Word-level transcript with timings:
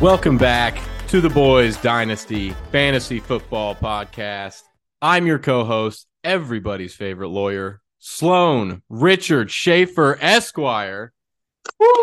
Welcome 0.00 0.36
back 0.38 0.76
to 1.08 1.20
the 1.20 1.30
Boys 1.30 1.76
Dynasty 1.76 2.50
Fantasy 2.72 3.20
Football 3.20 3.76
Podcast. 3.76 4.62
I'm 5.00 5.24
your 5.24 5.38
co 5.38 5.64
host, 5.64 6.08
everybody's 6.24 6.94
favorite 6.94 7.28
lawyer, 7.28 7.80
Sloan 8.00 8.82
Richard 8.88 9.52
Schaefer 9.52 10.18
Esquire. 10.20 11.12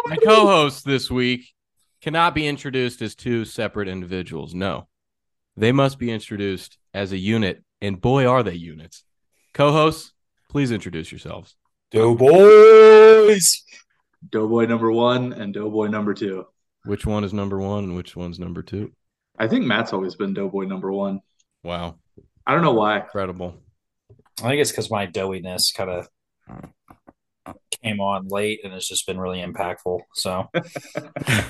My 0.06 0.16
co 0.24 0.48
hosts 0.48 0.84
this 0.84 1.12
week 1.12 1.54
cannot 2.02 2.34
be 2.34 2.48
introduced 2.48 3.02
as 3.02 3.14
two 3.14 3.44
separate 3.44 3.90
individuals. 3.90 4.56
No, 4.56 4.88
they 5.58 5.74
must 5.74 6.00
be 6.00 6.12
introduced 6.12 6.78
as 6.94 7.12
a 7.12 7.18
unit, 7.18 7.62
and 7.82 8.00
boy, 8.00 8.26
are 8.26 8.42
they 8.42 8.56
units. 8.56 9.04
Co 9.54 9.74
hosts, 9.74 10.14
please 10.50 10.72
introduce 10.72 11.12
yourselves. 11.12 11.56
Doughboys. 11.92 13.64
Doughboy 14.30 14.66
number 14.66 14.92
one 14.92 15.34
and 15.34 15.54
Doughboy 15.54 15.88
number 15.88 16.14
two. 16.14 16.46
Which 16.86 17.06
one 17.06 17.24
is 17.24 17.34
number 17.34 17.60
one 17.60 17.84
and 17.86 17.96
which 17.96 18.16
one's 18.16 18.40
number 18.40 18.64
two? 18.64 18.92
I 19.38 19.48
think 19.48 19.66
Matt's 19.66 19.94
always 19.94 20.16
been 20.16 20.34
Doughboy 20.34 20.66
number 20.66 20.92
one. 20.92 21.22
Wow. 21.64 22.00
I 22.46 22.54
don't 22.54 22.64
know 22.64 22.74
why. 22.74 23.00
Incredible. 23.00 23.56
I 24.40 24.50
think 24.50 24.62
it's 24.62 24.72
because 24.72 24.90
my 24.90 25.08
doughiness 25.08 25.74
kind 25.74 25.90
of 25.90 26.08
came 27.84 28.00
on 28.00 28.28
late 28.28 28.62
and 28.64 28.74
it's 28.74 28.88
just 28.88 29.06
been 29.06 29.20
really 29.20 29.42
impactful. 29.42 30.02
So 30.16 30.48
that 30.54 31.46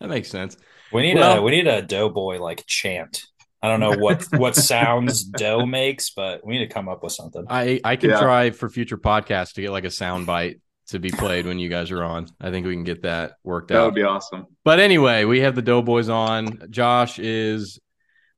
makes 0.00 0.28
sense. 0.28 0.56
We 0.92 1.02
need 1.02 1.16
well, 1.16 1.38
a 1.38 1.42
we 1.42 1.50
need 1.50 1.66
a 1.66 1.82
doughboy 1.82 2.38
like 2.38 2.64
chant. 2.66 3.22
I 3.62 3.68
don't 3.68 3.80
know 3.80 3.98
what 3.98 4.24
what 4.36 4.56
sounds 4.72 5.24
dough 5.24 5.66
makes, 5.66 6.10
but 6.10 6.44
we 6.44 6.58
need 6.58 6.66
to 6.66 6.72
come 6.72 6.88
up 6.88 7.02
with 7.02 7.12
something. 7.12 7.44
I 7.48 7.80
I 7.84 7.96
can 7.96 8.10
yeah. 8.10 8.20
try 8.20 8.50
for 8.50 8.68
future 8.68 8.98
podcasts 8.98 9.54
to 9.54 9.62
get 9.62 9.70
like 9.70 9.84
a 9.84 9.90
sound 9.90 10.26
bite 10.26 10.60
to 10.90 10.98
be 10.98 11.10
played 11.10 11.46
when 11.46 11.58
you 11.58 11.68
guys 11.68 11.90
are 11.90 12.02
on. 12.02 12.28
I 12.40 12.50
think 12.50 12.66
we 12.66 12.74
can 12.74 12.84
get 12.84 13.02
that 13.02 13.32
worked 13.44 13.68
that 13.68 13.74
out. 13.74 13.80
That 13.80 13.86
would 13.86 13.94
be 13.94 14.02
awesome. 14.02 14.46
But 14.64 14.80
anyway, 14.80 15.24
we 15.24 15.40
have 15.40 15.54
the 15.54 15.62
Doughboys 15.62 16.08
on. 16.08 16.66
Josh 16.70 17.18
is 17.18 17.78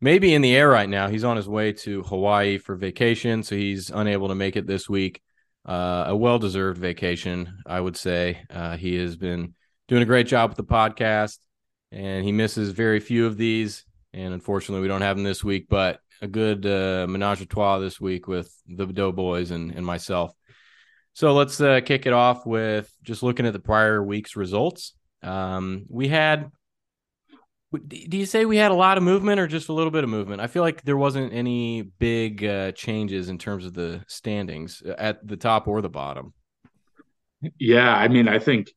maybe 0.00 0.34
in 0.34 0.42
the 0.42 0.55
air 0.55 0.69
right 0.69 0.89
now. 0.89 1.08
He's 1.08 1.25
on 1.25 1.36
his 1.36 1.48
way 1.48 1.73
to 1.73 2.03
Hawaii 2.03 2.58
for 2.58 2.77
vacation, 2.77 3.42
so 3.42 3.56
he's 3.56 3.91
unable 3.91 4.28
to 4.28 4.34
make 4.34 4.56
it 4.56 4.67
this 4.67 4.89
week. 4.89 5.23
Uh, 5.64 6.05
a 6.08 6.17
well 6.17 6.39
deserved 6.39 6.78
vacation, 6.78 7.58
I 7.67 7.80
would 7.80 7.97
say. 7.97 8.42
Uh, 8.50 8.77
he 8.77 8.97
has 8.97 9.17
been 9.17 9.55
doing 9.89 10.03
a 10.03 10.06
great 10.06 10.27
job 10.27 10.50
with 10.50 10.56
the 10.56 10.64
podcast, 10.64 11.39
and 11.91 12.25
he 12.25 12.33
misses 12.33 12.70
very 12.70 13.00
few 13.00 13.27
of 13.27 13.36
these. 13.36 13.84
And 14.12 14.34
unfortunately, 14.34 14.83
we 14.83 14.89
don't 14.89 15.03
have 15.03 15.17
him 15.17 15.25
this 15.25 15.42
week, 15.42 15.67
but 15.70 16.00
a 16.20 16.27
good 16.27 16.67
uh, 16.67 17.06
menage 17.08 17.41
a 17.41 17.47
trois 17.47 17.78
this 17.78 18.00
week 18.00 18.28
with 18.28 18.55
the 18.67 18.86
Doughboys 18.86 19.50
and, 19.50 19.73
and 19.73 19.86
myself. 19.86 20.33
So 21.15 21.35
let's 21.35 21.61
uh, 21.61 21.81
kick 21.81 22.07
it 22.07 22.13
off 22.13 22.47
with 22.47 22.91
just 23.03 23.23
looking 23.23 23.47
at 23.47 23.53
the 23.53 23.59
prior 23.59 24.03
week's 24.03 24.35
results. 24.37 24.95
Um, 25.23 25.85
we 25.89 26.09
had, 26.09 26.51
do 27.73 28.17
you 28.17 28.27
say 28.27 28.45
we 28.45 28.57
had 28.57 28.71
a 28.71 28.75
lot 28.75 28.97
of 28.97 29.03
movement 29.03 29.39
or 29.39 29.47
just 29.47 29.69
a 29.69 29.73
little 29.73 29.91
bit 29.91 30.05
of 30.05 30.11
movement? 30.11 30.41
I 30.41 30.47
feel 30.47 30.63
like 30.63 30.83
there 30.83 30.97
wasn't 30.97 31.33
any 31.33 31.83
big 31.83 32.45
uh, 32.45 32.73
changes 32.73 33.29
in 33.29 33.39
terms 33.39 33.67
of 33.67 33.75
the 33.75 34.03
standings 34.09 34.83
at 34.99 35.27
the 35.27 35.37
top 35.37 35.69
or 35.69 35.83
the 35.83 35.89
bottom. 35.89 36.33
Yeah, 37.59 37.95
I 37.95 38.09
mean, 38.09 38.29
I 38.29 38.39
think 38.39 38.71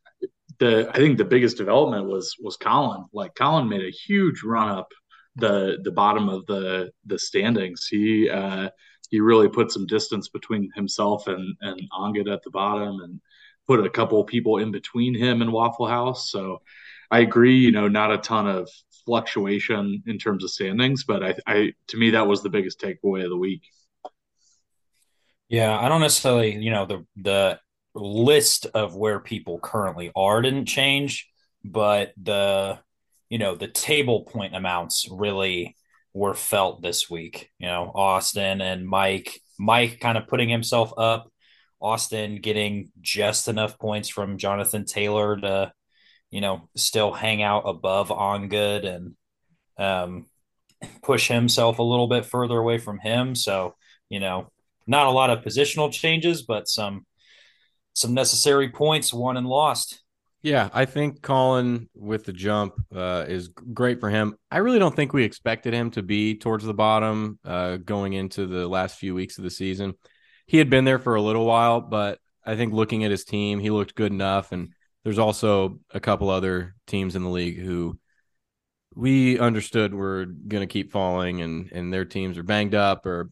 the 0.59 0.89
I 0.89 0.97
think 0.97 1.17
the 1.17 1.25
biggest 1.25 1.57
development 1.57 2.07
was 2.07 2.35
was 2.41 2.57
Colin. 2.57 3.05
Like 3.13 3.35
Colin 3.35 3.69
made 3.69 3.83
a 3.83 3.91
huge 3.91 4.43
run 4.43 4.69
up 4.69 4.87
the 5.35 5.77
the 5.83 5.91
bottom 5.91 6.29
of 6.29 6.45
the 6.45 6.91
the 7.05 7.19
standings. 7.19 7.87
He 7.87 8.29
uh, 8.29 8.69
he 9.15 9.21
really 9.21 9.47
put 9.47 9.71
some 9.71 9.85
distance 9.85 10.27
between 10.27 10.69
himself 10.75 11.27
and 11.27 11.55
and 11.61 11.81
Ongid 11.97 12.31
at 12.31 12.43
the 12.43 12.49
bottom, 12.49 12.99
and 12.99 13.21
put 13.65 13.85
a 13.85 13.89
couple 13.89 14.21
people 14.25 14.57
in 14.57 14.71
between 14.71 15.15
him 15.15 15.41
and 15.41 15.53
Waffle 15.53 15.87
House. 15.87 16.29
So 16.29 16.61
I 17.09 17.19
agree. 17.19 17.57
You 17.57 17.71
know, 17.71 17.87
not 17.87 18.11
a 18.11 18.17
ton 18.17 18.45
of 18.45 18.69
fluctuation 19.05 20.03
in 20.05 20.17
terms 20.17 20.43
of 20.43 20.51
standings, 20.51 21.05
but 21.05 21.23
I, 21.23 21.35
I 21.47 21.73
to 21.87 21.97
me 21.97 22.09
that 22.11 22.27
was 22.27 22.43
the 22.43 22.49
biggest 22.49 22.81
takeaway 22.81 23.23
of 23.23 23.29
the 23.29 23.37
week. 23.37 23.61
Yeah, 25.47 25.79
I 25.79 25.87
don't 25.87 26.01
necessarily, 26.01 26.57
you 26.57 26.71
know, 26.71 26.85
the 26.85 27.05
the 27.15 27.59
list 27.93 28.65
of 28.73 28.97
where 28.97 29.21
people 29.21 29.59
currently 29.59 30.11
are 30.13 30.41
didn't 30.41 30.65
change, 30.65 31.29
but 31.63 32.13
the 32.21 32.79
you 33.29 33.37
know 33.37 33.55
the 33.55 33.69
table 33.69 34.23
point 34.23 34.57
amounts 34.57 35.07
really 35.09 35.77
were 36.15 36.33
felt 36.33 36.81
this 36.81 37.09
week. 37.09 37.51
You 37.59 37.67
know, 37.67 37.91
Austin 37.93 38.61
and 38.61 38.87
Mike, 38.87 39.41
Mike 39.59 39.99
kind 39.99 40.17
of 40.17 40.27
putting 40.27 40.47
himself 40.47 40.93
up, 40.97 41.29
Austin 41.81 42.37
getting 42.37 42.89
just 43.01 43.49
enough 43.49 43.77
points 43.77 44.07
from 44.07 44.37
Jonathan 44.37 44.85
Taylor 44.85 45.35
to, 45.35 45.73
you 46.31 46.39
know, 46.39 46.69
still 46.75 47.11
hang 47.11 47.43
out 47.43 47.63
above 47.65 48.11
on 48.11 48.47
good 48.47 48.85
and 48.85 49.15
um, 49.77 50.27
push 51.03 51.27
himself 51.27 51.79
a 51.79 51.83
little 51.83 52.07
bit 52.07 52.25
further 52.25 52.57
away 52.57 52.77
from 52.77 52.97
him. 52.97 53.35
So, 53.35 53.75
you 54.09 54.21
know, 54.21 54.49
not 54.87 55.07
a 55.07 55.11
lot 55.11 55.31
of 55.31 55.43
positional 55.43 55.91
changes, 55.91 56.43
but 56.43 56.69
some 56.69 57.05
some 57.93 58.13
necessary 58.13 58.69
points 58.69 59.13
won 59.13 59.35
and 59.35 59.47
lost. 59.47 60.01
Yeah, 60.45 60.69
I 60.73 60.85
think 60.85 61.23
Colin 61.23 61.89
with 61.95 62.25
the 62.25 62.31
jump 62.31 62.75
uh, 62.95 63.25
is 63.27 63.47
great 63.47 63.99
for 63.99 64.11
him. 64.11 64.35
I 64.51 64.59
really 64.59 64.77
don't 64.77 64.95
think 64.95 65.11
we 65.11 65.23
expected 65.23 65.73
him 65.73 65.89
to 65.91 66.03
be 66.03 66.37
towards 66.37 66.63
the 66.63 66.71
bottom 66.71 67.39
uh, 67.43 67.77
going 67.77 68.13
into 68.13 68.45
the 68.45 68.67
last 68.67 68.99
few 68.99 69.15
weeks 69.15 69.39
of 69.39 69.43
the 69.43 69.49
season. 69.49 69.95
He 70.45 70.59
had 70.59 70.69
been 70.69 70.85
there 70.85 70.99
for 70.99 71.15
a 71.15 71.21
little 71.21 71.47
while, 71.47 71.81
but 71.81 72.19
I 72.45 72.55
think 72.55 72.73
looking 72.73 73.03
at 73.03 73.09
his 73.09 73.25
team, 73.25 73.59
he 73.59 73.71
looked 73.71 73.95
good 73.95 74.11
enough. 74.11 74.51
And 74.51 74.69
there's 75.03 75.17
also 75.17 75.79
a 75.89 75.99
couple 75.99 76.29
other 76.29 76.75
teams 76.85 77.15
in 77.15 77.23
the 77.23 77.29
league 77.29 77.57
who 77.57 77.97
we 78.93 79.39
understood 79.39 79.95
were 79.95 80.25
going 80.25 80.61
to 80.61 80.71
keep 80.71 80.91
falling, 80.91 81.41
and 81.41 81.71
and 81.71 81.91
their 81.91 82.05
teams 82.05 82.37
are 82.37 82.43
banged 82.43 82.75
up 82.75 83.07
or 83.07 83.31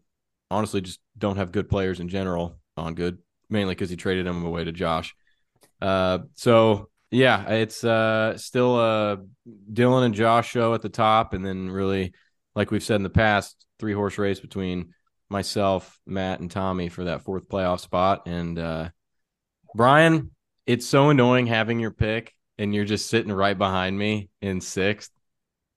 honestly 0.50 0.82
just 0.82 1.00
don't 1.16 1.38
have 1.38 1.52
good 1.52 1.70
players 1.70 2.00
in 2.00 2.10
general 2.10 2.58
on 2.76 2.96
good, 2.96 3.20
mainly 3.52 3.76
because 3.76 3.92
he 3.92 3.98
traded 3.98 4.26
them 4.26 4.44
away 4.44 4.64
to 4.64 4.72
Josh. 4.72 5.14
Uh, 5.80 6.18
so 6.34 6.90
yeah, 7.14 7.48
it's 7.50 7.84
uh, 7.84 8.38
still 8.38 8.80
a 8.80 9.20
Dylan 9.72 10.06
and 10.06 10.16
Josh 10.16 10.50
show 10.50 10.74
at 10.74 10.82
the 10.82 10.90
top, 10.90 11.34
and 11.34 11.46
then 11.46 11.70
really, 11.70 12.14
like 12.56 12.72
we've 12.72 12.84
said 12.84 12.96
in 12.96 13.04
the 13.04 13.10
past, 13.10 13.66
three 13.80 13.94
horse 13.94 14.18
race 14.18 14.40
between 14.40 14.94
myself, 15.30 16.00
Matt, 16.08 16.40
and 16.40 16.50
Tommy 16.50 16.90
for 16.90 17.04
that 17.06 17.22
fourth 17.22 17.48
playoff 17.48 17.82
spot. 17.82 18.24
And 18.26 18.58
uh, 18.58 18.90
Brian, 19.76 20.32
it's 20.66 20.88
so 20.88 21.10
annoying 21.10 21.48
having 21.48 21.80
your 21.80 21.92
pick 21.92 22.34
and 22.58 22.74
you're 22.74 22.86
just 22.86 23.10
sitting 23.10 23.32
right 23.32 23.58
behind 23.58 23.98
me 23.98 24.30
in 24.42 24.62
sixth. 24.62 25.12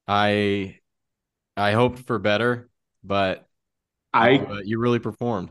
I 0.07 0.79
I 1.57 1.73
hoped 1.73 2.01
for 2.01 2.19
better, 2.19 2.69
but 3.03 3.47
I 4.13 4.39
uh, 4.39 4.61
you 4.65 4.79
really 4.79 5.01
performed. 5.01 5.51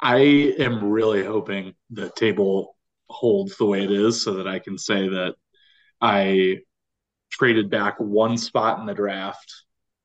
I 0.00 0.18
am 0.58 0.90
really 0.90 1.24
hoping 1.24 1.74
the 1.90 2.10
table 2.10 2.76
holds 3.10 3.56
the 3.56 3.66
way 3.66 3.84
it 3.84 3.90
is 3.90 4.22
so 4.22 4.34
that 4.34 4.48
I 4.48 4.58
can 4.58 4.78
say 4.78 5.08
that 5.08 5.34
I 6.00 6.58
traded 7.30 7.70
back 7.70 7.96
one 7.98 8.36
spot 8.36 8.78
in 8.80 8.86
the 8.86 8.94
draft 8.94 9.52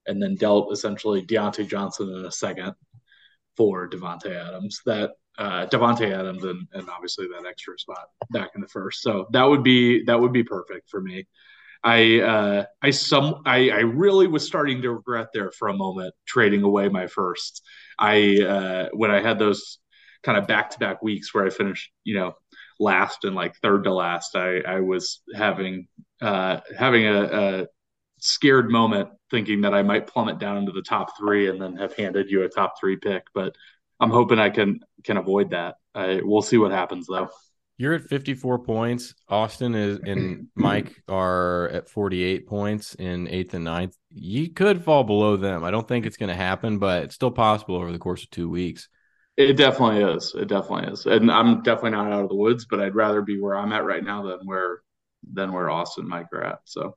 and 0.06 0.22
then 0.22 0.36
dealt 0.36 0.72
essentially 0.72 1.26
Diontae 1.26 1.68
Johnson 1.68 2.10
in 2.10 2.26
a 2.26 2.32
second 2.32 2.74
for 3.56 3.90
Davante 3.90 4.36
Adams. 4.36 4.82
That 4.86 5.12
uh, 5.38 5.66
Davante 5.68 6.12
Adams 6.12 6.44
and, 6.44 6.68
and 6.74 6.90
obviously 6.90 7.28
that 7.28 7.48
extra 7.48 7.78
spot 7.78 8.08
back 8.32 8.52
in 8.56 8.62
the 8.62 8.68
first. 8.68 9.02
So 9.02 9.28
that 9.32 9.44
would 9.44 9.64
be 9.64 10.04
that 10.06 10.20
would 10.20 10.34
be 10.34 10.44
perfect 10.44 10.90
for 10.90 11.02
me. 11.02 11.28
I 11.84 12.22
uh, 12.22 12.66
I 12.82 12.92
some 12.92 13.42
I, 13.46 13.70
I 13.70 13.80
really 13.80 14.28
was 14.28 14.46
starting 14.46 14.82
to 14.84 14.92
regret 14.92 15.28
there 15.34 15.52
for 15.52 15.68
a 15.68 15.74
moment 15.74 16.14
trading 16.26 16.64
away 16.64 16.88
my 16.90 17.08
first. 17.08 17.64
I 18.00 18.42
uh, 18.42 18.90
when 18.94 19.12
I 19.12 19.22
had 19.22 19.40
those 19.40 19.80
kind 20.24 20.38
of 20.38 20.48
back 20.48 20.70
to 20.72 20.80
back 20.80 21.02
weeks 21.04 21.34
where 21.34 21.46
I 21.46 21.50
finished, 21.50 21.92
you 22.04 22.16
know, 22.16 22.34
last 22.80 23.24
and 23.24 23.36
like 23.36 23.56
third 23.58 23.84
to 23.86 23.94
last, 23.94 24.36
I, 24.36 24.60
I 24.60 24.80
was 24.82 25.22
having 25.36 25.88
uh, 26.22 26.60
having 26.78 27.06
a, 27.06 27.24
a 27.24 27.68
scared 28.20 28.70
moment 28.70 29.10
thinking 29.30 29.62
that 29.62 29.74
I 29.74 29.82
might 29.82 30.08
plummet 30.08 30.40
down 30.40 30.58
into 30.58 30.72
the 30.72 30.82
top 30.82 31.18
three 31.18 31.50
and 31.50 31.62
then 31.62 31.76
have 31.76 31.96
handed 31.96 32.30
you 32.30 32.44
a 32.44 32.50
top 32.50 32.76
three 32.80 32.96
pick. 32.96 33.24
But 33.34 33.56
I'm 34.00 34.12
hoping 34.12 34.40
I 34.40 34.50
can 34.50 34.80
can 35.04 35.18
avoid 35.18 35.52
that. 35.52 35.76
I, 35.94 36.22
we'll 36.24 36.42
see 36.42 36.58
what 36.58 36.72
happens 36.72 37.08
though. 37.08 37.30
You're 37.78 37.94
at 37.94 38.04
54 38.04 38.60
points. 38.60 39.16
Austin 39.28 39.74
is 39.76 40.00
and 40.06 40.48
Mike 40.56 41.02
are 41.08 41.70
at 41.70 41.90
48 41.90 42.48
points 42.48 42.96
in 42.96 43.28
eighth 43.28 43.54
and 43.54 43.64
ninth. 43.64 43.98
You 44.12 44.52
could 44.52 44.84
fall 44.84 45.04
below 45.04 45.38
them. 45.38 45.64
I 45.64 45.72
don't 45.72 45.88
think 45.88 46.06
it's 46.06 46.18
going 46.18 46.30
to 46.30 46.36
happen, 46.36 46.78
but 46.78 47.04
it's 47.04 47.16
still 47.16 47.32
possible 47.32 47.76
over 47.76 47.92
the 47.92 48.00
course 48.00 48.24
of 48.24 48.30
two 48.30 48.50
weeks. 48.50 48.90
It 49.36 49.54
definitely 49.54 50.04
is. 50.04 50.36
It 50.36 50.48
definitely 50.48 50.94
is. 50.94 51.06
And 51.06 51.32
I'm 51.32 51.64
definitely 51.64 51.92
not 51.92 52.12
out 52.12 52.24
of 52.24 52.30
the 52.30 52.36
woods, 52.36 52.66
but 52.66 52.80
I'd 52.80 52.96
rather 52.96 53.22
be 53.22 53.40
where 53.40 53.56
I'm 53.56 53.74
at 53.74 53.84
right 53.84 54.04
now 54.04 54.24
than 54.24 54.40
where 54.46 54.82
than 55.32 55.52
where 55.54 55.70
Austin 55.70 56.08
Mike 56.08 56.28
are 56.34 56.44
at. 56.44 56.60
So 56.66 56.96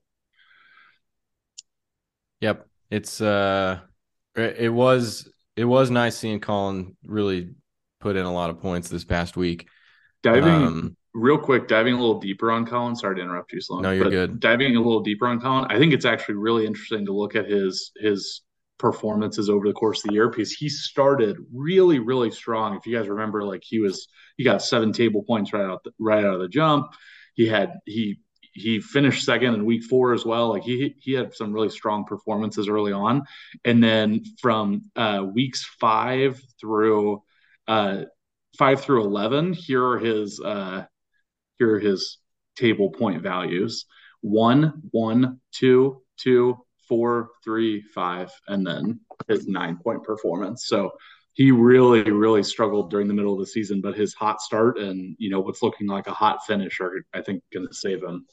Yep. 2.40 2.66
It's 2.90 3.20
uh 3.20 3.80
it 4.34 4.72
was 4.72 5.28
it 5.56 5.64
was 5.64 5.90
nice 5.90 6.16
seeing 6.16 6.40
Colin 6.40 6.96
really 7.04 7.54
put 8.00 8.16
in 8.16 8.26
a 8.26 8.32
lot 8.32 8.50
of 8.50 8.60
points 8.60 8.88
this 8.88 9.04
past 9.04 9.36
week. 9.36 9.66
Diving 10.22 10.44
um, 10.44 10.96
real 11.14 11.38
quick, 11.38 11.66
diving 11.68 11.94
a 11.94 11.98
little 11.98 12.20
deeper 12.20 12.50
on 12.50 12.66
Colin. 12.66 12.94
Sorry 12.94 13.16
to 13.16 13.22
interrupt 13.22 13.52
you, 13.52 13.60
Sloan. 13.60 13.82
No, 13.82 13.92
you're 13.92 14.10
good. 14.10 14.38
Diving 14.38 14.76
a 14.76 14.80
little 14.80 15.00
deeper 15.00 15.26
on 15.26 15.40
Colin, 15.40 15.66
I 15.70 15.78
think 15.78 15.94
it's 15.94 16.04
actually 16.04 16.34
really 16.34 16.66
interesting 16.66 17.06
to 17.06 17.12
look 17.12 17.34
at 17.34 17.46
his 17.46 17.92
his 17.96 18.42
performances 18.78 19.48
over 19.48 19.66
the 19.66 19.74
course 19.74 20.04
of 20.04 20.08
the 20.08 20.14
year 20.14 20.28
because 20.28 20.52
he 20.52 20.68
started 20.68 21.38
really, 21.52 21.98
really 21.98 22.30
strong. 22.30 22.76
If 22.76 22.86
you 22.86 22.96
guys 22.96 23.08
remember, 23.08 23.44
like 23.44 23.62
he 23.64 23.80
was 23.80 24.08
he 24.36 24.44
got 24.44 24.62
seven 24.62 24.92
table 24.92 25.22
points 25.22 25.52
right 25.52 25.64
out 25.64 25.82
the, 25.84 25.92
right 25.98 26.24
out 26.24 26.34
of 26.34 26.40
the 26.40 26.48
jump. 26.48 26.92
He 27.34 27.46
had 27.46 27.74
he 27.86 28.20
he 28.52 28.80
finished 28.80 29.24
second 29.24 29.54
in 29.54 29.64
week 29.66 29.84
four 29.84 30.14
as 30.14 30.24
well. 30.24 30.48
Like 30.48 30.62
he 30.62 30.94
he 30.98 31.12
had 31.12 31.34
some 31.34 31.52
really 31.52 31.68
strong 31.68 32.04
performances 32.04 32.68
early 32.68 32.92
on, 32.92 33.22
and 33.64 33.82
then 33.82 34.22
from 34.40 34.82
uh, 34.96 35.24
weeks 35.32 35.64
five 35.78 36.40
through 36.60 37.22
uh, 37.68 38.02
five 38.58 38.80
through 38.80 39.04
eleven, 39.04 39.52
here 39.52 39.84
are 39.84 39.98
his 39.98 40.40
uh, 40.40 40.84
here 41.58 41.74
are 41.74 41.80
his 41.80 42.18
table 42.56 42.90
point 42.90 43.22
values: 43.22 43.86
one, 44.20 44.82
one, 44.90 45.40
two, 45.52 46.02
two, 46.18 46.65
four, 46.88 47.30
three, 47.44 47.82
five, 47.94 48.30
and 48.48 48.66
then 48.66 49.00
his 49.28 49.46
nine 49.46 49.78
point 49.82 50.04
performance. 50.04 50.66
So 50.66 50.92
he 51.34 51.50
really, 51.50 52.10
really 52.10 52.42
struggled 52.42 52.90
during 52.90 53.08
the 53.08 53.14
middle 53.14 53.34
of 53.34 53.40
the 53.40 53.46
season, 53.46 53.80
but 53.82 53.96
his 53.96 54.14
hot 54.14 54.40
start 54.40 54.78
and 54.78 55.16
you 55.18 55.30
know 55.30 55.40
what's 55.40 55.62
looking 55.62 55.86
like 55.86 56.06
a 56.06 56.12
hot 56.12 56.44
finish 56.46 56.80
are 56.80 57.04
I 57.12 57.20
think 57.22 57.42
going 57.52 57.66
to 57.66 57.74
save 57.74 58.02
him. 58.02 58.26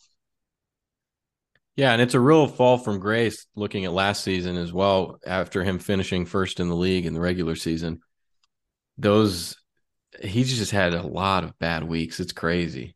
Yeah, 1.75 1.91
and 1.91 2.01
it's 2.01 2.13
a 2.13 2.19
real 2.19 2.47
fall 2.47 2.77
from 2.77 2.99
grace 2.99 3.47
looking 3.55 3.83
at 3.83 3.93
last 3.93 4.23
season 4.23 4.57
as 4.57 4.71
well. 4.71 5.19
After 5.25 5.63
him 5.63 5.79
finishing 5.79 6.25
first 6.25 6.59
in 6.59 6.69
the 6.69 6.75
league 6.75 7.05
in 7.05 7.13
the 7.13 7.19
regular 7.19 7.55
season, 7.55 8.01
those 8.97 9.57
he's 10.21 10.55
just 10.57 10.71
had 10.71 10.93
a 10.93 11.01
lot 11.01 11.43
of 11.43 11.57
bad 11.59 11.83
weeks. 11.83 12.19
It's 12.19 12.31
crazy. 12.31 12.95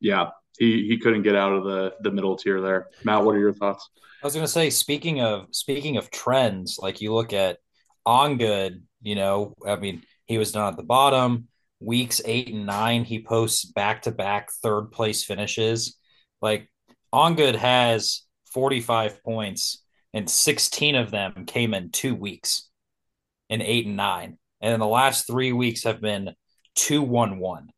Yeah, 0.00 0.30
he 0.58 0.86
he 0.88 0.98
couldn't 0.98 1.22
get 1.22 1.36
out 1.36 1.52
of 1.52 1.64
the 1.64 1.94
the 2.00 2.10
middle 2.10 2.36
tier 2.36 2.60
there. 2.60 2.88
Matt, 3.04 3.24
what 3.24 3.34
are 3.34 3.40
your 3.40 3.52
thoughts? 3.52 3.88
I 4.22 4.26
was 4.26 4.34
going 4.34 4.46
to 4.46 4.52
say, 4.52 4.70
speaking 4.70 5.20
of 5.20 5.48
speaking 5.50 5.96
of 5.96 6.10
trends, 6.10 6.78
like 6.80 7.00
you 7.00 7.12
look 7.12 7.32
at 7.32 7.58
on 8.06 8.38
good, 8.38 8.82
you 9.02 9.14
know, 9.14 9.54
I 9.66 9.76
mean, 9.76 10.02
he 10.26 10.38
was 10.38 10.52
down 10.52 10.68
at 10.68 10.76
the 10.76 10.82
bottom. 10.82 11.48
Weeks 11.80 12.22
eight 12.24 12.52
and 12.52 12.64
nine, 12.64 13.04
he 13.04 13.22
posts 13.22 13.64
back 13.64 14.02
to 14.02 14.10
back 14.10 14.50
third 14.62 14.92
place 14.92 15.24
finishes. 15.24 15.98
Like 16.40 16.70
on 17.12 17.34
good 17.34 17.56
has 17.56 18.22
45 18.52 19.22
points, 19.22 19.82
and 20.14 20.30
16 20.30 20.94
of 20.94 21.10
them 21.10 21.44
came 21.46 21.74
in 21.74 21.90
two 21.90 22.14
weeks 22.14 22.70
in 23.50 23.60
eight 23.60 23.86
and 23.86 23.96
nine. 23.96 24.38
And 24.60 24.72
then 24.72 24.80
the 24.80 24.86
last 24.86 25.26
three 25.26 25.52
weeks 25.52 25.84
have 25.84 26.00
been 26.00 26.34
two 26.74 27.02
one 27.02 27.38
one 27.38 27.68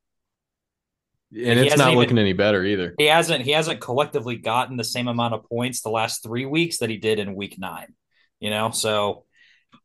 and 1.32 1.58
it's 1.58 1.76
not 1.76 1.94
looking 1.94 2.18
any 2.18 2.32
better 2.32 2.64
either. 2.64 2.94
He 2.98 3.06
hasn't 3.06 3.44
he 3.44 3.50
hasn't 3.50 3.80
collectively 3.80 4.36
gotten 4.36 4.76
the 4.76 4.84
same 4.84 5.08
amount 5.08 5.34
of 5.34 5.44
points 5.48 5.82
the 5.82 5.90
last 5.90 6.22
three 6.22 6.46
weeks 6.46 6.78
that 6.78 6.90
he 6.90 6.96
did 6.96 7.18
in 7.18 7.34
week 7.34 7.56
nine. 7.58 7.94
You 8.40 8.50
know, 8.50 8.70
so 8.70 9.24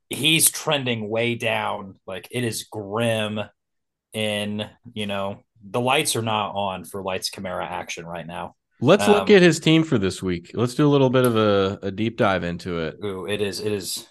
he's 0.10 0.52
trending 0.52 1.10
way 1.10 1.36
down. 1.36 2.00
Like 2.06 2.28
it 2.32 2.44
is 2.44 2.64
grim. 2.64 3.40
In 4.14 4.70
you 4.94 5.08
know, 5.08 5.42
the 5.64 5.80
lights 5.80 6.18
are 6.18 6.22
not 6.22 6.54
on 6.54 6.84
for 6.84 7.02
Lights 7.02 7.30
Kamara 7.30 7.64
action 7.64 8.06
right 8.06 8.28
now. 8.28 8.56
Let's 8.82 9.08
um, 9.08 9.14
look 9.14 9.30
at 9.30 9.42
his 9.42 9.60
team 9.60 9.84
for 9.84 9.98
this 9.98 10.22
week. 10.22 10.52
Let's 10.54 10.76
do 10.76 10.86
a 10.86 10.90
little 10.90 11.10
bit 11.10 11.24
of 11.24 11.38
a, 11.38 11.80
a 11.84 11.92
deep 11.92 12.18
dive 12.18 12.44
into 12.44 12.80
it. 12.80 12.98
Ooh, 13.04 13.26
it 13.26 13.42
is 13.42 13.62
it 13.62 13.72
is 13.72 14.08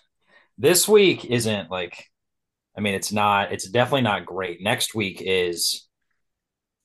this 0.56 0.88
week 0.88 1.24
isn't 1.24 1.70
like 1.70 2.06
I 2.76 2.80
mean 2.80 2.94
it's 2.94 3.12
not 3.12 3.52
it's 3.52 3.68
definitely 3.68 4.02
not 4.02 4.24
great. 4.24 4.62
Next 4.62 4.94
week 4.94 5.20
is 5.24 5.86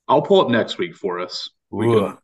I'll 0.07 0.21
pull 0.21 0.41
up 0.41 0.49
next 0.49 0.77
week 0.77 0.95
for 0.95 1.19
us. 1.19 1.49
We 1.71 1.87
can 1.87 2.17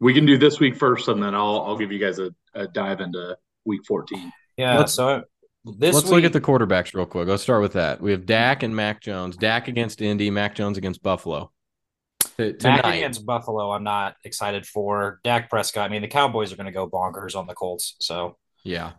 we 0.00 0.14
can 0.14 0.26
do 0.26 0.38
this 0.38 0.60
week 0.60 0.76
first, 0.76 1.08
and 1.08 1.22
then 1.22 1.34
I'll 1.34 1.62
I'll 1.66 1.76
give 1.76 1.92
you 1.92 1.98
guys 1.98 2.18
a, 2.18 2.34
a 2.54 2.66
dive 2.66 3.00
into 3.00 3.36
week 3.64 3.82
fourteen. 3.86 4.32
Yeah. 4.56 4.78
Let's, 4.78 4.94
so 4.94 5.22
this 5.64 5.94
let's 5.94 6.06
week, 6.06 6.14
look 6.14 6.24
at 6.24 6.32
the 6.32 6.40
quarterbacks 6.40 6.94
real 6.94 7.06
quick. 7.06 7.28
Let's 7.28 7.42
start 7.42 7.60
with 7.60 7.74
that. 7.74 8.00
We 8.00 8.12
have 8.12 8.24
Dak 8.24 8.62
and 8.62 8.74
Mac 8.74 9.00
Jones. 9.00 9.36
Dak 9.36 9.68
against 9.68 10.00
Indy. 10.00 10.30
Mac 10.30 10.54
Jones 10.54 10.78
against 10.78 11.02
Buffalo. 11.02 11.50
Tonight. 12.36 12.58
Dak 12.58 12.84
against 12.84 13.24
Buffalo. 13.26 13.70
I'm 13.70 13.84
not 13.84 14.16
excited 14.24 14.66
for 14.66 15.20
Dak 15.24 15.50
Prescott. 15.50 15.88
I 15.88 15.92
mean, 15.92 16.02
the 16.02 16.08
Cowboys 16.08 16.52
are 16.52 16.56
going 16.56 16.66
to 16.66 16.72
go 16.72 16.88
bonkers 16.88 17.34
on 17.34 17.46
the 17.46 17.54
Colts. 17.54 17.96
So 18.00 18.36
yeah, 18.62 18.92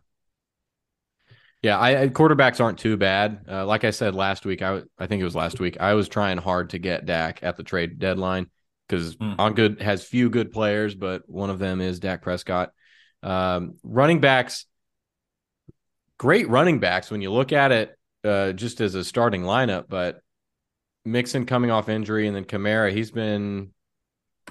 yeah, 1.62 1.80
I, 1.80 2.07
quarterbacks 2.09 2.62
aren't 2.62 2.77
too 2.77 2.98
bad. 2.98 3.45
Uh, 3.50 3.65
like 3.65 3.83
I 3.83 3.89
said 3.89 4.13
last 4.13 4.45
week, 4.45 4.62
I 4.62 4.83
I 4.98 5.07
think 5.07 5.21
it 5.21 5.25
was 5.25 5.36
last 5.36 5.59
week. 5.59 5.77
I 5.80 5.95
was 5.95 6.07
trying 6.07 6.38
hard 6.38 6.71
to 6.71 6.80
get 6.80 7.06
Dak 7.06 7.39
at 7.42 7.57
the 7.57 7.63
trade 7.63 7.98
deadline 7.98 8.48
because 8.88 9.15
mm. 9.15 9.36
on 9.39 9.54
good 9.54 9.81
has 9.81 10.04
few 10.04 10.30
good 10.30 10.51
players, 10.51 10.94
but 10.94 11.24
one 11.27 11.50
of 11.50 11.57
them 11.57 11.81
is 11.81 12.00
Dak 12.00 12.21
Prescott. 12.21 12.71
Um, 13.24 13.77
running 13.83 14.21
backs, 14.21 14.65
great 16.19 16.48
running 16.48 16.80
backs 16.80 17.09
when 17.09 17.21
you 17.21 17.31
look 17.31 17.51
at 17.51 17.71
it 17.71 17.98
uh, 18.24 18.51
just 18.51 18.80
as 18.80 18.94
a 18.94 19.04
starting 19.04 19.42
lineup, 19.42 19.86
but 19.89 20.21
Mixon 21.06 21.48
coming 21.48 21.71
off 21.71 21.89
injury 21.89 22.27
and 22.27 22.36
then 22.36 22.45
Kamara, 22.45 22.94
he's 22.94 23.12
been, 23.12 23.71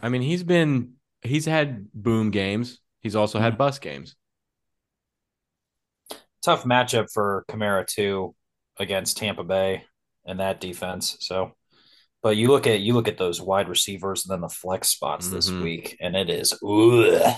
I 0.02 0.08
mean, 0.08 0.22
he's 0.22 0.42
been 0.42 0.94
he's 1.22 1.46
had 1.46 1.92
boom 1.92 2.32
games. 2.32 2.80
He's 3.00 3.14
also 3.14 3.38
mm. 3.38 3.42
had 3.42 3.52
hmm. 3.52 3.58
bust 3.58 3.80
games 3.80 4.16
tough 6.46 6.62
matchup 6.62 7.10
for 7.12 7.44
Kamara 7.50 7.84
too 7.84 8.34
against 8.78 9.16
Tampa 9.16 9.42
Bay 9.42 9.84
and 10.24 10.38
that 10.38 10.60
defense. 10.60 11.16
So, 11.18 11.52
but 12.22 12.36
you 12.36 12.48
look 12.48 12.68
at 12.68 12.80
you 12.80 12.94
look 12.94 13.08
at 13.08 13.18
those 13.18 13.40
wide 13.40 13.68
receivers 13.68 14.24
and 14.24 14.32
then 14.32 14.40
the 14.40 14.48
flex 14.48 14.88
spots 14.88 15.28
this 15.28 15.50
mm-hmm. 15.50 15.62
week, 15.62 15.96
and 16.00 16.14
it 16.14 16.30
is 16.30 16.52
ugh. 16.52 17.34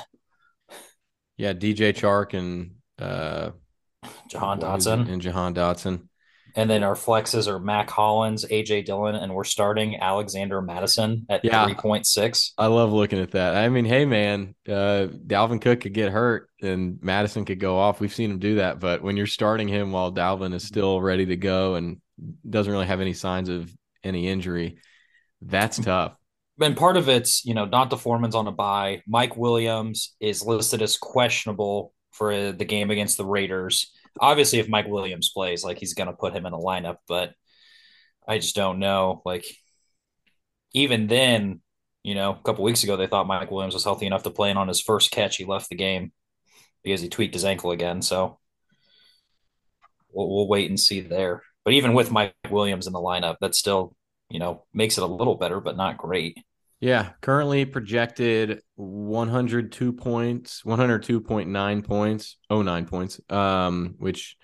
yeah, 1.39 1.55
DJ 1.55 1.95
Chark 1.95 2.35
and 2.35 2.73
uh, 2.99 3.53
Jahan 4.29 4.61
Dotson 4.61 5.09
and 5.11 5.23
Jahan 5.23 5.55
Dotson. 5.55 6.08
And 6.59 6.69
then 6.69 6.83
our 6.83 6.97
flexes 6.97 7.47
are 7.47 7.61
Mack 7.61 7.89
Hollins, 7.89 8.45
AJ 8.45 8.87
Dillon, 8.87 9.15
and 9.15 9.33
we're 9.33 9.45
starting 9.45 10.01
Alexander 10.01 10.61
Mattison 10.61 11.25
at 11.31 11.45
yeah, 11.45 11.65
3.6. 11.65 12.51
I 12.59 12.67
love 12.67 12.93
looking 12.93 13.21
at 13.21 13.31
that. 13.31 13.55
I 13.55 13.69
mean, 13.69 13.85
hey, 13.85 14.05
man, 14.05 14.57
uh, 14.69 15.07
Dalvin 15.25 15.63
Cook 15.63 15.83
could 15.83 15.95
get 15.95 16.11
hurt 16.11 16.51
and 16.61 16.99
Mattison 17.01 17.45
could 17.45 17.61
go 17.61 17.79
off. 17.79 18.01
We've 18.01 18.13
seen 18.13 18.33
him 18.33 18.39
do 18.41 18.57
that. 18.57 18.81
But 18.81 19.03
when 19.03 19.17
you're 19.17 19.29
starting 19.29 19.69
him 19.69 19.93
while 19.93 20.13
Dalvin 20.13 20.53
is 20.53 20.65
still 20.65 21.01
ready 21.01 21.27
to 21.27 21.37
go 21.37 21.77
and 21.77 22.01
doesn't 22.51 22.73
really 22.73 22.87
have 22.89 23.01
any 23.01 23.13
signs 23.13 23.49
of 23.49 23.73
any 24.03 24.27
injury, 24.27 24.79
that's 25.41 25.79
tough. 25.79 26.17
And 26.61 26.77
part 26.77 26.97
of 26.97 27.09
it's, 27.09 27.45
you 27.45 27.55
know, 27.55 27.67
D'Onta 27.67 27.97
Foreman's 27.97 28.35
on 28.35 28.49
a 28.49 28.53
bye. 28.53 29.03
Mike 29.07 29.37
Williams 29.37 30.17
is 30.19 30.45
listed 30.45 30.83
as 30.83 30.97
questionable 30.97 31.95
for 32.11 32.51
the 32.51 32.65
game 32.65 32.91
against 32.91 33.17
the 33.17 33.25
Raiders 33.25 33.93
obviously 34.21 34.59
if 34.59 34.69
Mike 34.69 34.89
Williams 34.89 35.31
plays, 35.31 35.65
like 35.65 35.79
he's 35.79 35.95
gonna 35.95 36.13
put 36.13 36.35
him 36.35 36.47
in 36.47 36.53
the 36.53 36.59
lineup, 36.59 36.97
but 37.07 37.33
I 38.27 38.39
just 38.39 38.55
don't 38.57 38.79
know. 38.79 39.23
Like 39.25 39.47
even 40.73 41.07
then, 41.07 41.61
you 42.03 42.15
know, 42.15 42.33
a 42.33 42.43
couple 42.43 42.65
weeks 42.65 42.85
ago 42.85 42.97
they 42.97 43.07
thought 43.07 43.27
Mike 43.27 43.51
Williams 43.51 43.75
was 43.75 43.85
healthy 43.85 44.07
enough 44.07 44.23
to 44.25 44.31
play, 44.31 44.51
and 44.51 44.59
on 44.59 44.69
his 44.69 44.81
first 44.81 45.11
catch 45.11 45.37
he 45.37 45.45
left 45.45 45.69
the 45.71 45.77
game 45.77 46.13
because 46.85 47.01
he 47.01 47.09
tweaked 47.09 47.35
his 47.35 47.45
ankle 47.45 47.71
again. 47.71 48.03
So 48.03 48.39
we'll, 50.13 50.29
we'll 50.29 50.49
wait 50.49 50.69
and 50.69 50.79
see 50.79 51.01
there. 51.01 51.43
But 51.65 51.75
even 51.75 51.93
with 51.95 52.11
Mike 52.11 52.35
Williams 52.51 52.87
in 52.87 52.93
the 52.93 52.99
lineup, 52.99 53.37
that 53.41 53.55
still, 53.55 53.95
you 54.31 54.39
know, 54.39 54.65
makes 54.73 54.99
it 54.99 55.05
a 55.05 55.07
little 55.07 55.37
better, 55.37 55.61
but 55.61 55.77
not 55.77 55.99
great. 55.99 56.39
Yeah, 56.81 57.11
currently 57.21 57.65
projected 57.65 58.63
102 58.77 59.93
points, 59.95 60.63
102.9 60.65 61.85
points, 61.85 62.37
oh 62.51 62.63
nine 62.63 62.87
points, 62.87 63.21
um, 63.31 63.97
which 63.99 64.37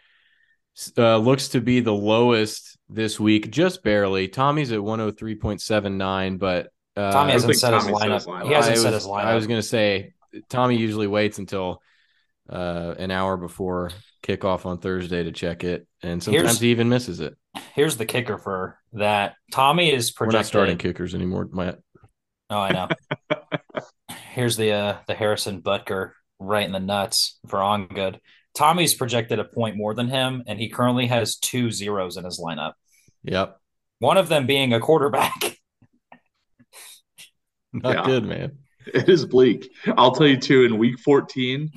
uh, 0.99 1.19
looks 1.19 1.49
to 1.51 1.61
be 1.61 1.79
the 1.79 1.93
lowest 1.93 2.77
this 2.89 3.21
week, 3.21 3.53
just 3.53 3.85
barely. 3.85 4.27
Tommy's 4.27 4.73
at 4.73 4.81
103.79, 4.81 6.39
but 6.39 6.71
uh, 6.97 7.13
Tommy 7.13 7.33
hasn't 7.33 7.57
set 7.57 7.75
his, 7.75 7.85
lineup. 7.85 8.47
He 8.47 8.53
hasn't 8.53 8.79
set 8.79 8.93
his 8.93 9.07
lineup. 9.07 9.25
I 9.25 9.35
was 9.37 9.47
going 9.47 9.61
to 9.61 9.67
say 9.67 10.15
Tommy 10.49 10.77
usually 10.77 11.07
waits 11.07 11.39
until 11.39 11.81
uh, 12.51 12.95
an 12.99 13.13
hour 13.13 13.37
before 13.37 13.91
kickoff 14.25 14.67
on 14.67 14.79
Thursday 14.79 15.23
to 15.23 15.31
check 15.31 15.63
it, 15.63 15.87
and 16.03 16.21
sometimes 16.21 16.49
here's, 16.49 16.61
he 16.61 16.71
even 16.71 16.89
misses 16.89 17.21
it. 17.21 17.37
Here's 17.75 17.97
the 17.97 18.07
kicker 18.07 18.39
for 18.39 18.79
that: 18.95 19.37
Tommy 19.53 19.93
is 19.93 20.11
projected. 20.11 20.35
We're 20.35 20.39
not 20.41 20.47
starting 20.47 20.79
kickers 20.79 21.15
anymore, 21.15 21.49
Matt. 21.53 21.79
Oh, 22.51 22.59
I 22.59 22.73
know. 22.73 22.89
Here's 24.33 24.57
the 24.57 24.73
uh, 24.73 24.97
the 25.07 25.15
Harrison 25.15 25.63
Butker 25.63 26.13
right 26.39 26.67
in 26.67 26.73
the 26.73 26.81
nuts 26.81 27.39
for 27.49 27.63
on 27.63 27.87
good. 27.87 28.21
Tommy's 28.55 28.95
projected 28.95 29.39
a 29.39 29.45
point 29.45 29.77
more 29.77 29.95
than 29.95 30.09
him, 30.09 30.45
and 30.47 30.59
he 30.59 30.69
currently 30.69 31.07
has 31.07 31.37
two 31.37 31.71
zeros 31.71 32.17
in 32.17 32.25
his 32.25 32.41
lineup. 32.41 32.75
Yep. 33.25 33.59
One 33.99 34.17
of 34.17 34.29
them 34.29 34.47
being 34.47 34.73
a 34.73 34.81
quarterback. 34.81 35.33
Not 37.73 37.97
yeah. 37.97 38.05
good, 38.05 38.25
man. 38.25 38.59
It 38.87 39.09
is 39.09 39.25
bleak. 39.25 39.71
I'll 39.97 40.13
tell 40.13 40.27
you 40.27 40.37
too. 40.37 40.65
In 40.65 40.79
week 40.79 40.99
14, 41.01 41.71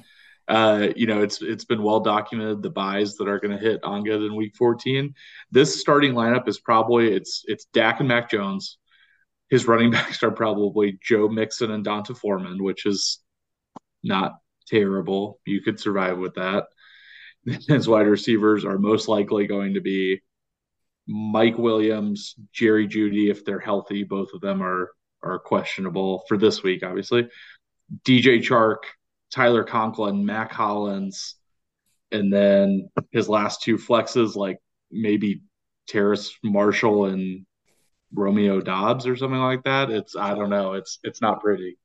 uh, 0.47 0.89
you 0.95 1.07
know, 1.07 1.23
it's 1.23 1.41
it's 1.41 1.65
been 1.65 1.81
well 1.81 1.99
documented 1.99 2.61
the 2.61 2.69
byes 2.69 3.15
that 3.15 3.27
are 3.27 3.39
going 3.39 3.57
to 3.57 3.63
hit 3.63 3.83
on 3.83 4.03
good 4.03 4.21
in 4.21 4.35
week 4.35 4.55
14. 4.55 5.13
This 5.51 5.79
starting 5.79 6.13
lineup 6.13 6.47
is 6.47 6.59
probably 6.59 7.13
it's 7.13 7.43
it's 7.47 7.65
Dak 7.73 7.99
and 7.99 8.09
Mac 8.09 8.29
Jones, 8.29 8.77
his 9.49 9.67
running 9.67 9.91
backs 9.91 10.23
are 10.23 10.31
probably 10.31 10.99
Joe 11.01 11.27
Mixon 11.27 11.71
and 11.71 11.83
D'Onta 11.83 12.15
Foreman, 12.15 12.63
which 12.63 12.85
is 12.85 13.19
not 14.03 14.33
terrible. 14.67 15.39
You 15.45 15.61
could 15.61 15.79
survive 15.79 16.17
with 16.17 16.35
that. 16.35 16.65
His 17.67 17.87
wide 17.87 18.07
receivers 18.07 18.65
are 18.65 18.77
most 18.77 19.07
likely 19.07 19.47
going 19.47 19.75
to 19.75 19.81
be 19.81 20.21
Mike 21.07 21.57
Williams, 21.57 22.35
Jerry 22.51 22.87
Jeudy, 22.87 23.29
if 23.29 23.45
they're 23.45 23.59
healthy. 23.59 24.03
Both 24.03 24.33
of 24.33 24.41
them 24.41 24.61
are 24.61 24.91
are 25.23 25.39
questionable 25.39 26.23
for 26.27 26.37
this 26.37 26.61
week, 26.61 26.83
obviously. 26.83 27.27
DJ 28.05 28.39
Chark, 28.39 28.79
Tyler 29.33 29.63
Conklin, 29.63 30.25
Mack 30.25 30.51
Hollins, 30.51 31.35
and 32.11 32.31
then 32.31 32.89
his 33.11 33.27
last 33.27 33.63
two 33.63 33.77
flexes, 33.77 34.35
like 34.35 34.57
maybe 34.91 35.41
Terrace 35.87 36.37
Marshall 36.43 37.05
and 37.05 37.45
Romeo 38.13 38.61
Doubs 38.61 39.05
or 39.05 39.15
something 39.15 39.39
like 39.39 39.63
that. 39.63 39.89
It's 39.89 40.15
I 40.15 40.33
don't 40.33 40.49
know. 40.49 40.73
It's 40.73 40.99
it's 41.03 41.21
not 41.21 41.41
pretty. 41.41 41.77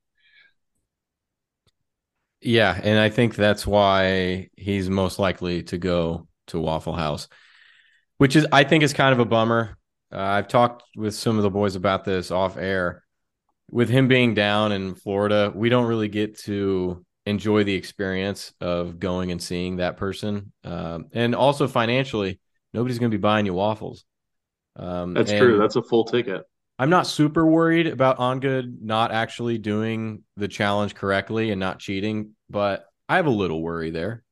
Yeah, 2.41 2.79
and 2.83 2.99
I 2.99 3.09
think 3.09 3.37
that's 3.37 3.67
why 3.67 4.49
he's 4.57 4.91
most 4.91 5.19
likely 5.19 5.63
to 5.65 5.79
go 5.79 6.27
to 6.49 6.59
Waffle 6.59 6.95
House, 6.95 7.29
which 8.19 8.35
is 8.35 8.47
I 8.51 8.65
think 8.65 8.83
is 8.83 8.93
kind 8.93 9.13
of 9.13 9.21
a 9.21 9.25
bummer. 9.25 9.79
Uh, 10.13 10.19
I've 10.19 10.49
talked 10.49 10.83
with 10.97 11.15
some 11.15 11.37
of 11.37 11.45
the 11.45 11.51
boys 11.51 11.77
about 11.77 12.05
this 12.05 12.31
off 12.31 12.57
air. 12.57 13.05
With 13.71 13.89
him 13.89 14.07
being 14.07 14.35
down 14.35 14.73
in 14.73 14.95
Florida, 14.95 15.51
we 15.55 15.71
don't 15.71 15.87
really 15.87 16.09
get 16.09 16.39
to 16.41 17.07
enjoy 17.25 17.65
the 17.65 17.75
experience 17.75 18.53
of 18.61 18.99
going 18.99 19.31
and 19.31 19.41
seeing 19.41 19.77
that 19.77 19.97
person, 19.97 20.53
um, 20.65 21.07
and 21.13 21.35
also 21.35 21.69
financially, 21.69 22.41
nobody's 22.75 22.99
going 22.99 23.11
to 23.11 23.17
be 23.17 23.23
buying 23.23 23.47
you 23.47 23.55
waffles. 23.55 24.05
Um, 24.77 25.15
That's 25.15 25.31
true. 25.31 25.59
That's 25.59 25.77
a 25.77 25.83
full 25.83 26.05
ticket. 26.05 26.45
I'm 26.79 26.91
not 26.91 27.07
super 27.07 27.47
worried 27.47 27.87
about 27.87 28.19
On 28.19 28.41
Good 28.41 28.83
not 28.83 29.13
actually 29.13 29.59
doing 29.59 30.25
the 30.37 30.49
challenge 30.49 30.95
correctly 30.95 31.51
and 31.51 31.61
not 31.61 31.79
cheating, 31.79 32.33
but 32.51 32.87
I 33.09 33.17
have 33.17 33.27
a 33.27 33.31
little 33.31 33.63
worry 33.63 33.91
there. 33.91 34.25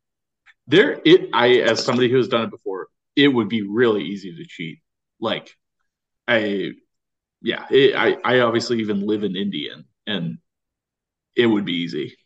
There, 0.67 1.01
it 1.05 1.29
I 1.33 1.57
as 1.57 1.85
somebody 1.85 2.09
who 2.09 2.17
has 2.17 2.29
done 2.29 2.43
it 2.43 2.51
before, 2.51 2.89
it 3.15 3.29
would 3.29 3.49
be 3.49 3.63
really 3.63 4.03
easy 4.05 4.35
to 4.35 4.45
cheat. 4.47 4.81
Like, 5.21 5.55
I, 6.27 6.73
yeah, 7.43 7.67
it, 7.71 7.95
I 7.95 8.17
I 8.25 8.41
obviously 8.41 8.81
even 8.81 9.07
live 9.07 9.23
in 9.23 9.37
Indian, 9.37 9.85
and 10.07 10.39
it 11.37 11.47
would 11.47 11.65
be 11.65 11.75
easy. 11.75 12.17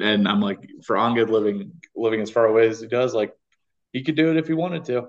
And 0.00 0.28
I'm 0.28 0.40
like, 0.40 0.60
for 0.84 0.96
On 0.96 1.14
Good 1.14 1.30
living 1.30 1.72
living 1.96 2.20
as 2.20 2.30
far 2.30 2.44
away 2.46 2.68
as 2.68 2.80
he 2.80 2.86
does, 2.86 3.14
like, 3.14 3.32
he 3.92 4.04
could 4.04 4.16
do 4.16 4.30
it 4.30 4.36
if 4.36 4.46
he 4.46 4.54
wanted 4.54 4.84
to. 4.86 5.08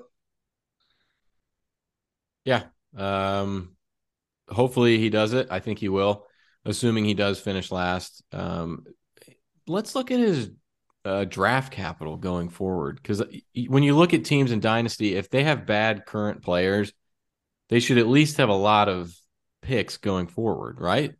Yeah. 2.50 2.64
Um, 2.98 3.76
hopefully 4.48 4.98
he 4.98 5.12
does 5.12 5.34
it. 5.34 5.50
I 5.52 5.60
think 5.60 5.78
he 5.78 5.88
will, 5.88 6.26
assuming 6.66 7.06
he 7.06 7.14
does 7.14 7.40
finish 7.40 7.72
last. 7.72 8.24
Um, 8.32 8.86
let's 9.68 9.94
look 9.94 10.10
at 10.10 10.20
his 10.20 10.50
uh, 11.06 11.26
draft 11.26 11.72
capital 11.72 12.18
going 12.18 12.50
forward 12.50 12.96
because 12.96 13.22
when 13.68 13.84
you 13.84 13.96
look 13.96 14.16
at 14.16 14.26
teams 14.26 14.52
in 14.52 14.62
dynasty, 14.62 15.14
if 15.14 15.30
they 15.30 15.44
have 15.44 15.68
bad 15.68 16.08
current 16.08 16.42
players, 16.42 16.92
they 17.70 17.80
should 17.80 18.00
at 18.00 18.08
least 18.08 18.38
have 18.38 18.50
a 18.50 18.54
lot 18.54 18.90
of 18.90 19.14
picks 19.62 19.98
going 19.98 20.26
forward, 20.26 20.82
right? 20.82 21.14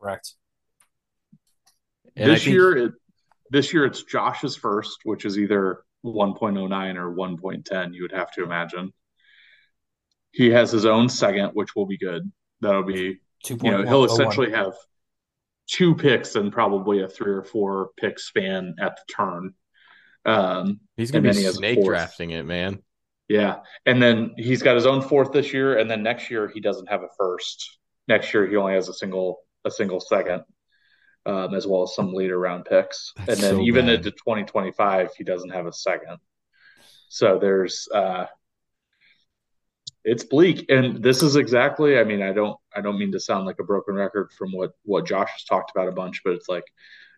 Correct. 0.00 0.34
And 2.16 2.32
this 2.32 2.42
think, 2.42 2.52
year, 2.52 2.76
it, 2.76 2.92
this 3.50 3.72
year 3.72 3.84
it's 3.84 4.02
Josh's 4.02 4.56
first, 4.56 4.98
which 5.04 5.24
is 5.24 5.38
either 5.38 5.84
1.09 6.04 6.96
or 6.96 7.14
1.10. 7.14 7.94
You 7.94 8.02
would 8.02 8.12
have 8.12 8.32
to 8.32 8.42
imagine. 8.42 8.92
He 10.36 10.50
has 10.50 10.70
his 10.70 10.84
own 10.84 11.08
second, 11.08 11.52
which 11.54 11.74
will 11.74 11.86
be 11.86 11.96
good. 11.96 12.30
That'll 12.60 12.82
be 12.82 13.20
two. 13.42 13.58
You 13.62 13.70
know, 13.70 13.82
he'll 13.84 14.04
essentially 14.04 14.50
have 14.50 14.74
two 15.66 15.94
picks 15.94 16.34
and 16.34 16.52
probably 16.52 17.00
a 17.00 17.08
three 17.08 17.32
or 17.32 17.42
four 17.42 17.90
pick 17.96 18.18
span 18.18 18.74
at 18.78 18.96
the 18.96 19.14
turn. 19.14 19.54
Um, 20.26 20.80
he's 20.98 21.10
going 21.10 21.24
to 21.24 21.32
be 21.32 21.42
snake 21.42 21.82
drafting 21.82 22.32
it, 22.32 22.44
man. 22.44 22.82
Yeah, 23.28 23.60
and 23.86 24.00
then 24.00 24.34
he's 24.36 24.62
got 24.62 24.74
his 24.74 24.84
own 24.84 25.00
fourth 25.00 25.32
this 25.32 25.54
year, 25.54 25.78
and 25.78 25.90
then 25.90 26.02
next 26.02 26.30
year 26.30 26.48
he 26.48 26.60
doesn't 26.60 26.90
have 26.90 27.02
a 27.02 27.08
first. 27.16 27.78
Next 28.06 28.34
year 28.34 28.46
he 28.46 28.56
only 28.56 28.74
has 28.74 28.90
a 28.90 28.94
single 28.94 29.38
a 29.64 29.70
single 29.70 30.00
second, 30.00 30.44
um, 31.24 31.54
as 31.54 31.66
well 31.66 31.84
as 31.84 31.94
some 31.94 32.12
later 32.12 32.38
round 32.38 32.66
picks. 32.66 33.14
That's 33.24 33.30
and 33.30 33.38
then 33.38 33.54
so 33.54 33.62
even 33.62 33.86
bad. 33.86 33.94
into 33.94 34.10
2025 34.10 35.14
he 35.16 35.24
doesn't 35.24 35.48
have 35.48 35.66
a 35.66 35.72
second. 35.72 36.18
So 37.08 37.38
there's 37.38 37.88
uh, 37.94 38.26
it's 40.06 40.22
bleak. 40.24 40.66
And 40.70 41.02
this 41.02 41.22
is 41.22 41.36
exactly 41.36 41.98
i 41.98 42.04
mean 42.04 42.22
i 42.22 42.32
don't 42.32 42.56
i 42.74 42.80
don't 42.80 42.98
mean 42.98 43.12
to 43.12 43.20
sound 43.20 43.44
like 43.44 43.58
a 43.58 43.64
broken 43.64 43.94
record 43.94 44.30
from 44.32 44.52
what 44.52 44.70
what 44.84 45.06
josh 45.06 45.30
has 45.32 45.44
talked 45.44 45.72
about 45.72 45.88
a 45.88 45.92
bunch 45.92 46.22
but 46.24 46.34
it's 46.34 46.48
like 46.48 46.64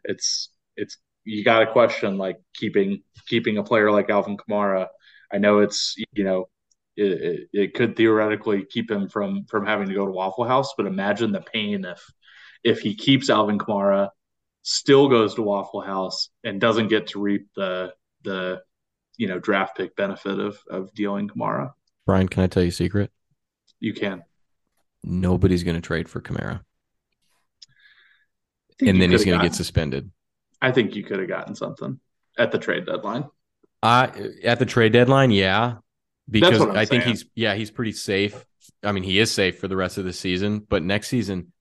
it's 0.04 0.48
it's 0.76 0.96
you 1.24 1.44
got 1.44 1.60
to 1.60 1.70
question 1.70 2.16
like 2.16 2.38
keeping 2.54 3.02
keeping 3.26 3.58
a 3.58 3.62
player 3.62 3.92
like 3.92 4.10
alvin 4.10 4.38
kamara. 4.38 4.88
I 5.30 5.38
know 5.38 5.58
it's 5.60 5.94
you 6.12 6.24
know 6.24 6.48
it, 6.96 7.12
it, 7.12 7.48
it, 7.52 7.74
could 7.74 7.94
theoretically 7.96 8.64
keep 8.64 8.90
him 8.90 9.08
from 9.08 9.44
from 9.48 9.66
having 9.66 9.88
to 9.88 9.94
go 9.94 10.06
to 10.06 10.10
waffle 10.10 10.44
house 10.44 10.72
but 10.76 10.86
imagine 10.86 11.30
the 11.32 11.40
pain 11.40 11.84
if 11.84 12.02
if 12.64 12.80
he 12.80 12.94
keeps 12.94 13.28
alvin 13.28 13.58
kamara 13.58 14.08
still 14.62 15.08
goes 15.08 15.34
to 15.34 15.42
waffle 15.42 15.82
house 15.82 16.30
and 16.44 16.60
doesn't 16.60 16.88
get 16.88 17.08
to 17.08 17.20
reap 17.20 17.48
the 17.54 17.92
the 18.24 18.62
you 19.18 19.28
know 19.28 19.38
draft 19.38 19.76
pick 19.76 19.94
benefit 19.96 20.40
of 20.40 20.58
of 20.70 20.92
dealing 20.94 21.28
kamara 21.28 21.72
Brian, 22.08 22.26
can 22.26 22.42
I 22.42 22.46
tell 22.46 22.62
you 22.62 22.70
a 22.70 22.72
secret? 22.72 23.10
You 23.80 23.92
can. 23.92 24.22
Nobody's 25.04 25.62
going 25.62 25.74
to 25.74 25.82
trade 25.82 26.08
for 26.08 26.22
Kamara. 26.22 26.62
And 28.80 28.98
then 28.98 29.10
he's 29.10 29.26
going 29.26 29.38
to 29.38 29.44
get 29.44 29.54
suspended. 29.54 30.10
I 30.62 30.72
think 30.72 30.96
you 30.96 31.04
could 31.04 31.18
have 31.18 31.28
gotten 31.28 31.54
something 31.54 32.00
at 32.38 32.50
the 32.50 32.56
trade 32.56 32.86
deadline. 32.86 33.26
Uh, 33.82 34.08
at 34.42 34.58
the 34.58 34.64
trade 34.64 34.94
deadline, 34.94 35.30
yeah. 35.32 35.74
Because 36.30 36.62
I 36.62 36.86
think 36.86 37.04
he's 37.04 37.26
yeah, 37.34 37.54
he's 37.54 37.70
pretty 37.70 37.92
safe. 37.92 38.42
I 38.82 38.92
mean, 38.92 39.02
he 39.02 39.18
is 39.18 39.30
safe 39.30 39.58
for 39.58 39.68
the 39.68 39.76
rest 39.76 39.98
of 39.98 40.06
the 40.06 40.14
season, 40.14 40.60
but 40.60 40.82
next 40.82 41.08
season 41.08 41.52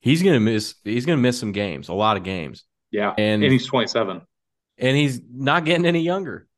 he's 0.00 0.20
gonna 0.22 0.40
miss 0.40 0.74
he's 0.82 1.06
gonna 1.06 1.20
miss 1.20 1.38
some 1.38 1.52
games, 1.52 1.88
a 1.88 1.94
lot 1.94 2.16
of 2.16 2.24
games. 2.24 2.64
Yeah. 2.90 3.14
And, 3.16 3.42
and 3.44 3.52
he's 3.52 3.66
27. 3.66 4.20
And 4.78 4.96
he's 4.96 5.20
not 5.32 5.64
getting 5.64 5.86
any 5.86 6.02
younger. 6.02 6.48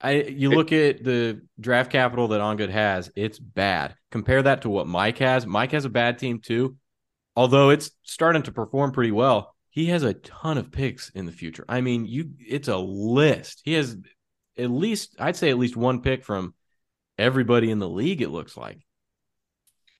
I 0.00 0.12
you 0.12 0.50
look 0.50 0.72
at 0.72 1.02
the 1.02 1.42
draft 1.58 1.90
capital 1.90 2.28
that 2.28 2.40
On 2.40 2.56
Good 2.56 2.70
has, 2.70 3.10
it's 3.16 3.38
bad. 3.38 3.94
Compare 4.10 4.42
that 4.44 4.62
to 4.62 4.70
what 4.70 4.86
Mike 4.86 5.18
has. 5.18 5.46
Mike 5.46 5.72
has 5.72 5.84
a 5.84 5.90
bad 5.90 6.18
team 6.18 6.40
too, 6.40 6.76
although 7.34 7.70
it's 7.70 7.90
starting 8.02 8.42
to 8.42 8.52
perform 8.52 8.92
pretty 8.92 9.10
well. 9.10 9.54
He 9.70 9.86
has 9.86 10.02
a 10.02 10.14
ton 10.14 10.58
of 10.58 10.70
picks 10.70 11.10
in 11.10 11.26
the 11.26 11.32
future. 11.32 11.64
I 11.68 11.80
mean, 11.80 12.06
you 12.06 12.30
it's 12.38 12.68
a 12.68 12.76
list. 12.76 13.62
He 13.64 13.74
has 13.74 13.96
at 14.56 14.70
least 14.70 15.16
I'd 15.18 15.36
say 15.36 15.50
at 15.50 15.58
least 15.58 15.76
one 15.76 16.00
pick 16.00 16.24
from 16.24 16.54
everybody 17.18 17.70
in 17.70 17.78
the 17.78 17.88
league. 17.88 18.22
It 18.22 18.30
looks 18.30 18.56
like 18.56 18.78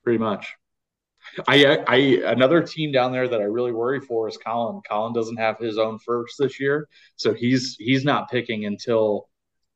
pretty 0.04 0.18
much. 0.18 0.54
I, 1.46 1.84
I 1.86 1.96
another 2.24 2.62
team 2.62 2.92
down 2.92 3.12
there 3.12 3.28
that 3.28 3.40
I 3.40 3.44
really 3.44 3.72
worry 3.72 4.00
for 4.00 4.28
is 4.28 4.38
Colin. 4.38 4.80
Colin 4.88 5.12
doesn't 5.12 5.36
have 5.36 5.58
his 5.58 5.76
own 5.76 5.98
first 5.98 6.36
this 6.38 6.58
year, 6.58 6.88
so 7.16 7.34
he's 7.34 7.76
he's 7.78 8.04
not 8.04 8.30
picking 8.30 8.64
until 8.64 9.28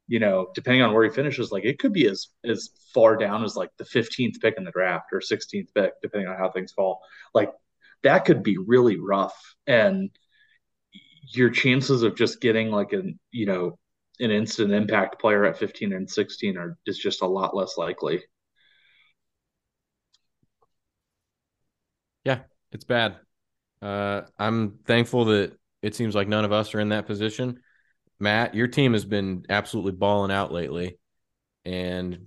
you 0.09 0.18
know, 0.18 0.49
depending 0.54 0.82
on 0.82 0.92
where 0.92 1.04
he 1.04 1.11
finishes, 1.11 1.52
like 1.52 1.64
it 1.64 1.78
could 1.78 1.92
be 1.92 2.06
as 2.06 2.28
as 2.44 2.71
far 2.94 3.16
down 3.16 3.44
as 3.44 3.56
like 3.56 3.71
the 3.78 3.85
15th 3.85 4.40
pick 4.40 4.54
in 4.59 4.64
the 4.64 4.71
draft 4.71 5.06
or 5.12 5.21
16th 5.21 5.73
pick, 5.75 5.92
depending 6.02 6.28
on 6.28 6.37
how 6.37 6.50
things 6.50 6.73
fall. 6.73 7.00
Like 7.35 7.52
that 8.02 8.25
could 8.25 8.42
be 8.42 8.59
really 8.59 8.99
rough. 8.99 9.37
And 9.66 10.11
your 11.35 11.50
chances 11.50 12.02
of 12.02 12.16
just 12.16 12.40
getting 12.40 12.71
like 12.71 12.92
an, 12.92 13.18
you 13.30 13.47
know, 13.47 13.78
an 14.21 14.30
instant 14.30 14.73
impact 14.73 15.21
player 15.21 15.44
at 15.44 15.59
15 15.59 15.92
and 15.92 16.09
16 16.11 16.56
are 16.56 16.76
is 16.87 16.99
just 16.99 17.23
a 17.23 17.26
lot 17.26 17.56
less 17.56 17.76
likely. 17.78 18.23
Yeah, 22.25 22.40
it's 22.71 22.85
bad. 22.85 23.16
Uh, 23.80 24.23
I'm 24.38 24.78
thankful 24.87 25.26
that 25.26 25.59
it 25.82 25.94
seems 25.94 26.14
like 26.14 26.28
none 26.28 26.44
of 26.44 26.52
us 26.52 26.75
are 26.75 26.80
in 26.80 26.90
that 26.90 27.06
position. 27.06 27.61
Matt, 28.22 28.54
your 28.54 28.68
team 28.68 28.92
has 28.92 29.04
been 29.04 29.44
absolutely 29.48 29.92
balling 29.92 30.30
out 30.30 30.52
lately, 30.52 30.96
and 31.64 32.26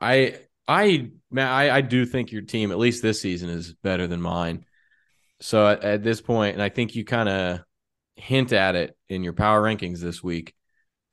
I, 0.00 0.38
I, 0.66 1.10
Matt, 1.30 1.52
I, 1.52 1.76
I 1.76 1.80
do 1.82 2.06
think 2.06 2.32
your 2.32 2.40
team, 2.40 2.72
at 2.72 2.78
least 2.78 3.02
this 3.02 3.20
season, 3.20 3.50
is 3.50 3.74
better 3.74 4.06
than 4.06 4.22
mine. 4.22 4.64
So 5.40 5.68
at, 5.68 5.84
at 5.84 6.02
this 6.02 6.22
point, 6.22 6.54
and 6.54 6.62
I 6.62 6.70
think 6.70 6.94
you 6.94 7.04
kind 7.04 7.28
of 7.28 7.60
hint 8.16 8.54
at 8.54 8.76
it 8.76 8.96
in 9.10 9.22
your 9.22 9.34
power 9.34 9.62
rankings 9.62 9.98
this 9.98 10.22
week. 10.22 10.54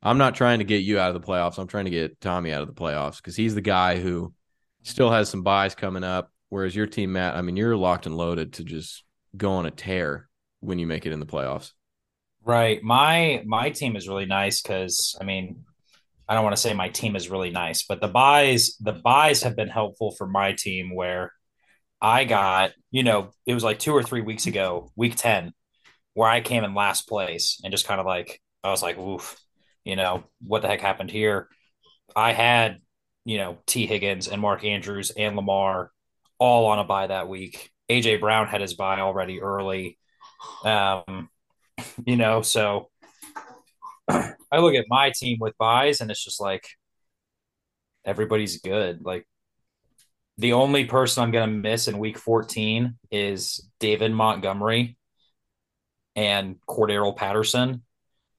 I'm 0.01 0.17
not 0.17 0.35
trying 0.35 0.59
to 0.59 0.65
get 0.65 0.83
you 0.83 0.99
out 0.99 1.13
of 1.13 1.21
the 1.21 1.27
playoffs. 1.27 1.59
I'm 1.59 1.67
trying 1.67 1.85
to 1.85 1.91
get 1.91 2.21
Tommy 2.21 2.53
out 2.53 2.61
of 2.61 2.69
the 2.69 2.81
playoffs 2.81 3.17
because 3.17 3.35
he's 3.35 3.55
the 3.55 3.61
guy 3.61 3.99
who 3.99 4.33
still 4.83 5.11
has 5.11 5.29
some 5.29 5.43
byes 5.43 5.75
coming 5.75 6.05
up. 6.05 6.31
Whereas 6.47 6.73
your 6.73 6.87
team, 6.87 7.11
Matt, 7.11 7.35
I 7.35 7.41
mean, 7.41 7.57
you're 7.57 7.75
locked 7.75 8.05
and 8.05 8.15
loaded 8.15 8.53
to 8.53 8.63
just 8.63 9.03
go 9.35 9.51
on 9.51 9.65
a 9.65 9.71
tear 9.71 10.29
when 10.61 10.79
you 10.79 10.87
make 10.87 11.05
it 11.05 11.11
in 11.11 11.19
the 11.19 11.25
playoffs. 11.25 11.73
Right. 12.45 12.83
My 12.83 13.41
my 13.45 13.69
team 13.69 13.95
is 13.95 14.07
really 14.07 14.25
nice 14.25 14.61
because 14.61 15.15
I 15.19 15.23
mean, 15.23 15.63
I 16.29 16.35
don't 16.35 16.43
want 16.43 16.55
to 16.55 16.61
say 16.61 16.73
my 16.73 16.89
team 16.89 17.15
is 17.15 17.29
really 17.29 17.51
nice, 17.51 17.83
but 17.83 18.01
the 18.01 18.07
byes 18.09 18.77
the 18.81 18.93
byes 18.93 19.43
have 19.43 19.55
been 19.55 19.69
helpful 19.69 20.11
for 20.17 20.27
my 20.27 20.53
team 20.53 20.95
where 20.95 21.33
I 22.01 22.25
got, 22.25 22.71
you 22.91 23.03
know, 23.03 23.31
it 23.47 23.53
was 23.55 23.63
like 23.63 23.79
two 23.79 23.93
or 23.93 24.03
three 24.03 24.21
weeks 24.21 24.47
ago, 24.47 24.91
week 24.97 25.15
10, 25.17 25.53
where 26.15 26.29
I 26.29 26.41
came 26.41 26.63
in 26.65 26.75
last 26.75 27.07
place 27.09 27.59
and 27.63 27.71
just 27.71 27.87
kind 27.87 27.99
of 28.01 28.07
like, 28.07 28.41
I 28.63 28.71
was 28.71 28.83
like, 28.83 28.97
oof, 28.99 29.37
you 29.85 29.95
know, 29.97 30.25
what 30.41 30.61
the 30.63 30.69
heck 30.69 30.81
happened 30.81 31.11
here? 31.11 31.49
I 32.15 32.33
had, 32.33 32.79
you 33.25 33.37
know, 33.37 33.59
T. 33.67 33.87
Higgins 33.87 34.27
and 34.27 34.41
Mark 34.41 34.63
Andrews 34.65 35.11
and 35.11 35.35
Lamar 35.35 35.91
all 36.39 36.67
on 36.67 36.79
a 36.79 36.83
bye 36.85 37.07
that 37.07 37.27
week. 37.29 37.71
AJ 37.89 38.19
Brown 38.19 38.47
had 38.47 38.61
his 38.61 38.75
bye 38.75 38.99
already 39.01 39.41
early. 39.41 39.97
Um, 40.65 41.29
you 42.05 42.15
know, 42.15 42.41
so 42.41 42.89
I 44.07 44.59
look 44.59 44.75
at 44.75 44.85
my 44.87 45.11
team 45.15 45.37
with 45.39 45.57
byes 45.57 46.01
and 46.01 46.11
it's 46.11 46.23
just 46.23 46.41
like 46.41 46.67
everybody's 48.05 48.61
good. 48.61 49.03
Like 49.03 49.25
the 50.37 50.53
only 50.53 50.85
person 50.85 51.23
I'm 51.23 51.31
going 51.31 51.49
to 51.49 51.55
miss 51.55 51.87
in 51.87 51.99
week 51.99 52.17
14 52.17 52.95
is 53.11 53.67
David 53.79 54.11
Montgomery 54.11 54.97
and 56.15 56.55
Cordarrelle 56.67 57.15
Patterson. 57.15 57.83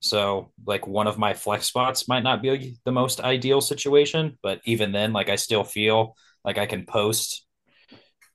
So, 0.01 0.53
like, 0.67 0.87
one 0.87 1.07
of 1.07 1.19
my 1.19 1.33
flex 1.33 1.67
spots 1.67 2.09
might 2.09 2.23
not 2.25 2.43
be 2.43 2.77
the 2.85 2.93
most 2.93 3.21
ideal 3.21 3.63
situation, 3.63 4.39
but 4.43 4.61
even 4.65 4.93
then, 4.93 5.15
like, 5.15 5.31
I 5.31 5.37
still 5.37 5.65
feel 5.65 6.15
like 6.45 6.59
I 6.59 6.67
can 6.67 6.85
post 6.85 7.47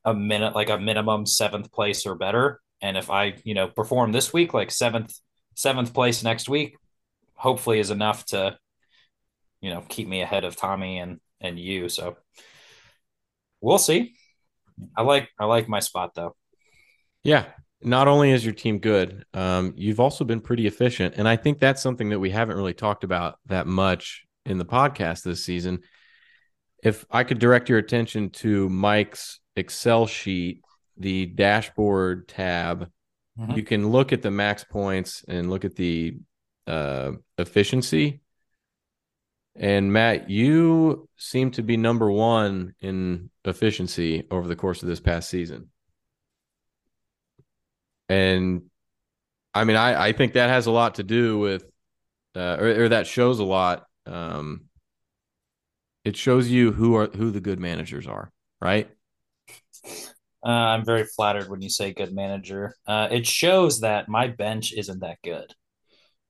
a 0.03 0.13
minute, 0.13 0.55
like 0.55 0.69
a 0.69 0.79
minimum 0.79 1.27
seventh 1.27 1.71
place 1.71 2.07
or 2.07 2.15
better. 2.15 2.59
And 2.81 2.97
if 2.97 3.09
I, 3.09 3.35
you 3.43 3.53
know, 3.53 3.67
perform 3.67 4.11
this 4.11 4.31
week, 4.31 4.53
like 4.53 4.71
seventh, 4.71 5.13
seventh 5.55 5.93
place 5.93 6.23
next 6.23 6.47
week, 6.47 6.77
hopefully 7.33 7.79
is 7.79 7.91
enough 7.91 8.25
to, 8.27 8.57
you 9.61 9.69
know, 9.69 9.83
keep 9.87 10.07
me 10.07 10.21
ahead 10.21 10.45
of 10.45 10.55
Tommy 10.55 10.99
and 10.99 11.19
and 11.41 11.59
you. 11.59 11.89
So 11.89 12.17
we'll 13.61 13.77
see. 13.77 14.13
I 14.95 15.01
like 15.01 15.29
I 15.39 15.45
like 15.45 15.67
my 15.67 15.79
spot 15.79 16.13
though. 16.15 16.35
Yeah, 17.23 17.45
not 17.81 18.07
only 18.07 18.31
is 18.31 18.45
your 18.45 18.53
team 18.53 18.79
good, 18.79 19.25
um, 19.33 19.73
you've 19.75 19.99
also 19.99 20.23
been 20.23 20.41
pretty 20.41 20.67
efficient. 20.67 21.15
And 21.17 21.27
I 21.27 21.35
think 21.35 21.59
that's 21.59 21.81
something 21.81 22.09
that 22.09 22.19
we 22.19 22.29
haven't 22.29 22.57
really 22.57 22.73
talked 22.73 23.03
about 23.03 23.37
that 23.47 23.67
much 23.67 24.25
in 24.45 24.57
the 24.57 24.65
podcast 24.65 25.23
this 25.23 25.43
season. 25.43 25.79
If 26.81 27.05
I 27.11 27.23
could 27.23 27.39
direct 27.39 27.69
your 27.69 27.77
attention 27.77 28.29
to 28.31 28.69
Mike's 28.69 29.39
Excel 29.55 30.07
sheet, 30.07 30.61
the 30.99 31.25
dashboard 31.25 32.27
tab, 32.27 32.89
mm-hmm. 33.39 33.51
you 33.53 33.63
can 33.63 33.89
look 33.89 34.13
at 34.13 34.21
the 34.21 34.31
max 34.31 34.63
points 34.63 35.23
and 35.27 35.49
look 35.49 35.65
at 35.65 35.75
the 35.75 36.17
uh, 36.67 37.13
efficiency. 37.37 38.21
And 39.55 39.91
Matt, 39.91 40.29
you 40.29 41.09
seem 41.17 41.51
to 41.51 41.63
be 41.63 41.75
number 41.75 42.09
one 42.09 42.75
in 42.79 43.29
efficiency 43.43 44.25
over 44.29 44.47
the 44.47 44.55
course 44.55 44.83
of 44.83 44.87
this 44.87 44.99
past 44.99 45.29
season. 45.29 45.69
And 48.07 48.63
I 49.53 49.63
mean, 49.63 49.75
I, 49.75 50.07
I 50.07 50.11
think 50.13 50.33
that 50.33 50.49
has 50.49 50.67
a 50.67 50.71
lot 50.71 50.95
to 50.95 51.03
do 51.03 51.39
with, 51.39 51.65
uh, 52.35 52.57
or, 52.59 52.83
or 52.83 52.89
that 52.89 53.07
shows 53.07 53.39
a 53.39 53.43
lot. 53.43 53.85
Um, 54.05 54.65
it 56.05 56.15
shows 56.15 56.47
you 56.49 56.71
who 56.71 56.95
are 56.95 57.07
who 57.07 57.31
the 57.31 57.41
good 57.41 57.59
managers 57.59 58.07
are, 58.07 58.31
right? 58.61 58.89
Uh, 60.45 60.49
I'm 60.49 60.85
very 60.85 61.03
flattered 61.05 61.49
when 61.49 61.61
you 61.61 61.69
say 61.69 61.93
good 61.93 62.13
manager. 62.13 62.73
Uh, 62.87 63.07
it 63.11 63.27
shows 63.27 63.81
that 63.81 64.07
my 64.07 64.27
bench 64.27 64.73
isn't 64.73 64.99
that 65.01 65.17
good. 65.23 65.53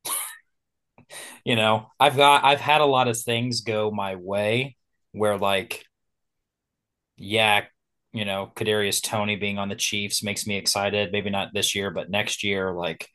you 1.45 1.55
know, 1.55 1.87
I've 1.99 2.15
got 2.15 2.43
I've 2.43 2.59
had 2.59 2.81
a 2.81 2.85
lot 2.85 3.07
of 3.07 3.19
things 3.19 3.61
go 3.61 3.91
my 3.91 4.15
way 4.15 4.75
where 5.11 5.37
like, 5.37 5.83
yeah, 7.17 7.65
you 8.13 8.25
know, 8.25 8.51
Kadarius 8.55 9.01
Toney 9.01 9.35
being 9.35 9.57
on 9.59 9.69
the 9.69 9.75
Chiefs 9.75 10.23
makes 10.23 10.47
me 10.47 10.55
excited. 10.57 11.11
Maybe 11.11 11.29
not 11.29 11.53
this 11.53 11.75
year, 11.75 11.91
but 11.91 12.09
next 12.09 12.43
year, 12.43 12.73
like, 12.73 13.07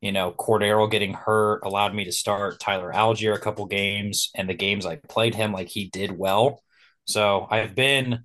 you 0.00 0.12
know, 0.12 0.32
Cordarrelle 0.32 0.90
getting 0.90 1.12
hurt 1.14 1.60
allowed 1.64 1.94
me 1.94 2.04
to 2.04 2.12
start 2.12 2.58
Tyler 2.58 2.92
Allgeier 2.92 3.34
a 3.34 3.38
couple 3.38 3.66
games, 3.66 4.30
and 4.34 4.48
the 4.48 4.54
games 4.54 4.86
I 4.86 4.96
played 4.96 5.34
him, 5.34 5.52
like 5.52 5.68
he 5.68 5.88
did 5.90 6.16
well. 6.16 6.62
So 7.06 7.46
I've 7.50 7.74
been 7.74 8.24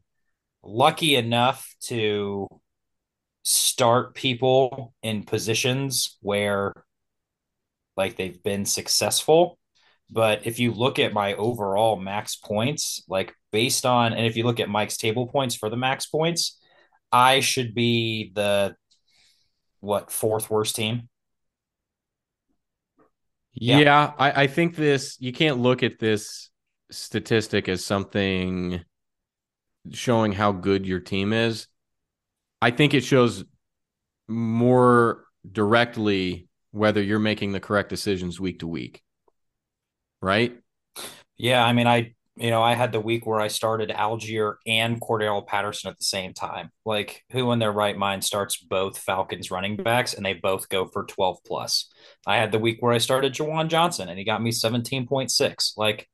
lucky 0.65 1.15
enough 1.15 1.75
to 1.83 2.47
start 3.43 4.15
people 4.15 4.93
in 5.03 5.23
positions 5.23 6.17
where 6.21 6.73
like 7.95 8.17
they've 8.17 8.41
been 8.43 8.65
successful. 8.65 9.57
But 10.09 10.45
if 10.45 10.59
you 10.59 10.71
look 10.71 10.99
at 10.99 11.13
my 11.13 11.33
overall 11.33 11.95
max 11.95 12.35
points, 12.35 13.03
like 13.07 13.33
based 13.51 13.85
on, 13.85 14.13
and 14.13 14.25
if 14.25 14.35
you 14.37 14.43
look 14.43 14.59
at 14.59 14.69
Mike's 14.69 14.97
table 14.97 15.27
points 15.27 15.55
for 15.55 15.69
the 15.69 15.77
max 15.77 16.05
points, 16.05 16.59
I 17.11 17.39
should 17.39 17.73
be 17.73 18.31
the 18.35 18.75
what 19.79 20.11
fourth 20.11 20.49
worst 20.49 20.75
team. 20.75 21.09
Yeah, 23.53 23.79
yeah 23.79 24.11
I, 24.17 24.43
I 24.43 24.47
think 24.47 24.75
this 24.75 25.17
you 25.19 25.31
can't 25.31 25.59
look 25.59 25.81
at 25.81 25.97
this 25.97 26.49
statistic 26.91 27.67
as 27.69 27.83
something 27.83 28.83
showing 29.91 30.31
how 30.31 30.51
good 30.51 30.85
your 30.85 30.99
team 30.99 31.33
is. 31.33 31.67
I 32.61 32.71
think 32.71 32.93
it 32.93 33.03
shows 33.03 33.43
more 34.27 35.23
directly 35.49 36.47
whether 36.71 37.01
you're 37.01 37.19
making 37.19 37.51
the 37.51 37.59
correct 37.59 37.89
decisions 37.89 38.39
week 38.39 38.59
to 38.59 38.67
week. 38.67 39.01
Right? 40.21 40.57
Yeah, 41.37 41.63
I 41.63 41.73
mean 41.73 41.87
I 41.87 42.15
you 42.37 42.49
know, 42.49 42.61
I 42.61 42.73
had 42.73 42.91
the 42.91 42.99
week 42.99 43.25
where 43.25 43.39
I 43.39 43.47
started 43.47 43.89
Allgeier 43.89 44.55
and 44.67 44.99
Cordarrelle 44.99 45.47
Patterson 45.47 45.89
at 45.89 45.97
the 45.97 46.03
same 46.03 46.33
time. 46.33 46.69
Like, 46.85 47.23
who 47.31 47.51
in 47.53 47.59
their 47.59 47.71
right 47.71 47.97
mind 47.97 48.25
starts 48.25 48.57
both 48.57 48.97
Falcons 48.97 49.51
running 49.51 49.77
backs 49.77 50.13
and 50.13 50.25
they 50.25 50.33
both 50.33 50.67
go 50.67 50.85
for 50.85 51.05
12 51.05 51.37
plus? 51.45 51.89
I 52.27 52.35
had 52.35 52.51
the 52.51 52.59
week 52.59 52.81
where 52.81 52.91
I 52.91 52.97
started 52.97 53.33
Juwan 53.33 53.69
Johnson 53.69 54.09
and 54.09 54.19
he 54.19 54.25
got 54.25 54.41
me 54.41 54.51
17.6. 54.51 55.77
Like, 55.77 56.09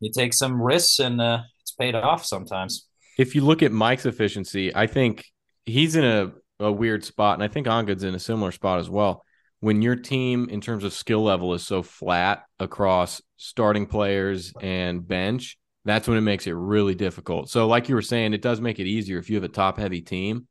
you 0.00 0.10
take 0.12 0.34
some 0.34 0.60
risks 0.60 0.98
and 0.98 1.20
uh, 1.20 1.42
it's 1.72 1.76
paid 1.76 1.94
off 1.94 2.24
sometimes. 2.24 2.86
If 3.18 3.34
you 3.34 3.42
look 3.42 3.62
at 3.62 3.72
Mike's 3.72 4.06
efficiency, 4.06 4.74
I 4.74 4.86
think 4.86 5.24
he's 5.64 5.96
in 5.96 6.04
a, 6.04 6.32
a 6.60 6.72
weird 6.72 7.04
spot, 7.04 7.34
and 7.34 7.42
I 7.42 7.48
think 7.48 7.66
Ongood's 7.66 8.04
in 8.04 8.14
a 8.14 8.18
similar 8.18 8.52
spot 8.52 8.78
as 8.78 8.90
well. 8.90 9.24
When 9.60 9.80
your 9.80 9.96
team, 9.96 10.48
in 10.48 10.60
terms 10.60 10.84
of 10.84 10.92
skill 10.92 11.22
level, 11.22 11.54
is 11.54 11.64
so 11.64 11.82
flat 11.82 12.44
across 12.58 13.22
starting 13.36 13.86
players 13.86 14.52
and 14.60 15.06
bench, 15.06 15.56
that's 15.84 16.08
when 16.08 16.18
it 16.18 16.22
makes 16.22 16.46
it 16.46 16.52
really 16.52 16.94
difficult. 16.94 17.48
So, 17.48 17.66
like 17.66 17.88
you 17.88 17.94
were 17.94 18.02
saying, 18.02 18.34
it 18.34 18.42
does 18.42 18.60
make 18.60 18.80
it 18.80 18.86
easier 18.86 19.18
if 19.18 19.30
you 19.30 19.36
have 19.36 19.44
a 19.44 19.48
top 19.48 19.78
heavy 19.78 20.00
team. 20.00 20.46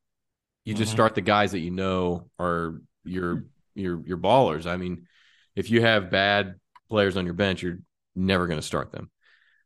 You 0.64 0.74
just 0.74 0.90
mm-hmm. 0.90 0.96
start 0.96 1.16
the 1.16 1.22
guys 1.22 1.52
that 1.52 1.60
you 1.60 1.72
know 1.72 2.30
are 2.40 2.82
your 3.04 3.46
your 3.76 4.06
your 4.06 4.18
ballers. 4.18 4.66
I 4.66 4.78
mean, 4.78 5.08
if 5.56 5.70
you 5.70 5.82
have 5.82 6.12
bad 6.12 6.56
players 6.90 7.18
on 7.18 7.26
your 7.26 7.34
bench, 7.34 7.64
you're 7.64 7.80
never 8.16 8.48
going 8.48 8.60
to 8.60 8.66
start 8.66 8.92
them. 8.92 9.10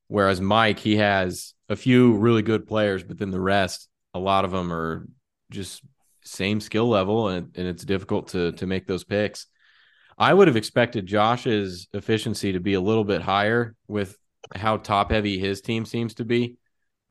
Whereas 0.07 0.39
Mike, 0.39 0.79
he 0.79 0.97
has 0.97 1.53
a 1.69 1.75
few 1.75 2.17
really 2.17 2.41
good 2.41 2.67
players, 2.67 3.03
but 3.03 3.17
then 3.17 3.31
the 3.31 3.41
rest, 3.41 3.89
a 4.13 4.19
lot 4.19 4.45
of 4.45 4.51
them 4.51 4.71
are 4.71 5.07
just 5.51 5.81
same 6.23 6.59
skill 6.59 6.87
level, 6.87 7.29
and, 7.29 7.51
and 7.55 7.67
it's 7.67 7.85
difficult 7.85 8.29
to 8.29 8.51
to 8.53 8.67
make 8.67 8.87
those 8.87 9.03
picks. 9.03 9.47
I 10.17 10.33
would 10.33 10.47
have 10.47 10.57
expected 10.57 11.05
Josh's 11.05 11.87
efficiency 11.93 12.53
to 12.53 12.59
be 12.59 12.75
a 12.75 12.81
little 12.81 13.03
bit 13.03 13.21
higher 13.21 13.75
with 13.87 14.17
how 14.55 14.77
top 14.77 15.11
heavy 15.11 15.37
his 15.37 15.61
team 15.61 15.85
seems 15.85 16.15
to 16.15 16.25
be, 16.25 16.57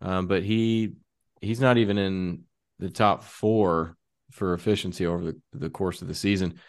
um, 0.00 0.26
but 0.26 0.42
he 0.42 0.92
he's 1.40 1.60
not 1.60 1.78
even 1.78 1.98
in 1.98 2.44
the 2.78 2.90
top 2.90 3.24
four 3.24 3.96
for 4.30 4.54
efficiency 4.54 5.06
over 5.06 5.24
the, 5.24 5.40
the 5.52 5.70
course 5.70 6.02
of 6.02 6.08
the 6.08 6.14
season. 6.14 6.60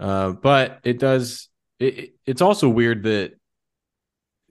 Uh, 0.00 0.32
but 0.32 0.80
it 0.84 0.98
does. 0.98 1.48
It, 1.78 2.14
it's 2.26 2.42
also 2.42 2.68
weird 2.68 3.04
that 3.04 3.32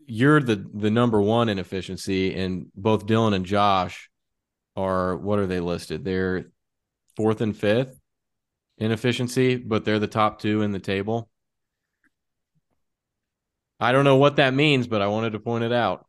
you're 0.08 0.42
the 0.42 0.66
the 0.74 0.90
number 0.90 1.22
one 1.22 1.50
in 1.50 1.60
efficiency, 1.60 2.34
and 2.34 2.72
both 2.76 3.06
Dylan 3.06 3.36
and 3.36 3.46
Josh 3.46 4.10
are 4.76 5.18
what 5.18 5.38
are 5.38 5.48
they 5.48 5.60
listed? 5.60 6.04
They're 6.04 6.46
fourth 7.16 7.42
and 7.42 7.56
fifth 7.56 8.00
in 8.78 8.92
efficiency, 8.92 9.58
but 9.58 9.86
they're 9.86 10.00
the 10.00 10.08
top 10.08 10.40
two 10.40 10.62
in 10.62 10.72
the 10.72 10.80
table. 10.80 11.30
I 13.80 13.92
don't 13.92 14.06
know 14.06 14.18
what 14.18 14.38
that 14.38 14.54
means, 14.54 14.88
but 14.88 15.02
I 15.02 15.08
wanted 15.08 15.34
to 15.34 15.40
point 15.40 15.64
it 15.64 15.72
out. 15.72 16.08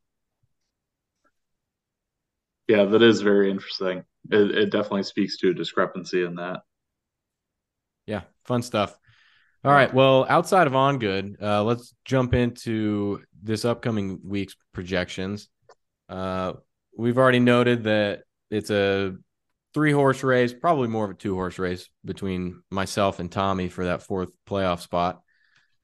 Yeah, 2.69 2.85
that 2.85 3.03
is 3.03 3.21
very 3.21 3.51
interesting. 3.51 4.05
It, 4.31 4.51
it 4.51 4.71
definitely 4.71 5.03
speaks 5.03 5.39
to 5.39 5.51
a 5.51 5.55
discrepancy 5.55 6.23
in 6.23 6.37
that. 6.37 6.61
Yeah, 8.07 8.23
fun 8.45 8.63
stuff. 8.63 8.97
All 9.65 9.73
right. 9.73 9.93
Well, 9.93 10.25
outside 10.29 10.67
of 10.67 10.75
on 10.75 10.99
good, 10.99 11.37
uh, 11.43 11.65
let's 11.65 11.95
jump 12.05 12.33
into 12.33 13.23
this 13.43 13.65
upcoming 13.65 14.21
week's 14.25 14.57
projections. 14.73 15.49
Uh, 16.09 16.55
we've 16.97 17.19
already 17.19 17.41
noted 17.41 17.85
that 17.85 18.23
it's 18.51 18.71
a 18.71 19.15
three 19.75 19.93
horse 19.93 20.23
race, 20.23 20.53
probably 20.53 20.89
more 20.89 21.05
of 21.05 21.11
a 21.11 21.15
two 21.15 21.35
horse 21.35 21.59
race 21.59 21.89
between 22.05 22.63
myself 22.71 23.21
and 23.21 23.31
Tommy 23.31 23.69
for 23.69 23.85
that 23.87 24.03
fourth 24.03 24.31
playoff 24.49 24.81
spot. 24.81 25.21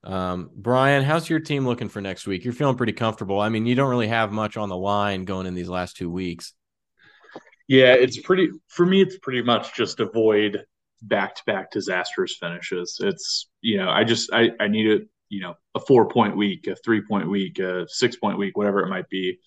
Um, 0.03 0.51
Brian, 0.55 1.03
how's 1.03 1.29
your 1.29 1.39
team 1.39 1.65
looking 1.65 1.89
for 1.89 2.01
next 2.01 2.27
week? 2.27 2.43
You're 2.43 2.53
feeling 2.53 2.77
pretty 2.77 2.93
comfortable. 2.93 3.39
I 3.39 3.49
mean, 3.49 3.65
you 3.65 3.73
don't 3.73 3.89
really 3.89 4.07
have 4.07 4.31
much 4.31 4.55
on 4.55 4.69
the 4.69 4.77
line 4.77 5.25
going 5.25 5.47
in 5.47 5.55
these 5.55 5.69
last 5.69 5.97
two 5.97 6.11
weeks. 6.11 6.53
Yeah, 7.67 7.93
it's 7.93 8.19
pretty 8.19 8.49
for 8.67 8.85
me. 8.85 9.01
It's 9.01 9.17
pretty 9.17 9.41
much 9.41 9.73
just 9.73 9.99
avoid 9.99 10.63
back 11.01 11.35
to 11.35 11.41
back 11.47 11.71
disastrous 11.71 12.37
finishes. 12.39 12.97
It's 13.01 13.49
you 13.61 13.77
know 13.77 13.89
I 13.89 14.03
just 14.03 14.31
I 14.31 14.51
I 14.59 14.67
need 14.67 14.87
a 14.91 14.99
you 15.29 15.41
know 15.41 15.55
a 15.73 15.79
four 15.79 16.07
point 16.07 16.35
week, 16.37 16.67
a 16.67 16.75
three 16.75 17.01
point 17.01 17.29
week, 17.29 17.59
a 17.59 17.85
six 17.87 18.15
point 18.15 18.37
week, 18.37 18.57
whatever 18.57 18.81
it 18.81 18.89
might 18.89 19.09
be, 19.09 19.39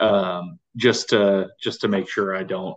um, 0.00 0.58
just 0.76 1.10
to 1.10 1.48
just 1.60 1.82
to 1.82 1.88
make 1.88 2.08
sure 2.08 2.36
I 2.36 2.42
don't 2.42 2.76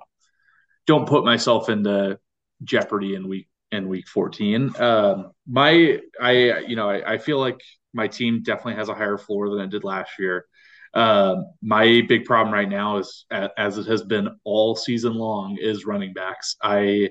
don't 0.86 1.08
put 1.08 1.26
myself 1.26 1.70
into 1.70 2.20
jeopardy 2.64 3.16
in 3.16 3.28
week 3.28 3.48
in 3.72 3.90
week 3.90 4.08
14. 4.08 4.80
Um, 4.80 5.32
my 5.48 6.00
I 6.22 6.60
you 6.60 6.76
know 6.76 6.90
I, 6.90 7.14
I 7.14 7.18
feel 7.18 7.40
like 7.40 7.60
my 7.94 8.08
team 8.08 8.42
definitely 8.44 8.76
has 8.76 8.90
a 8.90 8.96
higher 8.96 9.18
floor 9.18 9.50
than 9.50 9.60
it 9.62 9.70
did 9.70 9.84
last 9.84 10.12
year. 10.20 10.46
Um, 10.94 11.46
my 11.62 12.02
big 12.08 12.26
problem 12.26 12.54
right 12.54 12.70
now 12.70 12.98
is, 12.98 13.26
as 13.32 13.78
it 13.78 13.88
has 13.88 14.04
been 14.04 14.30
all 14.44 14.76
season 14.76 15.16
long, 15.16 15.58
is 15.60 15.86
running 15.86 16.14
backs. 16.14 16.56
I 16.62 17.10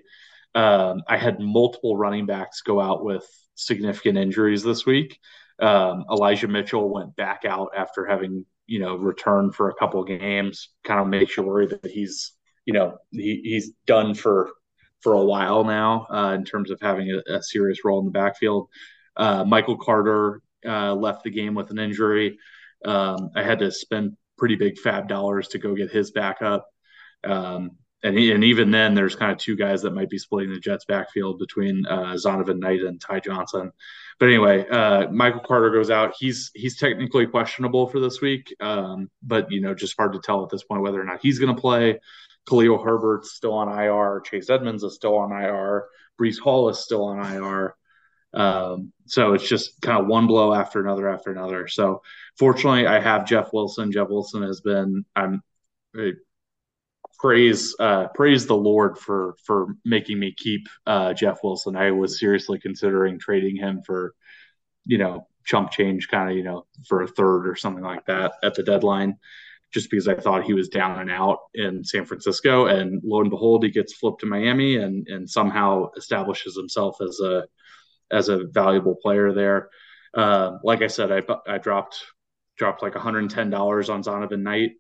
um, 0.55 1.03
I 1.09 1.17
had 1.17 1.41
multiple 1.41 1.97
running 1.97 2.27
backs 2.27 2.61
go 2.61 2.81
out 2.81 3.05
with 3.05 3.27
significant 3.55 4.19
injuries 4.19 4.63
this 4.63 4.87
week. 4.87 5.19
Um, 5.61 6.05
Elijah 6.11 6.49
Mitchell 6.49 6.93
went 6.93 7.15
back 7.17 7.45
out 7.45 7.71
after 7.77 8.07
having 8.07 8.45
you 8.67 8.79
know 8.79 8.97
returned 8.97 9.55
for 9.55 9.69
a 9.69 9.75
couple 9.75 10.03
games. 10.05 10.71
Kind 10.85 11.01
of 11.01 11.09
makes 11.09 11.37
you 11.37 11.43
worry 11.43 11.67
that 11.67 11.87
he's 11.87 12.33
you 12.65 12.73
know 12.73 12.99
he, 13.11 13.41
he's 13.45 13.73
done 13.87 14.15
for 14.15 14.51
for 15.01 15.15
a 15.15 15.25
while 15.25 15.65
now 15.65 16.07
uh, 16.11 16.33
in 16.35 16.45
terms 16.45 16.71
of 16.71 16.81
having 16.81 17.11
a, 17.11 17.35
a, 17.35 17.43
serious 17.43 17.85
role 17.85 17.99
in 17.99 18.05
the 18.05 18.13
backfield. 18.13 18.69
Uh, 19.17 19.45
Michael 19.45 19.77
Carter 19.77 20.41
uh, 20.65 20.95
left 20.95 21.25
the 21.25 21.31
game 21.31 21.55
with 21.55 21.71
an 21.71 21.79
injury. 21.81 22.39
Um, 22.85 23.31
I 23.35 23.43
had 23.43 23.59
to 23.59 23.73
spend 23.73 24.17
pretty 24.39 24.55
big 24.55 24.77
FAAB 24.77 25.09
dollars 25.09 25.49
to 25.49 25.59
go 25.59 25.75
get 25.75 25.91
his 25.91 26.13
backup. 26.13 26.67
Um, 27.25 27.73
and, 28.03 28.19
he, 28.19 28.33
and 28.33 28.43
even 28.43 28.71
then, 28.71 28.95
there's 28.95 29.15
kind 29.15 29.31
of 29.31 29.39
two 29.39 29.57
guys 29.57 29.83
that 29.83 29.95
might 29.95 30.11
be 30.11 30.19
splitting 30.19 30.53
the 30.53 30.59
Jets 30.59 30.85
backfield 30.85 31.39
between 31.39 31.87
uh, 31.87 32.15
Zonovan 32.15 32.59
Knight 32.59 32.81
and 32.81 33.01
Ty 33.01 33.21
Johnson. 33.21 33.73
But 34.19 34.27
anyway, 34.27 34.69
uh, 34.69 35.09
Michael 35.11 35.41
Carter 35.41 35.71
goes 35.71 35.91
out. 35.91 36.15
He's 36.19 36.51
he's 36.55 36.79
technically 36.79 37.27
questionable 37.27 37.87
for 37.89 38.01
this 38.01 38.21
week, 38.21 38.55
um, 38.61 39.11
but 39.23 39.51
you 39.51 39.61
know, 39.61 39.75
just 39.75 39.97
hard 39.97 40.13
to 40.15 40.21
tell 40.21 40.43
at 40.43 40.51
this 40.51 40.65
point 40.65 40.83
whether 40.83 41.01
or 41.01 41.05
not 41.05 41.21
he's 41.23 41.39
going 41.39 41.55
to 41.55 41.61
play. 41.61 42.01
Khalil 42.49 42.83
Herbert's 42.83 43.33
still 43.33 43.55
on 43.55 43.69
IR. 43.69 44.21
Chase 44.21 44.51
Edmonds 44.51 44.83
is 44.83 44.95
still 44.95 45.17
on 45.17 45.33
IR. 45.33 45.87
Breece 46.21 46.41
Hall 46.41 46.69
is 46.69 46.79
still 46.79 47.05
on 47.05 47.19
IR. 47.19 47.77
Um, 48.35 48.93
so 49.07 49.35
it's 49.35 49.49
just 49.49 49.81
kind 49.81 50.01
of 50.01 50.07
one 50.07 50.27
blow 50.27 50.55
after 50.55 50.81
another 50.81 51.09
after 51.09 51.31
another. 51.31 51.69
So 51.69 52.03
fortunately, 52.39 52.87
I 52.87 52.99
have 52.99 53.27
Jeff 53.27 53.53
Wilson. 53.53 53.93
Jeff 53.93 54.09
Wilson 54.09 54.43
has 54.43 54.61
been 54.61 55.05
I'm 55.15 55.43
praise 57.23 57.75
uh, 57.79 58.09
praise 58.09 58.47
the 58.47 58.57
Lord 58.57 58.99
for 58.99 59.37
for 59.45 59.77
making 59.85 60.19
me 60.19 60.35
keep 60.37 60.67
uh, 60.87 61.15
Jeff 61.15 61.39
Wilson. 61.45 61.77
I 61.77 61.93
was 61.93 62.19
seriously 62.19 62.59
considering 62.59 63.19
trading 63.19 63.57
him 63.57 63.81
for 63.87 64.15
you 64.85 64.99
know 64.99 65.29
chump 65.47 65.71
change, 65.71 66.09
kind 66.09 66.29
of 66.29 66.37
you 66.37 66.43
know 66.43 66.67
for 66.89 67.03
a 67.03 67.09
third 67.09 67.49
or 67.49 67.55
something 67.55 67.85
like 67.85 68.05
that 68.07 68.33
at 68.43 68.55
the 68.55 68.65
deadline. 68.65 69.17
Just 69.73 69.89
because 69.89 70.07
I 70.07 70.17
thought 70.17 70.45
he 70.45 70.53
was 70.53 70.69
down 70.69 70.99
and 70.99 71.11
out 71.11 71.39
in 71.55 71.83
San 71.83 72.05
Francisco, 72.05 72.67
and 72.67 73.01
lo 73.05 73.21
and 73.21 73.31
behold, 73.31 73.65
he 73.65 73.71
gets 73.71 73.95
flipped 73.95 74.21
to 74.21 74.27
Miami 74.27 74.77
and 74.77 75.07
and 75.09 75.31
somehow 75.31 75.91
establishes 75.97 76.57
himself 76.57 76.97
as 77.01 77.21
a 77.21 77.45
as 78.11 78.29
a 78.29 78.45
valuable 78.49 78.97
player 78.97 79.33
there. 79.33 79.71
Uh, 80.13 80.59
like 80.65 80.83
I 80.83 80.89
said, 80.89 81.11
I, 81.11 81.23
I 81.47 81.59
dropped 81.59 82.05
dropped 82.59 82.83
like 82.83 82.93
$110 82.93 83.89
on 83.89 84.03
Zonovan 84.03 84.43
Knight. 84.43 84.73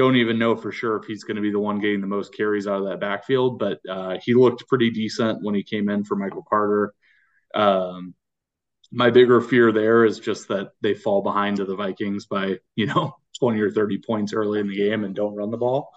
Don't 0.00 0.16
even 0.16 0.38
know 0.38 0.56
for 0.56 0.72
sure 0.72 0.96
if 0.96 1.04
he's 1.04 1.24
going 1.24 1.36
to 1.36 1.42
be 1.42 1.50
the 1.50 1.60
one 1.60 1.78
getting 1.78 2.00
the 2.00 2.06
most 2.06 2.34
carries 2.34 2.66
out 2.66 2.80
of 2.80 2.88
that 2.88 3.00
backfield, 3.00 3.58
but 3.58 3.80
uh, 3.86 4.16
he 4.24 4.32
looked 4.32 4.66
pretty 4.66 4.90
decent 4.90 5.44
when 5.44 5.54
he 5.54 5.62
came 5.62 5.90
in 5.90 6.04
for 6.04 6.16
Michael 6.16 6.42
Carter. 6.48 6.94
Um, 7.54 8.14
my 8.90 9.10
bigger 9.10 9.42
fear 9.42 9.72
there 9.72 10.06
is 10.06 10.18
just 10.18 10.48
that 10.48 10.70
they 10.80 10.94
fall 10.94 11.20
behind 11.20 11.58
to 11.58 11.66
the 11.66 11.76
Vikings 11.76 12.24
by 12.24 12.60
you 12.76 12.86
know 12.86 13.14
20 13.40 13.60
or 13.60 13.70
30 13.70 13.98
points 13.98 14.32
early 14.32 14.58
in 14.58 14.68
the 14.68 14.76
game 14.76 15.04
and 15.04 15.14
don't 15.14 15.34
run 15.34 15.50
the 15.50 15.58
ball. 15.58 15.90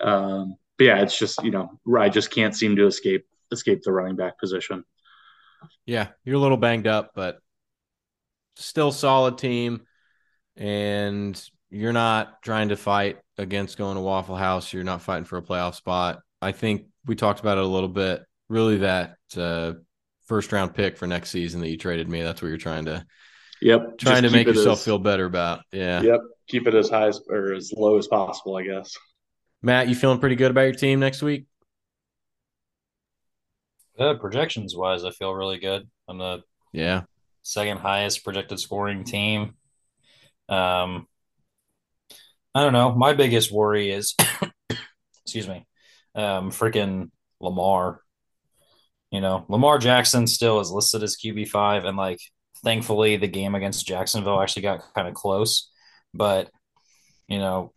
Um, 0.00 0.56
but 0.76 0.84
yeah, 0.84 1.02
it's 1.02 1.16
just 1.16 1.44
you 1.44 1.52
know 1.52 1.78
I 1.96 2.08
just 2.08 2.32
can't 2.32 2.56
seem 2.56 2.74
to 2.74 2.86
escape 2.88 3.28
escape 3.52 3.82
the 3.84 3.92
running 3.92 4.16
back 4.16 4.40
position. 4.40 4.82
Yeah, 5.84 6.08
you're 6.24 6.34
a 6.34 6.40
little 6.40 6.56
banged 6.56 6.88
up, 6.88 7.12
but 7.14 7.38
still 8.56 8.90
solid 8.90 9.38
team. 9.38 9.82
And 10.56 11.40
you're 11.70 11.92
not 11.92 12.42
trying 12.42 12.70
to 12.70 12.76
fight 12.76 13.18
against 13.38 13.78
going 13.78 13.96
to 13.96 14.00
Waffle 14.00 14.36
House. 14.36 14.72
You're 14.72 14.84
not 14.84 15.02
fighting 15.02 15.24
for 15.24 15.38
a 15.38 15.42
playoff 15.42 15.74
spot. 15.74 16.20
I 16.40 16.52
think 16.52 16.86
we 17.04 17.16
talked 17.16 17.40
about 17.40 17.58
it 17.58 17.64
a 17.64 17.68
little 17.68 17.88
bit. 17.88 18.22
Really, 18.48 18.78
that 18.78 19.16
uh, 19.36 19.74
first 20.26 20.52
round 20.52 20.74
pick 20.74 20.96
for 20.96 21.06
next 21.06 21.30
season 21.30 21.60
that 21.60 21.68
you 21.68 21.76
traded 21.76 22.08
me. 22.08 22.22
That's 22.22 22.42
what 22.42 22.48
you're 22.48 22.56
trying 22.56 22.84
to. 22.86 23.04
Yep. 23.62 23.98
Trying 23.98 24.22
to 24.22 24.30
make 24.30 24.46
yourself 24.46 24.78
as, 24.78 24.84
feel 24.84 24.98
better 24.98 25.24
about. 25.24 25.60
Yeah. 25.72 26.02
Yep. 26.02 26.20
Keep 26.48 26.68
it 26.68 26.74
as 26.74 26.90
high 26.90 27.08
as, 27.08 27.20
or 27.28 27.54
as 27.54 27.72
low 27.74 27.98
as 27.98 28.06
possible, 28.06 28.56
I 28.56 28.64
guess. 28.64 28.96
Matt, 29.62 29.88
you 29.88 29.94
feeling 29.94 30.18
pretty 30.18 30.36
good 30.36 30.50
about 30.50 30.62
your 30.62 30.74
team 30.74 31.00
next 31.00 31.22
week? 31.22 31.46
Uh, 33.98 34.14
projections 34.14 34.76
wise, 34.76 35.04
I 35.04 35.10
feel 35.10 35.32
really 35.32 35.58
good. 35.58 35.88
I'm 36.06 36.18
the 36.18 36.42
yeah 36.72 37.02
second 37.46 37.78
highest 37.78 38.24
projected 38.24 38.58
scoring 38.58 39.04
team. 39.04 39.54
Um, 40.48 41.06
I 42.56 42.62
don't 42.62 42.72
know. 42.72 42.94
My 42.94 43.12
biggest 43.12 43.52
worry 43.52 43.90
is, 43.90 44.14
excuse 45.24 45.46
me, 45.46 45.66
um, 46.14 46.50
freaking 46.50 47.10
Lamar. 47.38 48.00
You 49.10 49.20
know, 49.20 49.44
Lamar 49.50 49.76
Jackson 49.76 50.26
still 50.26 50.60
is 50.60 50.70
listed 50.70 51.02
as 51.02 51.18
QB 51.18 51.48
five, 51.48 51.84
and 51.84 51.98
like, 51.98 52.18
thankfully, 52.64 53.18
the 53.18 53.28
game 53.28 53.54
against 53.54 53.86
Jacksonville 53.86 54.40
actually 54.40 54.62
got 54.62 54.80
kind 54.94 55.06
of 55.06 55.12
close. 55.12 55.70
But 56.14 56.50
you 57.28 57.40
know, 57.40 57.74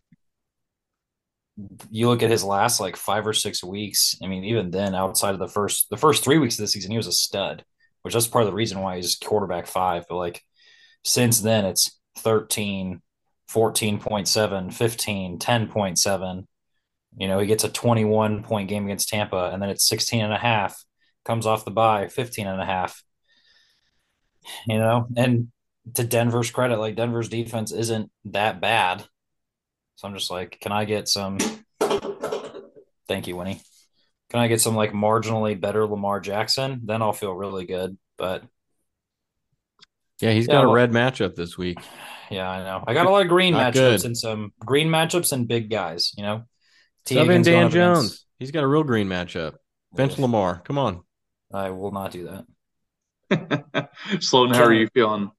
you 1.90 2.08
look 2.08 2.22
at 2.22 2.30
his 2.30 2.42
last 2.42 2.80
like 2.80 2.96
five 2.96 3.26
or 3.26 3.34
six 3.34 3.62
weeks. 3.62 4.16
I 4.22 4.28
mean, 4.28 4.44
even 4.44 4.70
then, 4.70 4.94
outside 4.94 5.34
of 5.34 5.40
the 5.40 5.46
first 5.46 5.90
the 5.90 5.98
first 5.98 6.24
three 6.24 6.38
weeks 6.38 6.58
of 6.58 6.62
the 6.62 6.68
season, 6.68 6.90
he 6.90 6.96
was 6.96 7.06
a 7.06 7.12
stud, 7.12 7.66
which 8.00 8.14
that's 8.14 8.26
part 8.26 8.44
of 8.44 8.50
the 8.50 8.56
reason 8.56 8.80
why 8.80 8.96
he's 8.96 9.16
quarterback 9.16 9.66
five. 9.66 10.06
But 10.08 10.16
like 10.16 10.42
since 11.04 11.38
then, 11.40 11.66
it's 11.66 12.00
13, 12.16 13.02
14.7, 13.52 14.72
15, 14.72 15.38
10.7. 15.38 16.46
You 17.16 17.28
know, 17.28 17.38
he 17.38 17.46
gets 17.46 17.64
a 17.64 17.68
21 17.68 18.42
point 18.44 18.68
game 18.68 18.84
against 18.84 19.08
Tampa, 19.08 19.50
and 19.52 19.60
then 19.60 19.70
it's 19.70 19.88
16 19.88 20.22
and 20.22 20.32
a 20.32 20.38
half, 20.38 20.82
comes 21.24 21.46
off 21.46 21.64
the 21.64 21.70
bye, 21.70 22.08
15 22.08 22.46
and 22.46 22.60
a 22.60 22.66
half. 22.66 23.02
You 24.66 24.78
know, 24.78 25.06
and 25.16 25.48
to 25.94 26.04
Denver's 26.04 26.50
credit, 26.50 26.78
like 26.78 26.96
Denver's 26.96 27.28
defense 27.28 27.72
isn't 27.72 28.10
that 28.26 28.60
bad. 28.60 29.04
So 29.96 30.08
I'm 30.08 30.14
just 30.14 30.30
like, 30.30 30.58
can 30.60 30.72
I 30.72 30.84
get 30.84 31.08
some? 31.08 31.38
Thank 33.08 33.26
you, 33.26 33.36
Winnie. 33.36 33.60
Can 34.30 34.40
I 34.40 34.46
get 34.46 34.60
some 34.60 34.76
like 34.76 34.92
marginally 34.92 35.60
better 35.60 35.86
Lamar 35.86 36.20
Jackson? 36.20 36.82
Then 36.84 37.02
I'll 37.02 37.12
feel 37.12 37.34
really 37.34 37.66
good. 37.66 37.98
But 38.16 38.44
yeah, 40.20 40.32
he's 40.32 40.46
yeah, 40.46 40.54
got 40.54 40.64
a 40.64 40.72
red 40.72 40.90
matchup 40.92 41.34
this 41.34 41.56
week. 41.56 41.78
Yeah, 42.32 42.48
I 42.48 42.62
know. 42.62 42.84
I 42.86 42.94
got 42.94 43.06
a 43.06 43.10
lot 43.10 43.22
of 43.22 43.28
green 43.28 43.54
matchups 43.54 43.72
good. 43.72 44.04
and 44.04 44.16
some 44.16 44.52
green 44.64 44.86
matchups 44.86 45.32
and 45.32 45.48
big 45.48 45.68
guys. 45.68 46.12
You 46.16 46.22
know, 46.22 46.42
Seven 47.04 47.42
Dan 47.42 47.70
Jones. 47.72 47.98
Against... 47.98 48.26
He's 48.38 48.50
got 48.52 48.62
a 48.62 48.68
real 48.68 48.84
green 48.84 49.08
matchup. 49.08 49.54
Bench 49.92 50.16
Lamar. 50.16 50.62
Come 50.64 50.78
on. 50.78 51.00
I 51.52 51.70
will 51.70 51.90
not 51.90 52.12
do 52.12 52.44
that. 53.28 53.90
Sloan, 54.20 54.54
how 54.54 54.62
are 54.62 54.72
you 54.72 54.86
feeling? 54.94 55.32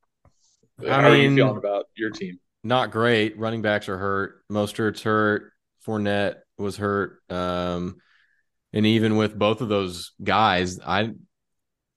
I 0.86 0.90
how 0.90 1.02
mean, 1.04 1.12
are 1.12 1.16
you 1.16 1.36
feeling 1.36 1.58
about 1.58 1.86
your 1.96 2.10
team? 2.10 2.42
not 2.64 2.92
great. 2.92 3.38
Running 3.38 3.62
backs 3.62 3.90
are 3.90 3.98
hurt. 3.98 4.44
Mostert's 4.52 5.02
hurt. 5.02 5.52
Fournette 5.86 6.36
was 6.58 6.78
hurt. 6.78 7.22
Um, 7.30 7.98
and 8.74 8.86
even 8.86 9.18
with 9.18 9.38
both 9.38 9.62
of 9.62 9.70
those 9.70 10.12
guys, 10.24 10.80
I 10.80 11.12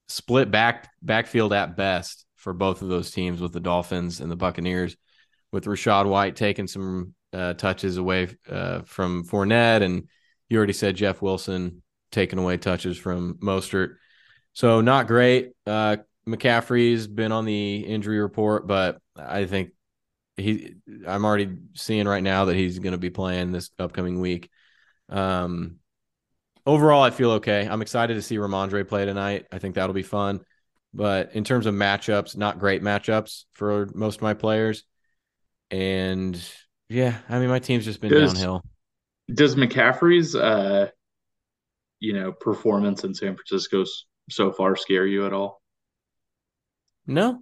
split 0.09 0.51
back 0.51 0.91
backfield 1.03 1.53
at 1.53 1.77
best 1.77 2.25
for 2.45 2.53
both 2.53 2.83
of 2.83 2.89
those 2.89 3.11
teams 3.11 3.41
with 3.41 3.55
the 3.55 3.59
Dolphins 3.61 4.21
and 4.21 4.31
the 4.31 4.37
Buccaneers, 4.37 4.97
with 5.51 5.65
Rachaad 5.65 6.07
White 6.07 6.37
taking 6.37 6.67
some 6.67 7.15
uh, 7.33 7.55
touches 7.55 7.97
away 7.97 8.29
uh, 8.49 8.83
from 8.83 9.25
Fournette, 9.25 9.83
and 9.83 10.09
you 10.51 10.59
already 10.59 10.75
said 10.75 10.95
Jeff 10.95 11.23
Wilson 11.23 11.83
taking 12.13 12.39
away 12.39 12.59
touches 12.59 12.99
from 12.99 13.39
Mostert. 13.39 13.97
So 14.53 14.83
not 14.83 15.07
great. 15.07 15.53
Uh, 15.67 15.97
McCaffrey's 16.29 17.07
been 17.07 17.33
on 17.33 17.47
the 17.47 17.79
injury 17.79 18.21
report, 18.21 18.67
but 18.67 19.01
I 19.17 19.47
think 19.47 19.71
he 20.37 20.75
I'm 21.07 21.25
already 21.25 21.57
seeing 21.75 22.07
right 22.07 22.23
now 22.23 22.45
that 22.47 22.57
he's 22.57 22.79
going 22.79 22.93
to 22.93 22.99
be 22.99 23.11
playing 23.11 23.53
this 23.53 23.71
upcoming 23.79 24.21
week. 24.21 24.51
Um, 25.09 25.77
overall, 26.67 27.03
I 27.03 27.11
feel 27.11 27.33
okay. 27.33 27.67
I'm 27.67 27.81
excited 27.81 28.15
to 28.15 28.23
see 28.23 28.37
Rhamondre 28.37 28.87
play 28.87 29.07
tonight. 29.07 29.47
I 29.51 29.59
think 29.59 29.77
that'll 29.77 29.95
be 29.95 30.03
fun. 30.03 30.41
But 30.95 31.35
in 31.35 31.43
terms 31.43 31.67
of 31.67 31.75
matchups, 31.75 32.37
not 32.37 32.61
great 32.61 32.83
matchups 32.83 33.45
for 33.53 33.89
most 33.95 34.17
of 34.17 34.23
my 34.23 34.35
players. 34.35 34.85
And 35.71 36.41
yeah, 36.89 37.19
I 37.29 37.39
mean, 37.41 37.49
my 37.49 37.59
team's 37.59 37.85
just 37.85 38.01
been 38.01 38.13
does, 38.13 38.33
downhill. 38.33 38.63
Does 39.33 39.57
McCaffrey's 39.57 40.37
uh 40.37 40.91
you 41.99 42.13
know 42.13 42.33
performance 42.33 43.03
in 43.05 43.15
San 43.15 43.35
Francisco 43.35 43.85
so 44.31 44.53
far 44.53 44.77
scare 44.77 45.07
you 45.07 45.27
at 45.27 45.33
all? 45.33 45.61
No. 47.07 47.41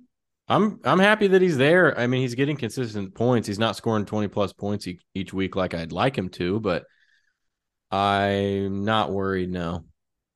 I'm 0.49 0.81
I'm 0.85 0.99
happy 0.99 1.29
that 1.29 1.43
he's 1.43 1.57
there. 1.57 1.99
I 1.99 2.07
mean, 2.07 2.23
he's 2.23 2.35
getting 2.35 2.57
consistent 2.57 3.15
points. 3.15 3.47
He's 3.47 3.59
not 3.59 3.77
scoring 3.77 4.05
20 4.05 4.29
plus 4.29 4.53
points 4.53 4.87
each, 4.87 5.03
each 5.15 5.33
week 5.33 5.57
like 5.57 5.73
I'd 5.73 5.93
like 5.93 6.17
him 6.17 6.29
to, 6.31 6.59
but 6.61 6.85
I'm 7.91 8.85
not 8.85 9.13
worried 9.13 9.51
no. 9.51 9.85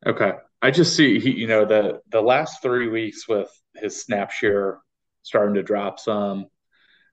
Okay. 0.07 0.33
I 0.67 0.73
just 0.73 0.97
see 0.97 1.21
he, 1.21 1.31
you 1.31 1.47
know, 1.47 1.65
the 1.65 2.01
the 2.09 2.21
last 2.21 2.61
three 2.61 2.89
weeks 2.89 3.29
with 3.29 3.49
his 3.77 4.03
snap 4.03 4.33
share 4.33 4.81
starting 5.23 5.55
to 5.55 5.63
drop 5.63 6.01
some. 6.01 6.47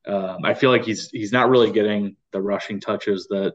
Um, 0.08 0.40
I 0.44 0.56
feel 0.56 0.72
like 0.72 0.84
he's 0.84 1.12
he's 1.12 1.32
not 1.32 1.52
really 1.52 1.72
getting 1.72 2.16
the 2.32 2.42
rushing 2.42 2.80
touches 2.80 3.28
that 3.30 3.54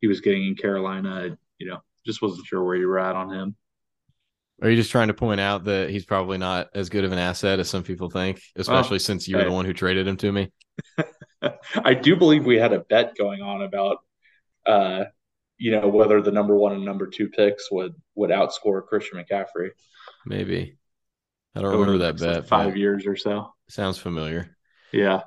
he 0.00 0.08
was 0.08 0.22
getting 0.22 0.44
in 0.44 0.56
Carolina. 0.56 1.38
You 1.58 1.68
know, 1.68 1.78
just 2.04 2.20
wasn't 2.20 2.46
sure 2.46 2.64
where 2.64 2.74
you 2.74 2.88
were 2.88 2.98
at 2.98 3.14
on 3.14 3.32
him. 3.32 3.54
Are 4.60 4.68
you 4.68 4.74
just 4.74 4.90
trying 4.90 5.06
to 5.06 5.14
point 5.14 5.40
out 5.40 5.66
that 5.66 5.88
he's 5.88 6.04
probably 6.04 6.38
not 6.38 6.70
as 6.74 6.88
good 6.88 7.04
of 7.04 7.12
an 7.12 7.20
asset 7.20 7.60
as 7.60 7.70
some 7.70 7.84
people 7.84 8.10
think, 8.10 8.42
especially 8.56 8.96
oh, 8.96 8.98
since 8.98 9.28
you 9.28 9.36
were 9.36 9.44
the 9.44 9.52
one 9.52 9.66
who 9.66 9.72
traded 9.72 10.08
him 10.08 10.16
to 10.16 10.32
me? 10.32 10.50
I 11.84 11.94
do 11.94 12.16
believe 12.16 12.44
we 12.44 12.56
had 12.56 12.72
a 12.72 12.80
bet 12.80 13.16
going 13.16 13.40
on 13.40 13.62
about 13.62 13.98
uh, 14.66 15.04
you 15.58 15.70
know 15.70 15.86
whether 15.86 16.20
the 16.22 16.32
number 16.32 16.56
one 16.56 16.72
and 16.72 16.84
number 16.84 17.06
two 17.06 17.28
picks 17.28 17.70
would 17.70 17.94
would 18.18 18.30
outscore 18.30 18.84
Christian 18.84 19.18
McCaffrey. 19.18 19.70
Maybe 20.26 20.76
I 21.54 21.62
don't 21.62 21.72
remember 21.72 21.98
that 21.98 22.18
bet. 22.18 22.48
Five 22.48 22.76
years 22.76 23.06
or 23.06 23.16
so. 23.16 23.54
Sounds 23.68 23.98
familiar. 23.98 24.56
Yeah, 24.92 25.22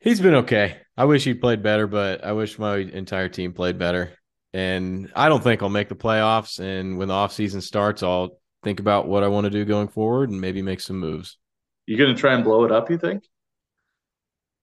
he's 0.00 0.20
been 0.20 0.34
okay. 0.36 0.78
I 0.96 1.04
wish 1.06 1.24
he 1.24 1.34
played 1.34 1.62
better, 1.62 1.86
but 1.86 2.24
I 2.24 2.32
wish 2.32 2.58
my 2.58 2.76
entire 2.76 3.28
team 3.28 3.52
played 3.52 3.78
better. 3.78 4.12
And 4.52 5.10
I 5.16 5.28
don't 5.28 5.42
think 5.42 5.62
I'll 5.62 5.68
make 5.68 5.88
the 5.88 5.96
playoffs. 5.96 6.60
And 6.60 6.96
when 6.96 7.08
the 7.08 7.14
off 7.14 7.32
season 7.32 7.60
starts, 7.60 8.04
I'll 8.04 8.38
think 8.62 8.78
about 8.78 9.08
what 9.08 9.24
I 9.24 9.28
want 9.28 9.46
to 9.46 9.50
do 9.50 9.64
going 9.64 9.88
forward 9.88 10.30
and 10.30 10.40
maybe 10.40 10.62
make 10.62 10.80
some 10.80 11.00
moves. 11.00 11.38
You 11.86 11.98
gonna 11.98 12.14
try 12.14 12.34
and 12.34 12.44
blow 12.44 12.64
it 12.64 12.72
up? 12.72 12.88
You 12.88 12.98
think? 12.98 13.24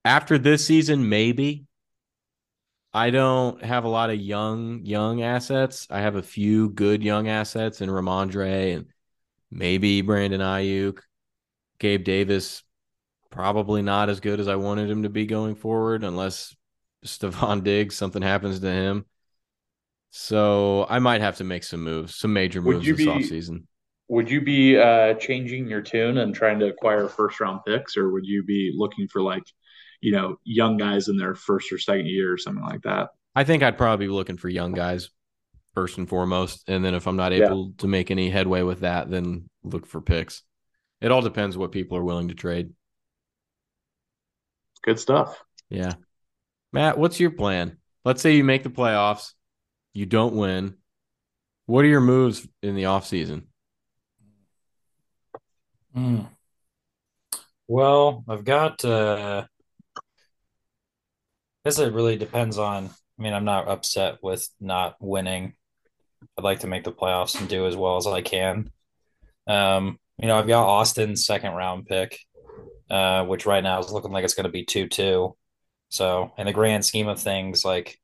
After 0.04 0.38
this 0.38 0.64
season, 0.64 1.08
maybe. 1.08 1.66
I 2.94 3.10
don't 3.10 3.62
have 3.64 3.84
a 3.84 3.88
lot 3.88 4.10
of 4.10 4.16
young 4.16 4.84
young 4.84 5.22
assets. 5.22 5.86
I 5.90 6.00
have 6.00 6.16
a 6.16 6.22
few 6.22 6.68
good 6.70 7.02
young 7.02 7.28
assets 7.28 7.80
in 7.80 7.88
Rhamondre 7.88 8.76
and 8.76 8.86
maybe 9.50 10.02
Brandon 10.02 10.40
Aiyuk, 10.40 10.98
Gabe 11.78 12.04
Davis. 12.04 12.62
Probably 13.30 13.80
not 13.80 14.10
as 14.10 14.20
good 14.20 14.40
as 14.40 14.48
I 14.48 14.56
wanted 14.56 14.90
him 14.90 15.04
to 15.04 15.08
be 15.08 15.24
going 15.24 15.54
forward, 15.54 16.04
unless 16.04 16.54
Stefon 17.04 17.64
Diggs 17.64 17.96
something 17.96 18.20
happens 18.20 18.60
to 18.60 18.70
him. 18.70 19.06
So 20.10 20.86
I 20.90 20.98
might 20.98 21.22
have 21.22 21.36
to 21.36 21.44
make 21.44 21.64
some 21.64 21.82
moves, 21.82 22.14
some 22.14 22.34
major 22.34 22.60
moves 22.60 22.86
this 22.86 22.98
be, 22.98 23.06
offseason. 23.06 23.64
Would 24.08 24.30
you 24.30 24.42
be 24.42 24.76
uh, 24.76 25.14
changing 25.14 25.66
your 25.70 25.80
tune 25.80 26.18
and 26.18 26.34
trying 26.34 26.58
to 26.58 26.66
acquire 26.66 27.08
first 27.08 27.40
round 27.40 27.60
picks, 27.66 27.96
or 27.96 28.10
would 28.10 28.26
you 28.26 28.44
be 28.44 28.74
looking 28.76 29.08
for 29.08 29.22
like 29.22 29.44
you 30.02 30.12
know, 30.12 30.36
young 30.44 30.76
guys 30.76 31.08
in 31.08 31.16
their 31.16 31.34
first 31.34 31.72
or 31.72 31.78
second 31.78 32.06
year 32.06 32.30
or 32.30 32.36
something 32.36 32.64
like 32.64 32.82
that. 32.82 33.10
I 33.34 33.44
think 33.44 33.62
I'd 33.62 33.78
probably 33.78 34.06
be 34.06 34.12
looking 34.12 34.36
for 34.36 34.48
young 34.48 34.72
guys 34.72 35.08
first 35.74 35.96
and 35.96 36.08
foremost. 36.08 36.68
And 36.68 36.84
then 36.84 36.94
if 36.94 37.06
I'm 37.06 37.16
not 37.16 37.32
able 37.32 37.68
yeah. 37.68 37.72
to 37.78 37.86
make 37.86 38.10
any 38.10 38.28
headway 38.28 38.62
with 38.62 38.80
that, 38.80 39.10
then 39.10 39.48
look 39.62 39.86
for 39.86 40.02
picks. 40.02 40.42
It 41.00 41.10
all 41.10 41.22
depends 41.22 41.56
what 41.56 41.72
people 41.72 41.96
are 41.96 42.04
willing 42.04 42.28
to 42.28 42.34
trade. 42.34 42.72
Good 44.82 44.98
stuff. 44.98 45.42
Yeah. 45.70 45.94
Matt, 46.72 46.98
what's 46.98 47.20
your 47.20 47.30
plan? 47.30 47.78
Let's 48.04 48.20
say 48.20 48.34
you 48.34 48.44
make 48.44 48.64
the 48.64 48.70
playoffs, 48.70 49.32
you 49.94 50.04
don't 50.04 50.34
win. 50.34 50.74
What 51.66 51.84
are 51.84 51.88
your 51.88 52.00
moves 52.00 52.46
in 52.62 52.74
the 52.74 52.84
offseason? 52.84 53.44
Mm. 55.96 56.28
Well, 57.68 58.24
I've 58.28 58.44
got 58.44 58.84
uh 58.84 59.46
guess 61.64 61.78
it 61.78 61.92
really 61.92 62.16
depends 62.16 62.58
on. 62.58 62.90
I 63.18 63.22
mean, 63.22 63.34
I'm 63.34 63.44
not 63.44 63.68
upset 63.68 64.18
with 64.22 64.48
not 64.60 64.96
winning. 65.00 65.54
I'd 66.36 66.44
like 66.44 66.60
to 66.60 66.66
make 66.66 66.84
the 66.84 66.92
playoffs 66.92 67.38
and 67.38 67.48
do 67.48 67.66
as 67.66 67.76
well 67.76 67.96
as 67.96 68.06
I 68.06 68.22
can. 68.22 68.70
Um, 69.46 69.98
you 70.18 70.28
know, 70.28 70.38
I've 70.38 70.46
got 70.46 70.66
Austin's 70.66 71.26
second 71.26 71.52
round 71.52 71.86
pick, 71.86 72.18
uh, 72.90 73.24
which 73.24 73.46
right 73.46 73.62
now 73.62 73.80
is 73.80 73.92
looking 73.92 74.12
like 74.12 74.24
it's 74.24 74.34
going 74.34 74.44
to 74.44 74.50
be 74.50 74.64
2 74.64 74.88
2. 74.88 75.36
So, 75.88 76.32
in 76.38 76.46
the 76.46 76.52
grand 76.52 76.84
scheme 76.84 77.08
of 77.08 77.20
things, 77.20 77.64
like 77.64 77.98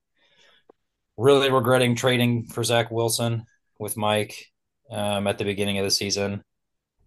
really 1.17 1.51
regretting 1.51 1.97
trading 1.97 2.45
for 2.45 2.63
Zach 2.63 2.91
Wilson 2.91 3.45
with 3.79 3.97
Mike 3.97 4.47
um, 4.91 5.27
at 5.27 5.39
the 5.39 5.45
beginning 5.45 5.79
of 5.79 5.85
the 5.85 5.91
season. 5.91 6.43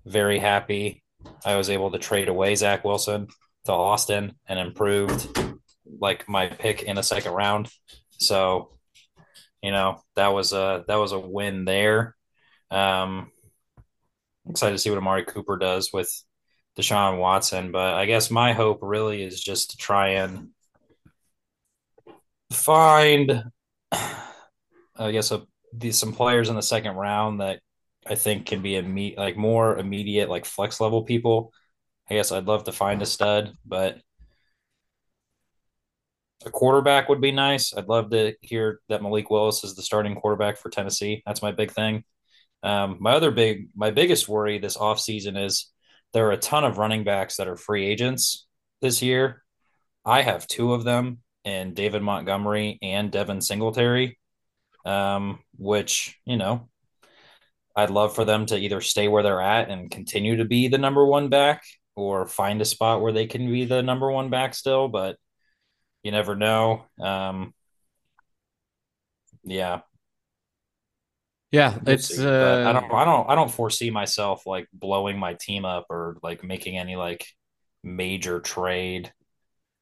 Very 0.06 0.40
happy 0.40 1.04
I 1.46 1.56
was 1.56 1.70
able 1.70 1.92
to 1.92 2.00
trade 2.00 2.28
away 2.28 2.56
Zach 2.56 2.84
Wilson 2.84 3.28
to 3.66 3.72
Austin 3.72 4.34
and 4.48 4.60
improved 4.60 5.28
like 5.86 6.28
my 6.30 6.48
pick 6.48 6.84
in 6.84 6.96
the 6.96 7.04
second 7.04 7.34
round. 7.34 7.70
So, 8.12 8.78
you 9.62 9.72
know, 9.72 10.02
that 10.16 10.30
was 10.30 10.54
a 10.54 10.84
that 10.88 10.96
was 10.96 11.12
a 11.12 11.20
win 11.20 11.66
there. 11.66 12.16
Um 12.70 13.32
excited 14.50 14.74
to 14.74 14.78
see 14.80 14.90
what 14.90 14.98
Amari 14.98 15.26
Cooper 15.26 15.58
does 15.58 15.92
with 15.94 16.12
Deshaun 16.78 17.20
Watson, 17.20 17.72
but 17.72 17.94
I 17.94 18.06
guess 18.06 18.32
my 18.32 18.54
hope 18.54 18.80
really 18.82 19.24
is 19.24 19.42
just 19.42 19.72
to 19.72 19.78
try 19.78 20.10
and 20.10 20.50
find 22.52 23.44
I 23.92 25.12
guess 25.12 25.32
a, 25.32 25.44
these 25.74 25.98
some 25.98 26.14
players 26.14 26.50
in 26.50 26.56
the 26.56 26.62
second 26.62 26.96
round 26.96 27.42
that 27.42 27.60
I 28.06 28.16
think 28.16 28.46
can 28.46 28.62
be 28.62 28.74
imme- 28.74 29.18
like 29.18 29.38
more 29.38 29.78
immediate 29.78 30.30
like 30.30 30.46
flex 30.46 30.80
level 30.80 31.04
people. 31.04 31.54
I 32.10 32.16
guess 32.16 32.32
I'd 32.32 32.46
love 32.48 32.66
to 32.66 32.72
find 32.72 33.02
a 33.02 33.06
stud, 33.06 33.54
but 33.66 34.00
a 36.46 36.50
quarterback 36.50 37.10
would 37.10 37.22
be 37.22 37.32
nice. 37.32 37.74
I'd 37.76 37.88
love 37.88 38.12
to 38.12 38.34
hear 38.42 38.80
that 38.90 39.02
Malik 39.02 39.30
Willis 39.30 39.64
is 39.64 39.76
the 39.76 39.82
starting 39.82 40.16
quarterback 40.16 40.58
for 40.58 40.70
Tennessee. 40.70 41.22
That's 41.26 41.42
my 41.42 41.52
big 41.52 41.72
thing. 41.72 42.04
Um, 42.64 42.98
my 43.00 43.14
other 43.14 43.32
big, 43.32 43.70
my 43.76 43.92
biggest 43.92 44.28
worry 44.28 44.60
this 44.60 44.78
offseason 44.78 45.44
is 45.44 45.72
there 46.14 46.28
are 46.28 46.32
a 46.32 46.38
ton 46.38 46.64
of 46.64 46.78
running 46.78 47.04
backs 47.04 47.38
that 47.38 47.48
are 47.48 47.56
free 47.56 47.86
agents 47.86 48.48
this 48.82 49.02
year. 49.02 49.44
I 50.06 50.22
have 50.22 50.48
two 50.48 50.74
of 50.74 50.84
them 50.84 51.20
in 51.44 51.74
David 51.74 52.02
Montgomery 52.02 52.78
and 52.82 53.12
Devin 53.12 53.42
Singletary, 53.42 54.20
um, 54.86 55.40
which, 55.58 56.18
you 56.26 56.38
know, 56.38 56.70
I'd 57.76 57.90
love 57.90 58.16
for 58.16 58.26
them 58.26 58.46
to 58.48 58.58
either 58.58 58.82
stay 58.82 59.08
where 59.08 59.24
they're 59.24 59.42
at 59.42 59.70
and 59.70 59.90
continue 59.90 60.38
to 60.38 60.46
be 60.46 60.68
the 60.68 60.78
number 60.78 61.06
one 61.06 61.30
back 61.30 61.64
or 61.96 62.28
find 62.28 62.62
a 62.62 62.66
spot 62.66 63.02
where 63.02 63.14
they 63.14 63.28
can 63.28 63.50
be 63.50 63.66
the 63.66 63.82
number 63.82 64.12
one 64.12 64.30
back 64.30 64.54
still. 64.54 64.88
But 64.88 65.18
you 66.04 66.12
never 66.12 66.36
know. 66.36 66.86
Um, 67.00 67.54
yeah. 69.44 69.82
Yeah, 71.52 71.78
it's 71.86 72.18
uh, 72.18 72.64
I 72.66 72.72
don't 72.72 72.94
I 72.94 73.04
don't 73.04 73.30
I 73.30 73.36
don't 73.36 73.52
foresee 73.52 73.90
myself 73.92 74.46
like 74.46 74.68
blowing 74.72 75.20
my 75.20 75.34
team 75.34 75.66
up 75.66 75.88
or 75.90 76.16
like 76.24 76.46
making 76.46 76.78
any 76.78 76.96
like 76.96 77.28
major 77.84 78.40
trade 78.40 79.12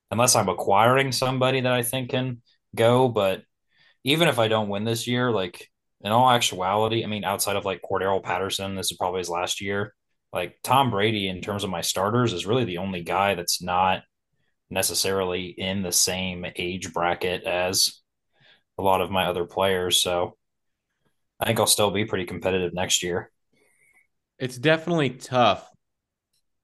unless 0.09 0.35
I'm 0.35 0.49
acquiring 0.49 1.11
somebody 1.11 1.61
that 1.61 1.71
I 1.71 1.83
think 1.83 2.09
can 2.09 2.41
go, 2.75 3.07
but 3.07 3.43
even 4.03 4.27
if 4.27 4.39
I 4.39 4.47
don't 4.47 4.69
win 4.69 4.83
this 4.83 5.05
year, 5.05 5.31
like 5.31 5.67
in 6.01 6.11
all 6.11 6.31
actuality, 6.31 7.03
I 7.03 7.07
mean 7.07 7.23
outside 7.23 7.55
of 7.55 7.65
like 7.65 7.81
Cordarrelle 7.83 8.23
Patterson, 8.23 8.75
this 8.75 8.91
is 8.91 8.97
probably 8.97 9.19
his 9.19 9.29
last 9.29 9.61
year. 9.61 9.93
Like 10.33 10.57
Tom 10.63 10.89
Brady 10.89 11.27
in 11.27 11.39
terms 11.41 11.63
of 11.63 11.69
my 11.69 11.81
starters 11.81 12.33
is 12.33 12.47
really 12.47 12.65
the 12.65 12.79
only 12.79 13.03
guy 13.03 13.35
that's 13.35 13.61
not 13.61 14.01
necessarily 14.69 15.47
in 15.47 15.81
the 15.81 15.91
same 15.91 16.45
age 16.55 16.93
bracket 16.93 17.43
as 17.43 18.01
a 18.77 18.81
lot 18.81 19.01
of 19.01 19.11
my 19.11 19.25
other 19.25 19.45
players. 19.45 20.01
So 20.01 20.37
I 21.39 21.45
think 21.45 21.59
I'll 21.59 21.67
still 21.67 21.91
be 21.91 22.05
pretty 22.05 22.25
competitive 22.25 22.73
next 22.73 23.03
year. 23.03 23.31
It's 24.37 24.57
definitely 24.57 25.11
tough 25.11 25.67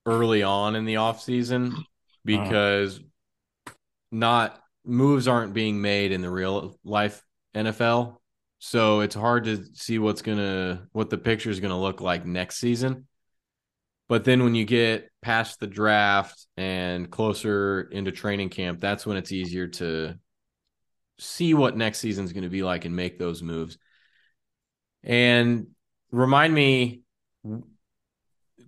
early 0.06 0.44
on 0.44 0.76
in 0.76 0.86
the 0.86 0.98
off 0.98 1.22
season 1.22 1.68
uh-huh. 1.68 1.82
because 2.24 3.00
uh-huh. 3.00 3.74
not 4.12 4.62
moves 4.86 5.28
aren't 5.28 5.54
being 5.54 5.82
made 5.82 6.12
in 6.12 6.22
the 6.22 6.30
real 6.30 6.78
life 6.84 7.22
NFL. 7.56 8.18
So 8.60 9.02
it's 9.02 9.15
hard 9.15 9.46
to 9.46 9.65
see 9.74 10.00
what's 10.00 10.22
gonna 10.22 10.88
what 10.91 11.10
the 11.10 11.18
picture 11.18 11.50
is 11.50 11.60
gonna 11.60 11.80
look 11.80 12.02
like 12.02 12.26
next 12.26 12.58
season. 12.58 13.08
But 14.08 14.24
then 14.24 14.44
when 14.44 14.54
you 14.54 14.65
get 14.65 15.10
past 15.22 15.60
the 15.60 15.68
draft 15.68 16.46
and 16.58 17.10
closer 17.10 17.82
into 17.82 18.12
training 18.12 18.50
camp, 18.50 18.80
that's 18.80 19.06
when 19.06 19.18
it's 19.18 19.32
easier 19.32 19.68
to 19.68 20.15
see 21.18 21.54
what 21.54 21.78
next 21.78 22.00
season's 22.00 22.34
going 22.34 22.44
to 22.44 22.50
be 22.50 22.63
like 22.63 22.86
and 22.86 22.96
make 22.96 23.18
those 23.18 23.41
moves. 23.41 23.78
And 25.04 25.68
remind 26.12 26.54
me 26.54 27.02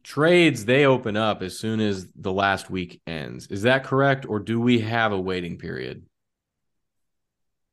trades 0.04 0.66
they 0.66 0.86
open 0.86 1.18
up 1.18 1.42
as 1.42 1.60
soon 1.60 1.82
as 1.82 2.08
the 2.16 2.32
last 2.32 2.70
week 2.70 3.02
ends. 3.06 3.48
Is 3.48 3.64
that 3.64 3.84
correct 3.84 4.26
or 4.26 4.40
do 4.40 4.60
we 4.60 4.80
have 4.80 5.12
a 5.12 5.20
waiting 5.20 5.58
period? 5.58 6.06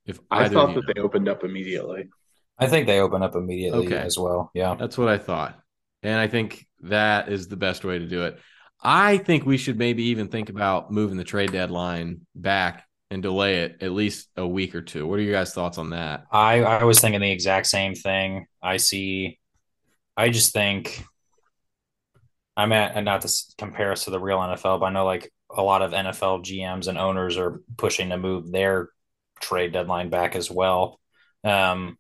If 0.05 0.21
I 0.31 0.49
thought 0.49 0.75
that 0.75 0.85
know. 0.85 0.93
they 0.95 1.01
opened 1.01 1.29
up 1.29 1.45
immediately. 1.45 2.09
I 2.59 2.67
think 2.67 2.87
they 2.87 3.01
open 3.01 3.23
up 3.23 3.35
immediately 3.35 3.87
Okay. 3.87 3.97
as 3.99 4.19
well. 4.19 4.51
Yeah. 4.55 4.75
That's 4.75 4.99
what 4.99 5.09
I 5.09 5.19
thought. 5.19 5.59
And 6.05 6.19
I 6.19 6.29
think 6.29 6.67
that 6.83 7.29
is 7.29 7.49
the 7.49 7.57
best 7.57 7.85
way 7.85 7.99
to 7.99 8.07
do 8.07 8.25
it. 8.25 8.39
I 8.83 9.17
think 9.17 9.47
we 9.47 9.57
should 9.57 9.79
maybe 9.79 10.05
even 10.05 10.29
think 10.29 10.51
about 10.51 10.93
moving 10.93 11.17
the 11.17 11.25
trade 11.25 11.53
deadline 11.53 12.27
back 12.35 12.87
and 13.11 13.23
delay 13.23 13.63
it 13.63 13.83
at 13.83 13.93
least 13.93 14.29
a 14.37 14.47
week 14.47 14.75
or 14.75 14.83
two. 14.83 15.07
What 15.07 15.19
are 15.19 15.23
your 15.23 15.33
guys' 15.33 15.55
thoughts 15.55 15.79
on 15.79 15.91
that? 15.91 16.27
I, 16.31 16.63
I 16.63 16.85
was 16.85 17.01
thinking 17.01 17.21
the 17.21 17.31
exact 17.31 17.67
same 17.67 17.95
thing. 17.95 18.47
I 18.63 18.77
see, 18.77 19.39
I 20.17 20.29
just 20.29 20.53
think, 20.53 21.03
I'm 22.57 22.73
at, 22.73 22.95
and 22.95 23.05
not 23.05 23.23
to 23.23 23.33
compare 23.57 23.91
us 23.93 24.05
to 24.05 24.11
the 24.11 24.21
real 24.21 24.39
NFL, 24.39 24.81
but 24.81 24.87
I 24.87 24.91
know 24.91 25.07
like 25.07 25.33
a 25.51 25.63
lot 25.63 25.83
of 25.83 25.93
NFL 25.93 26.45
GMs 26.45 26.87
and 26.87 26.99
owners 26.99 27.37
are 27.39 27.63
pushing 27.77 28.11
to 28.11 28.19
move 28.19 28.53
their 28.53 28.91
trade 29.41 29.73
deadline 29.73 30.11
back 30.11 30.37
as 30.37 30.51
well. 30.51 31.01
Um, 31.43 31.99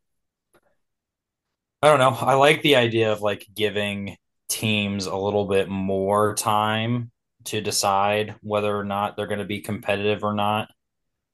I 1.84 1.88
don't 1.88 1.98
know. 1.98 2.16
I 2.26 2.32
like 2.32 2.62
the 2.62 2.76
idea 2.76 3.12
of 3.12 3.20
like 3.20 3.46
giving 3.54 4.16
teams 4.48 5.04
a 5.04 5.14
little 5.14 5.44
bit 5.44 5.68
more 5.68 6.34
time 6.34 7.10
to 7.44 7.60
decide 7.60 8.36
whether 8.40 8.74
or 8.74 8.84
not 8.84 9.18
they're 9.18 9.26
going 9.26 9.40
to 9.40 9.44
be 9.44 9.60
competitive 9.60 10.24
or 10.24 10.32
not, 10.32 10.70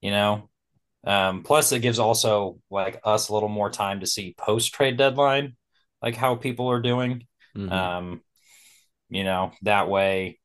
you 0.00 0.10
know? 0.10 0.50
Um, 1.04 1.44
plus, 1.44 1.70
it 1.70 1.82
gives 1.82 2.00
also 2.00 2.58
like 2.68 3.00
us 3.04 3.28
a 3.28 3.32
little 3.32 3.48
more 3.48 3.70
time 3.70 4.00
to 4.00 4.08
see 4.08 4.34
post 4.36 4.74
trade 4.74 4.96
deadline, 4.96 5.54
like 6.02 6.16
how 6.16 6.34
people 6.34 6.68
are 6.68 6.82
doing. 6.82 7.28
Mhm. 7.56 7.70
Um, 7.70 8.20
you 9.08 9.22
know, 9.22 9.52
that 9.62 9.88
way, 9.88 10.40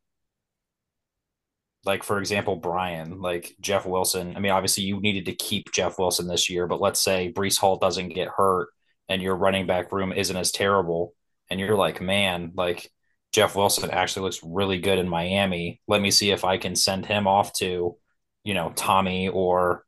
like 1.83 2.03
for 2.03 2.19
example, 2.19 2.57
Brian, 2.57 3.21
like 3.21 3.55
Jeff 3.59 3.87
Wilson. 3.87 4.37
I 4.37 4.39
mean, 4.39 4.51
obviously, 4.51 4.83
you 4.83 5.01
needed 5.01 5.25
to 5.25 5.33
keep 5.33 5.71
Jeff 5.71 5.97
Wilson 5.97 6.27
this 6.27 6.47
year, 6.47 6.67
but 6.67 6.79
let's 6.79 7.01
say 7.01 7.33
Breece 7.35 7.57
Hall 7.57 7.77
doesn't 7.77 8.09
get 8.09 8.27
hurt 8.27 8.69
and 9.09 9.21
your 9.21 9.35
running 9.35 9.67
back 9.67 9.91
room 9.91 10.11
isn't 10.11 10.35
as 10.35 10.51
terrible, 10.51 11.13
and 11.49 11.59
you're 11.59 11.75
like, 11.77 12.01
man, 12.01 12.51
like 12.55 12.91
Jeff 13.31 13.55
Wilson 13.55 13.91
actually 13.91 14.23
looks 14.23 14.41
really 14.43 14.79
good 14.79 14.99
in 14.99 15.09
Miami. 15.09 15.81
Let 15.87 16.01
me 16.01 16.11
see 16.11 16.31
if 16.31 16.45
I 16.45 16.57
can 16.57 16.75
send 16.75 17.05
him 17.05 17.27
off 17.27 17.53
to, 17.59 17.97
you 18.43 18.53
know, 18.53 18.71
Tommy 18.75 19.29
or 19.29 19.83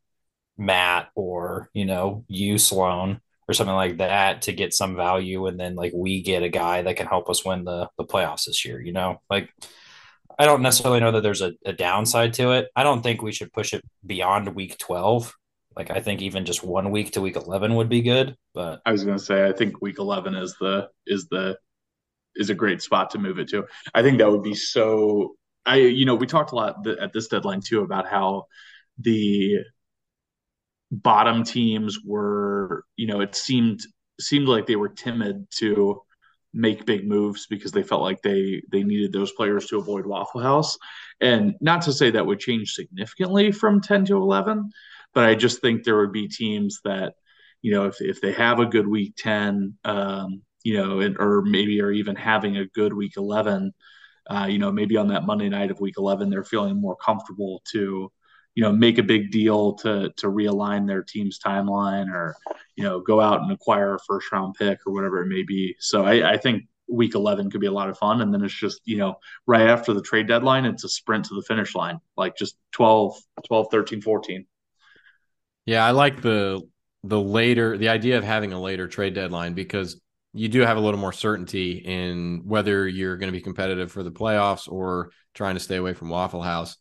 Matt 0.58 1.10
or 1.15 1.69
you 1.73 1.86
know 1.86 2.25
you 2.27 2.58
Sloan 2.58 3.21
or 3.47 3.53
something 3.53 3.75
like 3.75 3.97
that 3.97 4.43
to 4.43 4.53
get 4.53 4.73
some 4.73 4.95
value, 4.95 5.45
and 5.47 5.60
then 5.60 5.75
like 5.75 5.93
we 5.95 6.21
get 6.21 6.43
a 6.43 6.49
guy 6.49 6.82
that 6.82 6.97
can 6.97 7.08
help 7.08 7.30
us 7.30 7.45
win 7.45 7.63
the 7.63 7.89
the 7.97 8.06
playoffs 8.06 8.45
this 8.45 8.65
year. 8.65 8.82
You 8.82 8.93
know, 8.93 9.21
like 9.30 9.49
I 10.38 10.45
don't 10.45 10.62
necessarily 10.62 10.99
know 10.99 11.12
that 11.12 11.23
there's 11.23 11.41
a, 11.41 11.53
a 11.65 11.73
downside 11.73 12.34
to 12.36 12.51
it. 12.51 12.67
I 12.75 12.84
don't 12.84 13.01
think 13.01 13.21
we 13.21 13.32
should 13.32 13.53
push 13.53 13.73
it 13.73 13.84
beyond 14.06 14.56
week 14.56 14.77
twelve. 14.77 15.34
Like 15.77 15.91
I 15.91 16.01
think 16.01 16.23
even 16.23 16.43
just 16.43 16.63
one 16.63 16.89
week 16.89 17.11
to 17.11 17.21
week 17.21 17.35
eleven 17.35 17.75
would 17.75 17.87
be 17.87 18.01
good, 18.01 18.35
but 18.55 18.81
I 18.83 18.91
was 18.91 19.03
going 19.03 19.17
to 19.17 19.23
say 19.23 19.47
I 19.47 19.53
think 19.53 19.79
week 19.79 19.99
11 19.99 20.33
is 20.33 20.55
the 20.59 20.89
is 21.05 21.27
the 21.27 21.55
is 22.35 22.49
a 22.49 22.55
great 22.55 22.81
spot 22.81 23.11
to 23.11 23.19
move 23.19 23.37
it 23.37 23.47
to. 23.49 23.65
I 23.93 24.01
think 24.01 24.17
that 24.17 24.31
would 24.31 24.41
be 24.41 24.55
so 24.55 25.35
I 25.67 25.75
you 25.75 26.05
know, 26.05 26.15
we 26.15 26.25
talked 26.25 26.51
a 26.51 26.55
lot 26.55 26.83
th- 26.83 26.97
at 26.97 27.13
this 27.13 27.27
deadline 27.27 27.61
too 27.61 27.81
about 27.81 28.07
how 28.07 28.45
the 28.97 29.57
bottom 30.91 31.43
teams 31.43 31.99
were, 32.03 32.83
you 32.95 33.05
know, 33.05 33.21
it 33.21 33.35
seemed 33.35 33.81
seemed 34.19 34.47
like 34.47 34.65
they 34.65 34.75
were 34.75 34.89
timid 34.89 35.45
to 35.57 36.01
make 36.53 36.87
big 36.87 37.07
moves 37.07 37.45
because 37.45 37.71
they 37.71 37.83
felt 37.83 38.01
like 38.01 38.23
they 38.23 38.63
they 38.71 38.81
needed 38.81 39.13
those 39.13 39.31
players 39.33 39.67
to 39.67 39.77
avoid 39.77 40.07
Waffle 40.07 40.41
House. 40.41 40.75
And 41.21 41.53
not 41.61 41.83
to 41.83 41.93
say 41.93 42.09
that 42.09 42.25
would 42.25 42.39
change 42.39 42.73
significantly 42.73 43.51
from 43.51 43.79
10 43.79 44.05
to 44.05 44.17
11, 44.17 44.71
but 45.17 45.25
I 45.27 45.34
just 45.34 45.62
think 45.62 45.84
there 45.84 45.97
would 45.97 46.12
be 46.12 46.27
teams 46.27 46.80
that, 46.84 47.15
you 47.63 47.71
know, 47.71 47.86
if 47.86 47.99
if 48.01 48.21
they 48.21 48.34
have 48.34 48.60
a 48.60 48.67
good 48.67 48.88
week 48.88 49.15
10, 49.17 49.73
um, 49.84 50.43
you 50.62 50.77
know, 50.77 50.99
and, 50.99 51.17
or 51.17 51.41
maybe 51.41 51.82
are 51.82 51.89
even 51.89 52.15
having 52.15 52.58
a 52.58 52.67
good 52.67 52.93
week 52.93 53.13
11, 53.17 53.73
uh, 54.30 54.45
you 54.47 54.60
know, 54.60 54.71
maybe 54.71 54.95
on 54.95 55.08
that 55.08 55.25
Monday 55.25 55.49
night 55.49 55.71
of 55.71 55.80
week 55.80 55.95
11, 55.97 56.30
they're 56.30 56.43
feeling 56.43 56.80
more 56.80 56.95
comfortable 56.97 57.63
to, 57.71 58.12
you 58.53 58.62
know, 58.62 58.71
make 58.71 58.99
a 58.99 59.03
big 59.03 59.32
deal 59.32 59.73
to 59.77 60.12
to 60.17 60.27
realign 60.27 60.86
their 60.86 61.01
team's 61.01 61.39
timeline 61.39 62.13
or, 62.13 62.36
you 62.75 62.84
know, 62.84 62.99
go 62.99 63.19
out 63.19 63.41
and 63.41 63.51
acquire 63.51 63.95
a 63.95 63.99
first 64.08 64.32
round 64.32 64.53
pick 64.53 64.77
or 64.86 64.93
whatever 64.93 65.23
it 65.23 65.30
may 65.30 65.41
be. 65.41 65.75
So 65.80 66.06
I, 66.06 66.34
I 66.34 66.38
think 66.38 66.65
week 66.88 67.15
11 67.15 67.49
could 67.49 67.62
be 67.62 67.65
a 67.65 67.71
lot 67.71 67.89
of 67.89 67.97
fun. 67.97 68.21
And 68.21 68.32
then 68.32 68.43
it's 68.43 68.53
just, 68.53 68.82
you 68.86 68.97
know, 68.97 69.15
right 69.47 69.67
after 69.67 69.95
the 69.95 70.01
trade 70.03 70.27
deadline, 70.27 70.65
it's 70.65 70.84
a 70.84 70.89
sprint 70.89 71.25
to 71.25 71.34
the 71.34 71.41
finish 71.41 71.73
line, 71.73 72.01
like 72.15 72.38
just 72.38 72.56
12, 72.73 73.17
12, 73.47 73.67
13, 73.71 74.01
14. 74.03 74.45
Yeah, 75.67 75.86
I 75.86 75.91
like 75.91 76.21
the 76.21 76.62
the 77.03 77.19
later 77.21 77.77
the 77.77 77.89
idea 77.89 78.17
of 78.17 78.23
having 78.23 78.53
a 78.53 78.60
later 78.60 78.88
trade 78.88 79.13
deadline 79.13 79.53
because 79.53 80.01
you 80.34 80.47
do 80.47 80.62
have 80.62 80.77
a 80.77 80.80
little 80.80 80.99
more 80.99 81.12
certainty 81.12 81.73
in 81.73 82.43
whether 82.45 82.88
you're 82.88 83.17
going 83.17 83.27
to 83.27 83.38
be 83.38 83.41
competitive 83.43 83.91
for 83.91 84.01
the 84.01 84.12
playoffs 84.12 84.71
or 84.71 85.12
trying 85.34 85.56
to 85.56 85.60
stay 85.60 85.75
away 85.75 85.93
from 85.93 86.10
Waffle 86.10 86.41
House. 86.41 86.77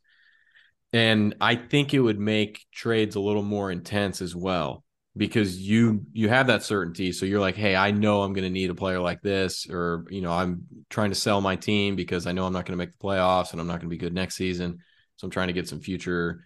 And 0.93 1.35
I 1.41 1.57
think 1.57 1.93
it 1.95 2.01
would 2.01 2.19
make 2.21 2.65
trades 2.73 3.17
a 3.17 3.21
little 3.21 3.43
more 3.43 3.71
intense 3.73 4.23
as 4.23 4.37
well 4.37 4.85
because 5.17 5.59
you 5.59 6.07
you 6.13 6.29
have 6.29 6.47
that 6.47 6.63
certainty. 6.63 7.11
So 7.11 7.27
you're 7.27 7.41
like 7.41 7.57
hey 7.57 7.75
I 7.75 7.91
know 7.91 8.23
I'm 8.23 8.35
going 8.35 8.45
to 8.45 8.51
need 8.51 8.71
a 8.71 8.75
player 8.77 9.01
like 9.01 9.21
this 9.21 9.67
or 9.69 10.05
you 10.11 10.21
know 10.21 10.31
I'm 10.33 10.63
trying 10.91 11.11
to 11.11 11.17
sell 11.17 11.41
my 11.41 11.57
team 11.57 11.97
because 11.97 12.29
I 12.29 12.33
know 12.33 12.47
I'm 12.47 12.53
not 12.53 12.67
going 12.67 12.79
to 12.79 12.85
make 12.85 12.93
the 12.93 13.05
playoffs 13.05 13.51
and 13.51 13.61
I'm 13.61 13.67
not 13.67 13.81
going 13.81 13.91
to 13.91 13.97
be 13.97 13.99
good 13.99 14.15
next 14.15 14.37
season. 14.37 14.79
So 15.17 15.27
I'm 15.27 15.33
trying 15.33 15.49
to 15.49 15.55
get 15.55 15.69
some 15.69 15.81
future 15.81 16.45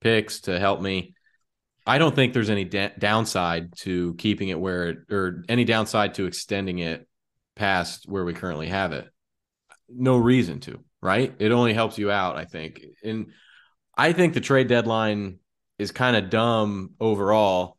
picks 0.00 0.40
to 0.42 0.58
help 0.58 0.80
me 0.80 1.14
I 1.86 1.98
don't 1.98 2.14
think 2.14 2.32
there's 2.32 2.50
any 2.50 2.64
da- 2.64 2.92
downside 2.98 3.76
to 3.78 4.14
keeping 4.14 4.48
it 4.48 4.60
where 4.60 4.90
it, 4.90 4.98
or 5.10 5.44
any 5.48 5.64
downside 5.64 6.14
to 6.14 6.26
extending 6.26 6.78
it 6.78 7.08
past 7.56 8.08
where 8.08 8.24
we 8.24 8.34
currently 8.34 8.68
have 8.68 8.92
it. 8.92 9.08
No 9.88 10.16
reason 10.16 10.60
to, 10.60 10.80
right? 11.00 11.34
It 11.38 11.52
only 11.52 11.74
helps 11.74 11.98
you 11.98 12.10
out, 12.10 12.36
I 12.36 12.44
think. 12.44 12.82
And 13.02 13.32
I 13.96 14.12
think 14.12 14.34
the 14.34 14.40
trade 14.40 14.68
deadline 14.68 15.38
is 15.78 15.92
kind 15.92 16.16
of 16.16 16.30
dumb 16.30 16.92
overall 17.00 17.78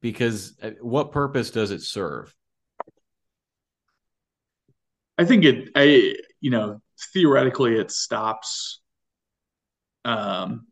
because 0.00 0.56
uh, 0.62 0.70
what 0.80 1.12
purpose 1.12 1.50
does 1.50 1.70
it 1.70 1.82
serve? 1.82 2.34
I 5.16 5.24
think 5.24 5.44
it, 5.44 5.70
I, 5.74 6.14
you 6.40 6.50
know, 6.50 6.80
theoretically 7.12 7.76
it 7.76 7.90
stops, 7.90 8.80
um, 10.04 10.66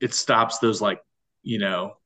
it 0.00 0.14
stops 0.14 0.58
those 0.58 0.80
like, 0.80 1.00
you 1.42 1.58
know, 1.58 1.96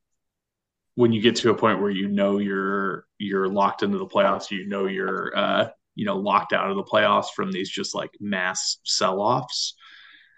when 0.94 1.12
you 1.12 1.22
get 1.22 1.36
to 1.36 1.50
a 1.50 1.54
point 1.54 1.80
where 1.80 1.90
you 1.90 2.08
know 2.08 2.38
you're 2.38 3.06
you're 3.18 3.48
locked 3.48 3.82
into 3.82 3.98
the 3.98 4.06
playoffs, 4.06 4.50
you 4.50 4.66
know 4.66 4.86
you're 4.86 5.36
uh, 5.36 5.68
you 5.94 6.04
know 6.04 6.16
locked 6.16 6.52
out 6.52 6.70
of 6.70 6.76
the 6.76 6.84
playoffs 6.84 7.30
from 7.34 7.52
these 7.52 7.70
just 7.70 7.94
like 7.94 8.10
mass 8.20 8.78
sell-offs. 8.84 9.74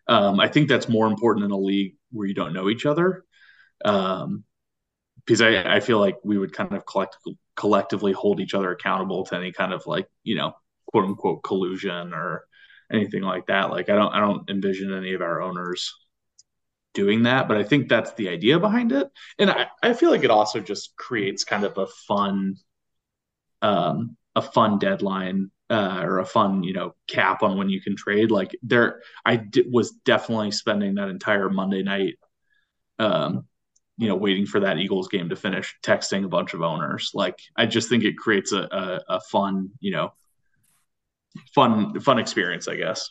Um, 0.09 0.41
I 0.41 0.49
think 0.49 0.69
that's 0.69 0.89
more 0.89 1.07
important 1.07 1.45
in 1.45 1.51
a 1.53 1.57
league 1.57 1.97
where 2.11 2.27
you 2.27 2.35
don't 2.35 2.53
know 2.53 2.69
each 2.69 2.87
other, 2.87 3.25
um, 3.85 4.45
because 5.25 5.41
I, 5.41 5.77
I 5.77 5.81
feel 5.81 5.99
like 5.99 6.19
we 6.25 6.39
would 6.39 6.53
kind 6.53 6.73
of 6.73 6.85
collect, 6.87 7.17
collectively 7.57 8.13
hold 8.13 8.41
each 8.41 8.55
other 8.55 8.73
accountable 8.73 9.25
to 9.27 9.37
any 9.37 9.53
kind 9.53 9.73
of 9.73 9.87
like 9.87 10.09
you 10.23 10.37
know 10.37 10.53
quote 10.87 11.05
unquote 11.05 11.43
collusion 11.43 12.13
or 12.13 12.45
anything 12.93 13.23
like 13.23 13.47
that. 13.47 13.71
Like 13.71 13.89
I 13.89 13.95
don't 13.97 14.13
I 14.13 14.21
don't 14.21 14.49
envision 14.51 14.93
any 14.93 15.15
of 15.15 15.23
our 15.23 15.41
owners 15.41 15.93
doing 16.95 17.25
that, 17.25 17.49
but 17.49 17.57
I 17.57 17.65
think 17.65 17.89
that's 17.89 18.13
the 18.15 18.29
idea 18.29 18.59
behind 18.59 18.93
it. 18.93 19.09
And 19.39 19.51
I, 19.51 19.69
I 19.83 19.93
feel 19.95 20.11
like 20.11 20.25
it 20.25 20.31
also 20.31 20.61
just 20.61 20.97
creates 20.97 21.45
kind 21.45 21.65
of 21.65 21.79
a 21.79 21.87
fun 21.87 22.57
um 23.61 24.17
a 24.35 24.43
fun 24.43 24.79
deadline 24.79 25.51
uh, 25.71 26.01
or 26.05 26.19
a 26.19 26.27
fun, 26.27 26.63
you 26.63 26.75
know, 26.75 26.95
cap 27.09 27.43
on 27.43 27.57
when 27.57 27.71
you 27.71 27.81
can 27.81 27.97
trade. 27.97 28.31
Like 28.31 28.57
there, 28.63 29.01
I 29.25 29.37
d- 29.37 29.65
was 29.71 29.93
definitely 30.05 30.51
spending 30.51 30.97
that 30.97 31.09
entire 31.09 31.49
Monday 31.49 31.83
night, 31.83 32.17
um, 32.99 33.47
you 33.97 34.09
know, 34.09 34.17
waiting 34.17 34.45
for 34.47 34.61
that 34.61 34.79
Eagles 34.79 35.09
game 35.09 35.31
to 35.31 35.37
finish, 35.37 35.75
texting 35.83 36.25
a 36.25 36.29
bunch 36.29 36.53
of 36.53 36.63
owners. 36.63 37.13
Like 37.15 37.39
I 37.57 37.67
just 37.67 37.89
think 37.89 38.05
it 38.05 38.19
creates 38.19 38.53
a, 38.53 38.61
a, 38.61 39.17
a 39.17 39.21
fun, 39.21 39.71
you 39.81 39.93
know, 39.93 40.13
fun 41.55 41.99
fun 42.01 42.19
experience, 42.19 42.69
I 42.69 42.77
guess. 42.77 43.09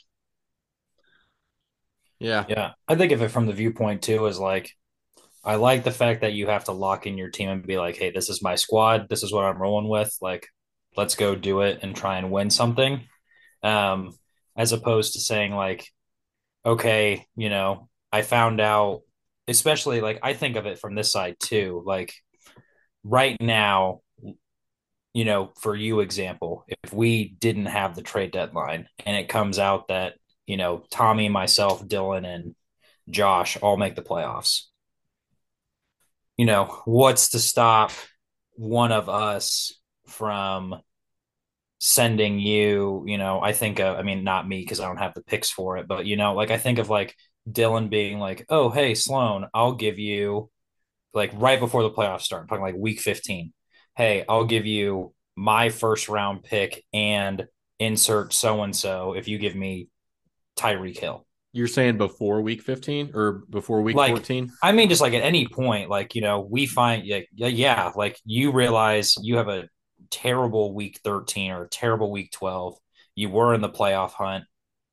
Yeah. 2.22 2.46
yeah, 2.48 2.72
I 2.88 2.96
think 2.96 3.12
of 3.14 3.22
it 3.24 3.32
from 3.32 3.48
the 3.48 3.54
viewpoint 3.54 4.04
too 4.04 4.28
is 4.28 4.38
like 4.38 4.72
I 5.44 5.56
like 5.56 5.84
the 5.84 5.92
fact 5.92 6.22
that 6.22 6.34
you 6.34 6.48
have 6.48 6.66
to 6.66 6.72
lock 6.72 7.08
in 7.08 7.18
your 7.18 7.30
team 7.30 7.50
and 7.50 7.66
be 7.66 7.80
like, 7.80 7.98
hey, 7.98 8.12
this 8.12 8.30
is 8.30 8.44
my 8.44 8.56
squad. 8.56 9.10
This 9.10 9.24
is 9.24 9.34
what 9.34 9.44
I'm 9.44 9.60
rolling 9.60 9.90
with. 9.90 10.16
Like, 10.22 10.48
let's 10.96 11.16
go 11.16 11.36
do 11.36 11.62
it 11.62 11.80
and 11.82 11.96
try 11.96 12.18
and 12.20 12.32
win 12.32 12.52
something. 12.52 13.02
Um, 13.64 14.14
as 14.56 14.72
opposed 14.72 15.14
to 15.14 15.20
saying, 15.20 15.56
like, 15.56 15.88
okay, 16.64 17.26
you 17.36 17.50
know, 17.50 17.90
I 18.12 18.22
found 18.22 18.62
out, 18.62 19.02
especially 19.48 20.00
like 20.00 20.20
I 20.22 20.34
think 20.34 20.58
of 20.58 20.68
it 20.68 20.78
from 20.78 20.94
this 20.94 21.12
side 21.12 21.38
too. 21.40 21.82
Like, 21.88 22.14
right 23.04 23.36
now, 23.42 24.02
you 25.14 25.26
know, 25.26 25.54
for 25.60 25.76
you, 25.76 26.02
example, 26.02 26.66
if 26.84 26.94
we 26.94 27.30
didn't 27.30 27.66
have 27.66 27.96
the 27.96 28.04
trade 28.04 28.32
deadline 28.32 28.88
and 29.08 29.18
it 29.18 29.28
comes 29.28 29.58
out 29.58 29.88
that, 29.88 30.14
you 30.48 30.58
know, 30.58 30.84
Tommy, 30.90 31.30
myself, 31.30 31.86
Dylan, 31.86 32.26
and 32.26 32.56
Josh 33.10 33.58
all 33.58 33.78
make 33.78 33.96
the 33.96 34.02
playoffs 34.02 34.64
you 36.42 36.48
know, 36.48 36.82
what's 36.86 37.30
to 37.30 37.40
stop 37.40 37.92
one 38.56 38.92
of 38.92 39.10
us 39.10 39.74
from 40.08 40.76
sending 41.80 42.40
you, 42.40 43.04
you 43.08 43.20
know, 43.20 43.42
I 43.42 43.54
think, 43.54 43.80
of, 43.80 43.96
I 43.98 44.02
mean, 44.02 44.24
not 44.24 44.48
me 44.48 44.62
because 44.62 44.80
I 44.80 44.88
don't 44.88 44.98
have 44.98 45.14
the 45.14 45.22
picks 45.22 45.52
for 45.52 45.78
it, 45.78 45.88
but, 45.88 46.08
you 46.08 46.18
know, 46.18 46.34
like 46.34 46.50
I 46.50 46.58
think 46.58 46.80
of 46.80 46.90
like 46.90 47.16
Dylan 47.48 47.92
being 47.92 48.18
like, 48.18 48.44
oh, 48.50 48.72
hey, 48.72 48.96
Sloan, 48.96 49.50
I'll 49.54 49.74
give 49.76 50.00
you 50.00 50.50
like 51.14 51.32
right 51.36 51.60
before 51.60 51.84
the 51.84 51.92
playoffs 51.92 52.22
start, 52.24 52.42
I'm 52.42 52.48
talking 52.48 52.64
like 52.64 52.76
week 52.76 53.02
15. 53.02 53.54
Hey, 53.96 54.26
I'll 54.28 54.46
give 54.46 54.66
you 54.66 55.14
my 55.36 55.70
first 55.70 56.10
round 56.10 56.44
pick 56.44 56.84
and 56.92 57.46
insert 57.80 58.34
so 58.34 58.64
and 58.64 58.76
so 58.76 59.14
if 59.14 59.28
you 59.28 59.38
give 59.38 59.56
me 59.56 59.90
Tyreek 60.58 60.98
Hill. 60.98 61.26
You're 61.54 61.68
saying 61.68 61.98
before 61.98 62.42
week 62.42 62.62
15 62.62 63.12
or 63.14 63.44
before 63.50 63.82
week 63.82 63.96
like, 63.96 64.12
14? 64.12 64.52
I 64.64 64.72
mean, 64.72 64.88
just 64.88 65.02
like 65.02 65.14
at 65.14 65.24
any 65.24 65.48
point, 65.48 65.90
like, 65.90 66.16
you 66.16 66.22
know, 66.22 66.40
we 66.40 66.66
find, 66.66 67.06
yeah, 67.06 67.22
yeah, 67.34 67.92
like 67.96 68.18
you 68.24 68.52
realize 68.52 69.16
you 69.22 69.38
have 69.38 69.50
a 69.50 69.68
terrible 70.10 70.74
week 70.74 71.00
13 71.04 71.52
or 71.52 71.64
a 71.64 71.70
terrible 71.70 72.10
week 72.10 72.32
12. 72.32 72.78
You 73.16 73.30
were 73.30 73.54
in 73.54 73.62
the 73.62 73.70
playoff 73.70 74.12
hunt. 74.12 74.46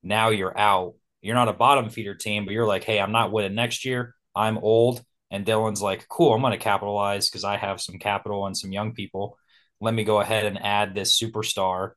Now 0.03 0.31
you're 0.31 0.57
out. 0.59 0.95
You're 1.23 1.37
not 1.37 1.49
a 1.49 1.53
bottom 1.53 1.91
feeder 1.91 2.15
team, 2.15 2.45
but 2.45 2.53
you're 2.53 2.67
like, 2.67 2.85
hey, 2.85 3.01
I'm 3.01 3.13
not 3.13 3.33
winning 3.33 3.55
next 3.55 3.85
year. 3.85 4.15
I'm 4.35 4.59
old. 4.59 5.03
And 5.31 5.45
Dylan's 5.45 5.83
like, 5.83 6.09
cool, 6.09 6.33
I'm 6.33 6.41
going 6.41 6.53
to 6.53 6.59
capitalize 6.59 7.29
because 7.29 7.45
I 7.45 7.57
have 7.57 7.81
some 7.81 7.99
capital 7.99 8.47
and 8.47 8.57
some 8.57 8.73
young 8.73 8.95
people. 8.95 9.37
Let 9.81 9.95
me 9.95 10.05
go 10.05 10.21
ahead 10.21 10.47
and 10.47 10.61
add 10.61 10.95
this 10.95 11.21
superstar. 11.21 11.93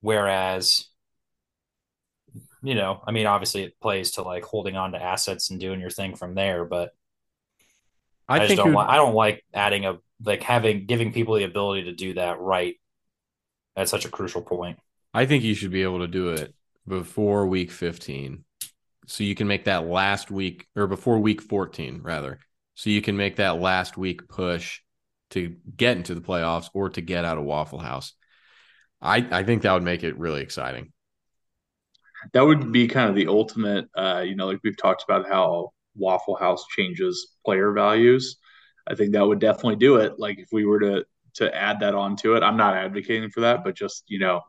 Whereas 0.00 0.86
you 2.66 2.74
know, 2.74 3.00
I 3.06 3.12
mean, 3.12 3.26
obviously 3.26 3.62
it 3.62 3.80
plays 3.80 4.12
to 4.12 4.22
like 4.22 4.44
holding 4.44 4.76
on 4.76 4.90
to 4.92 5.00
assets 5.02 5.50
and 5.50 5.60
doing 5.60 5.80
your 5.80 5.90
thing 5.90 6.16
from 6.16 6.34
there, 6.34 6.64
but 6.64 6.90
I, 8.28 8.40
I 8.40 8.46
just 8.46 8.56
don't 8.56 8.72
like, 8.72 8.88
I 8.88 8.96
don't 8.96 9.14
like 9.14 9.44
adding 9.54 9.86
a 9.86 9.98
like 10.24 10.42
having 10.42 10.86
giving 10.86 11.12
people 11.12 11.36
the 11.36 11.44
ability 11.44 11.84
to 11.84 11.92
do 11.92 12.14
that 12.14 12.40
right 12.40 12.74
at 13.76 13.88
such 13.88 14.04
a 14.04 14.08
crucial 14.08 14.42
point. 14.42 14.80
I 15.14 15.26
think 15.26 15.44
you 15.44 15.54
should 15.54 15.70
be 15.70 15.84
able 15.84 16.00
to 16.00 16.08
do 16.08 16.30
it 16.30 16.54
before 16.88 17.46
week 17.46 17.70
15. 17.70 18.44
So 19.06 19.22
you 19.22 19.36
can 19.36 19.46
make 19.46 19.66
that 19.66 19.86
last 19.86 20.32
week 20.32 20.66
or 20.74 20.88
before 20.88 21.20
week 21.20 21.40
14 21.40 22.00
rather. 22.02 22.40
So 22.74 22.90
you 22.90 23.00
can 23.00 23.16
make 23.16 23.36
that 23.36 23.60
last 23.60 23.96
week 23.96 24.28
push 24.28 24.80
to 25.30 25.54
get 25.76 25.96
into 25.96 26.16
the 26.16 26.20
playoffs 26.20 26.68
or 26.74 26.90
to 26.90 27.00
get 27.00 27.24
out 27.24 27.38
of 27.38 27.44
Waffle 27.44 27.78
House. 27.78 28.12
I, 29.00 29.24
I 29.30 29.44
think 29.44 29.62
that 29.62 29.72
would 29.72 29.84
make 29.84 30.02
it 30.02 30.18
really 30.18 30.42
exciting 30.42 30.92
that 32.32 32.42
would 32.42 32.72
be 32.72 32.88
kind 32.88 33.08
of 33.08 33.14
the 33.14 33.28
ultimate. 33.28 33.88
Uh, 33.94 34.22
you 34.24 34.36
know, 34.36 34.46
like 34.46 34.60
we've 34.64 34.76
talked 34.76 35.04
about 35.04 35.28
how 35.28 35.72
Waffle 35.94 36.36
House 36.36 36.64
changes 36.68 37.36
player 37.44 37.72
values. 37.72 38.36
I 38.86 38.94
think 38.94 39.12
that 39.12 39.26
would 39.26 39.40
definitely 39.40 39.76
do 39.76 39.96
it. 39.96 40.18
Like 40.18 40.38
if 40.38 40.48
we 40.52 40.64
were 40.64 40.80
to 40.80 41.04
to 41.34 41.54
add 41.54 41.80
that 41.80 41.94
onto 41.94 42.34
it, 42.34 42.42
I'm 42.42 42.56
not 42.56 42.74
advocating 42.74 43.30
for 43.30 43.40
that, 43.40 43.64
but 43.64 43.74
just 43.74 44.04
you 44.08 44.18
know, 44.18 44.40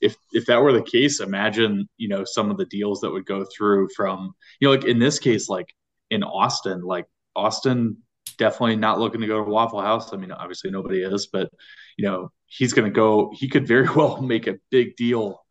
if 0.00 0.16
if 0.32 0.46
that 0.46 0.62
were 0.62 0.72
the 0.72 0.82
case, 0.82 1.20
imagine 1.20 1.88
you 1.96 2.08
know 2.08 2.24
some 2.24 2.50
of 2.50 2.56
the 2.56 2.66
deals 2.66 3.00
that 3.00 3.10
would 3.10 3.26
go 3.26 3.44
through 3.56 3.88
from 3.96 4.34
you 4.60 4.68
know 4.68 4.74
like 4.74 4.84
in 4.84 4.98
this 4.98 5.18
case, 5.18 5.48
like 5.48 5.74
in 6.10 6.22
Austin, 6.22 6.82
like 6.82 7.06
Austin 7.34 7.98
definitely 8.38 8.76
not 8.76 8.98
looking 8.98 9.20
to 9.20 9.26
go 9.26 9.44
to 9.44 9.50
Waffle 9.50 9.80
House. 9.80 10.12
I 10.12 10.16
mean, 10.16 10.32
obviously 10.32 10.70
nobody 10.70 11.02
is, 11.02 11.26
but 11.26 11.50
you 11.96 12.04
know 12.04 12.30
he's 12.46 12.72
going 12.72 12.90
to 12.90 12.94
go. 12.94 13.32
He 13.34 13.48
could 13.48 13.66
very 13.66 13.88
well 13.96 14.20
make 14.22 14.46
a 14.46 14.58
big 14.70 14.96
deal 14.96 15.41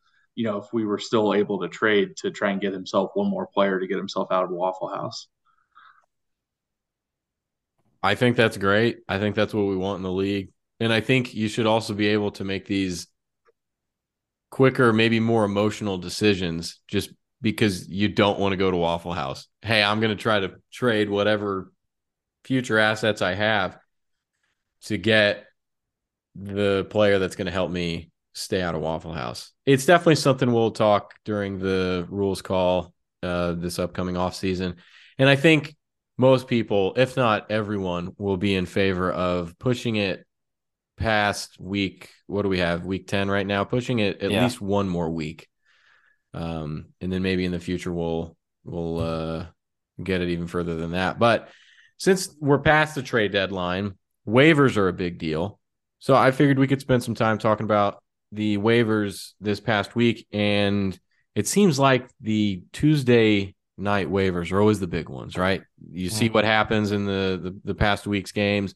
you 0.42 0.48
know, 0.48 0.58
if 0.58 0.74
we 0.74 0.86
were 0.86 0.98
still 0.98 1.36
able 1.36 1.60
to 1.60 1.68
trade 1.68 2.18
to 2.18 2.32
try 2.32 2.50
and 2.50 2.60
get 2.60 2.74
himself 2.74 3.12
one 3.14 3.30
more 3.30 3.46
player 3.46 3.80
to 3.80 3.86
get 3.86 3.98
himself 3.98 4.32
out 4.32 4.44
of 4.44 4.50
Waffle 4.50 4.88
House. 4.88 5.28
I 8.02 8.16
think 8.16 8.38
that's 8.38 8.58
great. 8.58 9.02
I 9.08 9.20
think 9.20 9.36
that's 9.36 9.54
what 9.54 9.68
we 9.68 9.78
want 9.78 9.98
in 9.98 10.04
the 10.04 10.12
league. 10.12 10.50
And 10.80 10.92
I 10.92 11.00
think 11.00 11.36
you 11.36 11.48
should 11.48 11.68
also 11.68 11.94
be 11.94 12.08
able 12.08 12.32
to 12.32 12.44
make 12.44 12.66
these 12.66 13.06
quicker, 14.50 14.92
maybe 14.92 15.20
more 15.20 15.44
emotional 15.44 16.00
decisions 16.00 16.80
just 16.88 17.12
because 17.40 17.88
you 17.88 18.08
don't 18.08 18.40
want 18.40 18.54
to 18.54 18.58
go 18.58 18.72
to 18.72 18.78
Waffle 18.78 19.14
House. 19.14 19.48
Hey, 19.62 19.84
I'm 19.84 20.00
going 20.00 20.18
to 20.18 20.24
try 20.24 20.40
to 20.40 20.56
trade 20.74 21.08
whatever 21.08 21.72
future 22.46 22.80
assets 22.80 23.22
I 23.22 23.36
have 23.36 23.78
to 24.86 24.98
get 24.98 25.46
the 26.34 26.88
player 26.90 27.20
that's 27.20 27.36
going 27.36 27.46
to 27.46 27.52
help 27.52 27.70
me 27.70 28.11
stay 28.34 28.62
out 28.62 28.76
of 28.76 28.82
Waffle 28.82 29.14
House. 29.14 29.52
It's 29.66 29.86
definitely 29.86 30.16
something 30.16 30.52
we'll 30.52 30.72
talk 30.72 31.14
during 31.26 31.60
the 31.60 32.06
rules 32.10 32.42
call 32.42 32.94
uh, 33.24 33.54
this 33.54 33.80
upcoming 33.80 34.18
off 34.18 34.36
season, 34.36 34.76
and 35.18 35.30
I 35.30 35.36
think 35.36 35.76
most 36.18 36.48
people, 36.48 36.94
if 36.98 37.18
not 37.18 37.50
everyone, 37.50 38.14
will 38.18 38.38
be 38.38 38.56
in 38.56 38.66
favor 38.66 39.12
of 39.12 39.58
pushing 39.58 39.96
it 39.96 40.26
past 40.98 41.60
week. 41.60 42.10
What 42.28 42.44
do 42.44 42.50
we 42.50 42.60
have? 42.60 42.86
Week 42.86 43.08
ten 43.08 43.30
right 43.30 43.46
now. 43.46 43.64
Pushing 43.64 44.00
it 44.00 44.22
at 44.22 44.32
yeah. 44.32 44.44
least 44.44 44.62
one 44.62 44.88
more 44.88 45.10
week, 45.10 45.48
um, 46.34 46.88
and 47.02 47.12
then 47.12 47.22
maybe 47.22 47.46
in 47.46 47.52
the 47.52 47.60
future 47.60 47.92
we'll 47.92 48.36
we'll 48.64 49.00
uh, 49.00 49.46
get 50.04 50.22
it 50.22 50.30
even 50.30 50.48
further 50.48 50.76
than 50.76 50.92
that. 50.92 51.20
But 51.20 51.50
since 51.98 52.36
we're 52.40 52.60
past 52.60 52.96
the 52.96 53.04
trade 53.04 53.32
deadline, 53.32 53.94
waivers 54.28 54.78
are 54.78 54.88
a 54.88 54.94
big 54.94 55.18
deal. 55.18 55.60
So 56.00 56.16
I 56.16 56.32
figured 56.32 56.58
we 56.58 56.68
could 56.68 56.82
spend 56.82 57.04
some 57.04 57.14
time 57.14 57.38
talking 57.38 57.64
about 57.64 58.01
the 58.32 58.58
waivers 58.58 59.32
this 59.40 59.60
past 59.60 59.96
week, 59.96 60.28
and 60.32 60.98
it 61.36 61.48
seems 61.48 61.80
like 61.80 62.10
the 62.20 62.64
Tuesday 62.72 63.56
night 63.78 64.08
waivers 64.10 64.52
are 64.52 64.60
always 64.60 64.80
the 64.80 64.88
big 64.88 65.10
ones, 65.10 65.38
right? 65.38 65.64
You 65.92 66.10
see 66.10 66.30
what 66.30 66.46
happens 66.46 66.92
in 66.92 67.06
the, 67.06 67.40
the, 67.42 67.60
the 67.64 67.76
past 67.76 68.06
week's 68.06 68.32
games, 68.32 68.76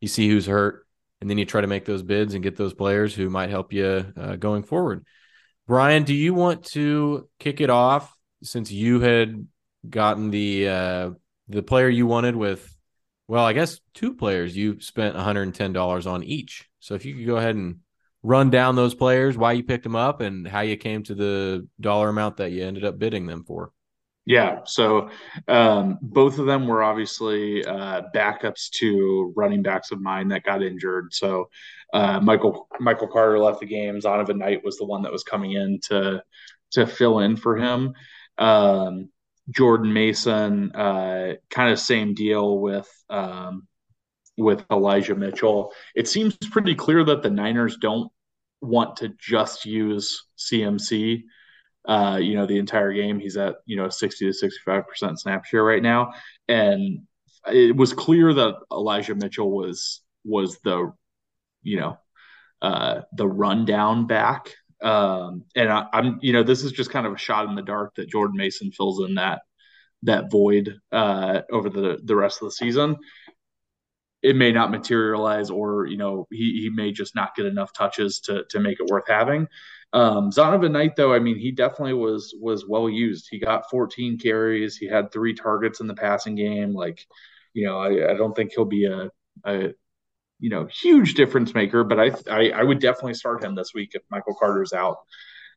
you 0.00 0.08
see 0.08 0.28
who's 0.28 0.46
hurt, 0.46 0.86
and 1.20 1.28
then 1.28 1.38
you 1.38 1.44
try 1.44 1.60
to 1.60 1.66
make 1.66 1.84
those 1.84 2.02
bids 2.02 2.34
and 2.34 2.42
get 2.42 2.56
those 2.56 2.74
players 2.74 3.14
who 3.14 3.30
might 3.30 3.50
help 3.50 3.72
you 3.72 4.06
uh, 4.16 4.36
going 4.36 4.62
forward. 4.62 5.04
Brian, 5.66 6.04
do 6.04 6.14
you 6.14 6.34
want 6.34 6.64
to 6.66 7.28
kick 7.38 7.60
it 7.60 7.70
off 7.70 8.14
since 8.42 8.70
you 8.70 9.00
had 9.00 9.46
gotten 9.88 10.30
the 10.30 10.68
uh, 10.68 11.10
the 11.48 11.62
player 11.62 11.88
you 11.88 12.06
wanted 12.06 12.36
with? 12.36 12.70
Well, 13.26 13.44
I 13.44 13.54
guess 13.54 13.80
two 13.94 14.14
players 14.14 14.54
you 14.54 14.80
spent 14.80 15.16
$110 15.16 16.06
on 16.06 16.22
each. 16.22 16.68
So 16.80 16.94
if 16.94 17.06
you 17.06 17.14
could 17.14 17.26
go 17.26 17.36
ahead 17.38 17.56
and 17.56 17.76
run 18.24 18.50
down 18.50 18.74
those 18.74 18.94
players, 18.94 19.36
why 19.36 19.52
you 19.52 19.62
picked 19.62 19.84
them 19.84 19.94
up, 19.94 20.20
and 20.20 20.48
how 20.48 20.62
you 20.62 20.76
came 20.76 21.04
to 21.04 21.14
the 21.14 21.68
dollar 21.78 22.08
amount 22.08 22.38
that 22.38 22.50
you 22.50 22.64
ended 22.64 22.84
up 22.84 22.98
bidding 22.98 23.26
them 23.26 23.44
for. 23.44 23.70
Yeah, 24.26 24.60
so 24.64 25.10
um, 25.48 25.98
both 26.00 26.38
of 26.38 26.46
them 26.46 26.66
were 26.66 26.82
obviously 26.82 27.62
uh, 27.62 28.02
backups 28.14 28.70
to 28.78 29.34
running 29.36 29.62
backs 29.62 29.90
of 29.90 30.00
mine 30.00 30.28
that 30.28 30.44
got 30.44 30.62
injured. 30.62 31.12
So 31.12 31.50
uh, 31.92 32.20
Michael 32.20 32.66
Michael 32.80 33.08
Carter 33.08 33.38
left 33.38 33.60
the 33.60 33.66
game. 33.66 34.00
Zonovan 34.00 34.38
Knight 34.38 34.64
was 34.64 34.78
the 34.78 34.86
one 34.86 35.02
that 35.02 35.12
was 35.12 35.24
coming 35.24 35.52
in 35.52 35.78
to 35.88 36.22
to 36.72 36.86
fill 36.86 37.18
in 37.18 37.36
for 37.36 37.56
him. 37.58 37.92
Um, 38.38 39.10
Jordan 39.50 39.92
Mason, 39.92 40.72
uh, 40.72 41.34
kind 41.50 41.70
of 41.70 41.78
same 41.78 42.14
deal 42.14 42.58
with 42.58 42.88
um, 43.10 43.68
with 44.38 44.64
Elijah 44.70 45.14
Mitchell. 45.14 45.72
It 45.94 46.08
seems 46.08 46.34
pretty 46.50 46.74
clear 46.74 47.04
that 47.04 47.22
the 47.22 47.30
Niners 47.30 47.76
don't 47.76 48.10
want 48.64 48.96
to 48.98 49.08
just 49.18 49.64
use 49.64 50.26
CMC. 50.38 51.24
Uh, 51.86 52.18
you 52.20 52.34
know, 52.34 52.46
the 52.46 52.58
entire 52.58 52.92
game, 52.92 53.20
he's 53.20 53.36
at 53.36 53.56
you 53.66 53.76
know 53.76 53.88
60 53.88 54.26
to 54.26 54.32
65 54.32 54.88
percent 54.88 55.20
snap 55.20 55.44
share 55.44 55.64
right 55.64 55.82
now, 55.82 56.14
and 56.48 57.00
it 57.52 57.76
was 57.76 57.92
clear 57.92 58.32
that 58.32 58.54
Elijah 58.72 59.14
Mitchell 59.14 59.50
was 59.50 60.00
was 60.24 60.58
the 60.64 60.92
you 61.62 61.78
know 61.78 61.98
uh, 62.62 63.02
the 63.12 63.28
rundown 63.28 64.06
back. 64.06 64.54
Um, 64.82 65.44
and 65.54 65.70
I, 65.70 65.86
am 65.92 66.18
you 66.22 66.32
know 66.32 66.42
this 66.42 66.64
is 66.64 66.72
just 66.72 66.90
kind 66.90 67.06
of 67.06 67.12
a 67.12 67.18
shot 67.18 67.48
in 67.48 67.54
the 67.54 67.62
dark 67.62 67.94
that 67.96 68.08
Jordan 68.08 68.36
Mason 68.36 68.72
fills 68.72 69.06
in 69.06 69.16
that 69.16 69.42
that 70.02 70.30
void 70.30 70.78
uh, 70.92 71.40
over 71.50 71.68
the 71.68 72.00
the 72.02 72.16
rest 72.16 72.40
of 72.42 72.48
the 72.48 72.52
season 72.52 72.96
it 74.24 74.36
may 74.36 74.50
not 74.50 74.70
materialize 74.70 75.50
or 75.50 75.86
you 75.86 75.98
know 75.98 76.26
he, 76.30 76.62
he 76.62 76.70
may 76.70 76.90
just 76.90 77.14
not 77.14 77.36
get 77.36 77.46
enough 77.46 77.72
touches 77.72 78.20
to 78.20 78.44
to 78.50 78.58
make 78.58 78.80
it 78.80 78.86
worth 78.90 79.06
having. 79.06 79.46
Um 79.92 80.30
zonovan 80.30 80.72
knight 80.72 80.96
though 80.96 81.14
i 81.14 81.20
mean 81.20 81.38
he 81.38 81.52
definitely 81.52 81.94
was 81.94 82.34
was 82.40 82.66
well 82.66 82.88
used. 82.88 83.28
He 83.30 83.38
got 83.38 83.70
14 83.70 84.18
carries. 84.18 84.76
He 84.76 84.88
had 84.88 85.12
three 85.12 85.34
targets 85.34 85.80
in 85.80 85.86
the 85.86 85.94
passing 85.94 86.34
game. 86.34 86.72
Like 86.72 87.06
you 87.52 87.66
know 87.66 87.78
i, 87.78 88.12
I 88.12 88.14
don't 88.14 88.34
think 88.34 88.52
he'll 88.52 88.64
be 88.64 88.86
a, 88.86 89.10
a 89.44 89.74
you 90.40 90.50
know 90.50 90.66
huge 90.66 91.14
difference 91.14 91.54
maker 91.54 91.84
but 91.84 92.00
I, 92.00 92.10
I, 92.30 92.50
I 92.50 92.62
would 92.62 92.80
definitely 92.80 93.14
start 93.14 93.44
him 93.44 93.54
this 93.54 93.72
week 93.74 93.92
if 93.94 94.02
michael 94.10 94.34
carter's 94.38 94.72
out. 94.72 94.98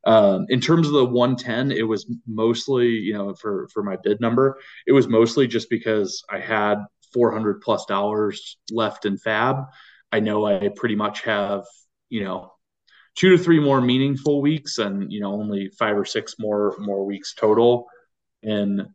Um, 0.04 0.46
in 0.50 0.62
terms 0.62 0.88
of 0.88 0.94
the 0.94 1.06
110 1.06 1.72
it 1.72 1.82
was 1.82 2.06
mostly 2.28 2.88
you 2.90 3.14
know 3.14 3.34
for 3.34 3.68
for 3.74 3.82
my 3.82 3.98
bid 4.04 4.22
number 4.22 4.60
it 4.86 4.92
was 4.92 5.08
mostly 5.08 5.48
just 5.48 5.70
because 5.70 6.24
i 6.30 6.40
had 6.40 6.76
400 7.14 7.62
plus 7.62 7.86
dollars 7.86 8.58
left 8.72 9.06
in 9.06 9.18
FAAB 9.18 9.68
i 10.12 10.20
know 10.20 10.46
i 10.46 10.70
pretty 10.76 10.96
much 10.96 11.22
have 11.24 11.66
you 12.10 12.24
know 12.24 12.54
two 13.16 13.36
to 13.36 13.44
three 13.44 13.60
more 13.60 13.82
meaningful 13.82 14.42
weeks 14.42 14.78
and 14.78 15.12
you 15.12 15.20
know 15.20 15.34
only 15.34 15.70
five 15.70 15.98
or 15.98 16.06
six 16.06 16.36
more 16.40 16.76
more 16.80 17.06
weeks 17.06 17.34
total 17.34 17.88
in 18.44 18.88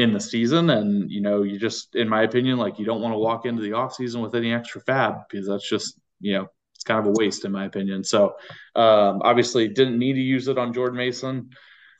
in 0.00 0.12
the 0.12 0.20
season. 0.20 0.70
And, 0.70 1.10
you 1.10 1.20
know, 1.20 1.42
you 1.42 1.58
just, 1.58 1.94
in 1.94 2.08
my 2.08 2.22
opinion, 2.22 2.58
like 2.58 2.78
you 2.78 2.84
don't 2.84 3.02
want 3.02 3.12
to 3.12 3.18
walk 3.18 3.46
into 3.46 3.62
the 3.62 3.74
off 3.74 3.94
season 3.94 4.22
with 4.22 4.34
any 4.34 4.52
extra 4.52 4.82
FAAB 4.82 5.24
because 5.28 5.46
that's 5.46 5.68
just, 5.68 5.98
you 6.20 6.34
know, 6.34 6.48
it's 6.74 6.84
kind 6.84 7.00
of 7.00 7.06
a 7.06 7.18
waste 7.18 7.44
in 7.44 7.52
my 7.52 7.66
opinion. 7.66 8.04
So 8.04 8.36
um, 8.74 9.20
obviously 9.22 9.68
didn't 9.68 9.98
need 9.98 10.14
to 10.14 10.20
use 10.20 10.48
it 10.48 10.58
on 10.58 10.72
Jordan 10.72 10.96
Mason. 10.96 11.50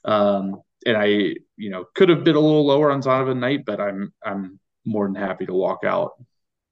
Um, 0.04 0.62
and 0.86 0.96
I, 0.96 1.34
you 1.56 1.70
know, 1.70 1.84
could 1.94 2.08
have 2.08 2.24
been 2.24 2.36
a 2.36 2.40
little 2.40 2.66
lower 2.66 2.90
on 2.90 3.02
Zonovan 3.02 3.38
Knight, 3.38 3.66
but 3.66 3.80
I'm 3.80 4.14
I'm 4.24 4.58
more 4.84 5.06
than 5.06 5.14
happy 5.14 5.46
to 5.46 5.52
walk 5.52 5.84
out 5.84 6.12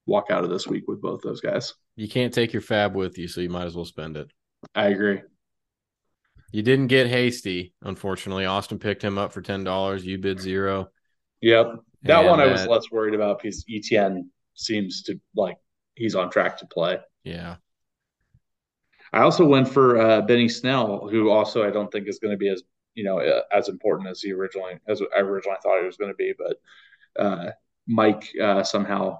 walk 0.07 0.31
out 0.31 0.43
of 0.43 0.51
this 0.51 0.67
week 0.67 0.85
with 0.89 1.01
both 1.03 1.21
those 1.23 1.41
guys. 1.41 1.75
You 1.97 2.09
can't 2.09 2.33
take 2.33 2.53
your 2.53 2.63
FAAB 2.63 2.95
with 2.95 3.19
you, 3.19 3.29
so 3.29 3.41
you 3.41 3.51
might 3.51 3.67
as 3.67 3.77
well 3.77 3.85
spend 3.85 4.17
it. 4.17 4.31
I 4.75 4.87
agree. 4.87 5.21
You 6.51 6.63
didn't 6.63 6.87
get 6.87 7.09
hasty, 7.09 7.75
unfortunately. 7.83 8.47
Austin 8.47 8.79
picked 8.79 9.05
him 9.05 9.19
up 9.19 9.33
for 9.33 9.43
ten 9.43 9.65
dollars. 9.65 10.05
You 10.05 10.19
bid 10.19 10.41
zero. 10.41 10.89
Yep. 11.43 11.75
That 12.03 12.21
and 12.21 12.29
one 12.29 12.41
I 12.41 12.47
was 12.47 12.67
less 12.67 12.91
worried 12.91 13.15
about 13.15 13.43
because 13.43 13.65
Etn 13.71 14.27
seems 14.55 15.03
to 15.05 15.21
like 15.37 15.59
he's 15.95 16.15
on 16.15 16.31
track 16.31 16.59
to 16.59 16.67
play. 16.67 16.99
Yeah. 17.25 17.57
I 19.13 19.21
also 19.21 19.45
went 19.45 19.69
for 19.69 19.99
uh, 20.01 20.23
Benny 20.23 20.49
Snell, 20.49 21.09
who 21.09 21.31
also 21.31 21.67
I 21.67 21.71
don't 21.71 21.91
think 21.91 22.09
is 22.09 22.19
going 22.19 22.33
to 22.33 22.39
be 22.39 22.49
as 22.49 22.63
you 22.95 23.05
know 23.05 23.21
uh, 23.21 23.43
as 23.53 23.69
important 23.69 24.09
as 24.09 24.21
he 24.21 24.33
originally 24.33 24.79
as 24.87 25.03
I 25.15 25.21
originally 25.21 25.59
thought 25.63 25.81
he 25.81 25.87
was 25.87 25.97
going 25.97 26.13
to 26.13 26.17
be, 26.17 26.33
but 26.39 27.23
uh, 27.23 27.51
Mike 27.89 28.29
uh, 28.41 28.63
somehow 28.63 29.19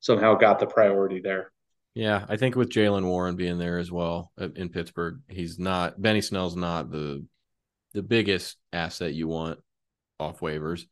somehow 0.00 0.34
got 0.34 0.58
the 0.58 0.66
priority 0.66 1.20
there. 1.20 1.52
Yeah, 1.94 2.26
I 2.28 2.36
think 2.36 2.56
with 2.56 2.70
Jaylen 2.70 3.04
Warren 3.04 3.36
being 3.36 3.58
there 3.58 3.78
as 3.78 3.90
well 3.90 4.30
uh, 4.40 4.48
in 4.54 4.68
Pittsburgh, 4.68 5.20
he's 5.28 5.58
not 5.58 6.00
Benny 6.00 6.20
Snell's 6.20 6.56
not 6.56 6.90
the 6.90 7.24
the 7.94 8.02
biggest 8.02 8.56
asset 8.72 9.14
you 9.14 9.28
want 9.28 9.60
off 10.20 10.40
waivers. 10.40 10.84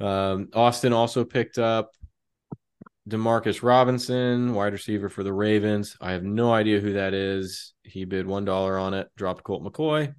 Um, 0.00 0.48
Austin 0.54 0.94
also 0.94 1.24
picked 1.24 1.58
up 1.58 1.92
Demarcus 3.08 3.62
Robinson, 3.62 4.54
wide 4.54 4.72
receiver 4.72 5.08
for 5.08 5.22
the 5.22 5.32
Ravens. 5.32 5.96
I 6.00 6.12
have 6.12 6.22
no 6.22 6.52
idea 6.52 6.80
who 6.80 6.94
that 6.94 7.12
is. 7.12 7.74
He 7.82 8.06
bid 8.06 8.26
one 8.26 8.46
dollar 8.46 8.78
on 8.78 8.94
it, 8.94 9.08
dropped 9.16 9.44
Colt 9.44 9.62
McCoy. 9.62 10.14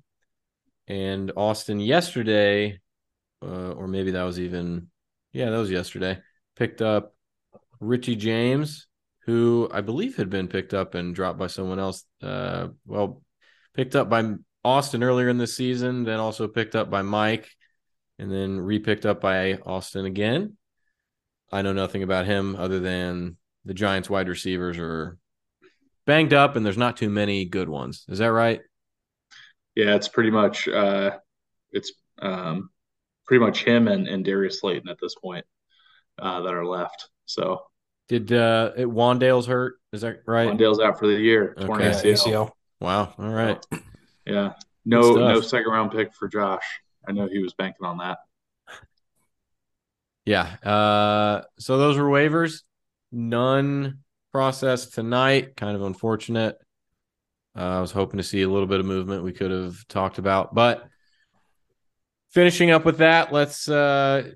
And 0.87 1.31
Austin 1.35 1.79
yesterday, 1.79 2.79
uh, 3.41 3.71
or 3.71 3.87
maybe 3.87 4.11
that 4.11 4.23
was 4.23 4.39
even, 4.39 4.90
yeah, 5.33 5.49
that 5.49 5.57
was 5.57 5.71
yesterday, 5.71 6.19
picked 6.55 6.81
up 6.81 7.15
Richie 7.79 8.15
James, 8.15 8.87
who 9.25 9.69
I 9.71 9.81
believe 9.81 10.17
had 10.17 10.29
been 10.29 10.47
picked 10.47 10.73
up 10.73 10.95
and 10.95 11.15
dropped 11.15 11.39
by 11.39 11.47
someone 11.47 11.79
else. 11.79 12.03
Uh, 12.21 12.69
well, 12.85 13.21
picked 13.73 13.95
up 13.95 14.09
by 14.09 14.33
Austin 14.63 15.03
earlier 15.03 15.29
in 15.29 15.37
the 15.37 15.47
season, 15.47 16.03
then 16.03 16.19
also 16.19 16.47
picked 16.47 16.75
up 16.75 16.89
by 16.89 17.01
Mike, 17.01 17.49
and 18.19 18.31
then 18.31 18.57
repicked 18.57 19.05
up 19.05 19.21
by 19.21 19.55
Austin 19.65 20.05
again. 20.05 20.57
I 21.51 21.61
know 21.61 21.73
nothing 21.73 22.03
about 22.03 22.25
him 22.25 22.55
other 22.55 22.79
than 22.79 23.37
the 23.65 23.73
Giants 23.73 24.09
wide 24.09 24.29
receivers 24.29 24.77
are 24.77 25.17
banged 26.05 26.33
up 26.33 26.55
and 26.55 26.65
there's 26.65 26.77
not 26.77 26.97
too 26.97 27.09
many 27.09 27.45
good 27.45 27.69
ones. 27.69 28.05
Is 28.07 28.19
that 28.19 28.31
right? 28.31 28.61
Yeah, 29.75 29.95
it's 29.95 30.07
pretty 30.07 30.31
much 30.31 30.67
uh 30.67 31.17
it's 31.71 31.93
um 32.21 32.69
pretty 33.31 33.45
much 33.45 33.63
him 33.63 33.87
and, 33.87 34.09
and 34.09 34.25
Darius 34.25 34.59
Slayton 34.59 34.89
at 34.89 34.97
this 35.01 35.15
point 35.15 35.45
uh 36.21 36.41
that 36.41 36.53
are 36.53 36.65
left. 36.65 37.07
So 37.25 37.61
did 38.09 38.33
uh 38.33 38.71
it, 38.75 38.85
Wan'Dale's 38.85 39.47
hurt? 39.47 39.75
Is 39.93 40.01
that 40.01 40.23
right? 40.27 40.49
Wan'Dale's 40.49 40.81
out 40.81 40.99
for 40.99 41.07
the 41.07 41.13
year. 41.13 41.55
Okay. 41.57 41.69
ACL. 41.69 42.51
Wow. 42.81 43.13
All 43.17 43.29
right. 43.29 43.65
Yeah. 44.25 44.51
No 44.83 45.13
no 45.13 45.39
second 45.39 45.71
round 45.71 45.91
pick 45.91 46.13
for 46.13 46.27
Josh. 46.27 46.65
I 47.07 47.13
know 47.13 47.29
he 47.31 47.39
was 47.39 47.53
banking 47.53 47.85
on 47.85 47.99
that. 47.99 48.17
Yeah. 50.25 50.43
Uh, 50.61 51.43
so 51.57 51.77
those 51.77 51.97
were 51.97 52.09
waivers. 52.09 52.63
None 53.13 53.99
processed 54.33 54.93
tonight. 54.93 55.55
Kind 55.55 55.77
of 55.77 55.83
unfortunate. 55.83 56.57
Uh, 57.57 57.77
I 57.77 57.79
was 57.79 57.93
hoping 57.93 58.17
to 58.17 58.23
see 58.23 58.41
a 58.41 58.49
little 58.49 58.67
bit 58.67 58.81
of 58.81 58.85
movement 58.85 59.23
we 59.23 59.31
could 59.31 59.51
have 59.51 59.87
talked 59.87 60.17
about, 60.17 60.53
but 60.53 60.85
finishing 62.31 62.71
up 62.71 62.85
with 62.85 62.97
that, 62.97 63.31
let's. 63.31 63.69
Uh, 63.69 64.31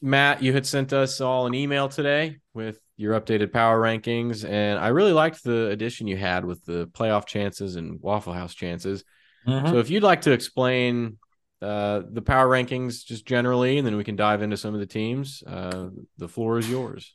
Matt, 0.00 0.42
you 0.42 0.52
had 0.52 0.66
sent 0.66 0.92
us 0.92 1.22
all 1.22 1.46
an 1.46 1.54
email 1.54 1.88
today 1.88 2.36
with 2.52 2.78
your 2.96 3.18
updated 3.18 3.52
power 3.52 3.80
rankings, 3.80 4.48
and 4.48 4.78
I 4.78 4.88
really 4.88 5.12
liked 5.12 5.42
the 5.42 5.68
addition 5.68 6.06
you 6.06 6.18
had 6.18 6.44
with 6.44 6.62
the 6.64 6.88
playoff 6.88 7.26
chances 7.26 7.76
and 7.76 8.00
Waffle 8.02 8.34
House 8.34 8.54
chances. 8.54 9.02
Mm-hmm. 9.46 9.68
So, 9.68 9.78
if 9.78 9.88
you'd 9.88 10.02
like 10.02 10.22
to 10.22 10.32
explain 10.32 11.18
uh, 11.64 12.02
the 12.10 12.20
power 12.20 12.46
rankings 12.46 13.04
just 13.04 13.24
generally, 13.24 13.78
and 13.78 13.86
then 13.86 13.96
we 13.96 14.04
can 14.04 14.16
dive 14.16 14.42
into 14.42 14.56
some 14.56 14.74
of 14.74 14.80
the 14.80 14.86
teams. 14.86 15.42
Uh, 15.46 15.88
the 16.18 16.28
floor 16.28 16.58
is 16.58 16.68
yours. 16.68 17.14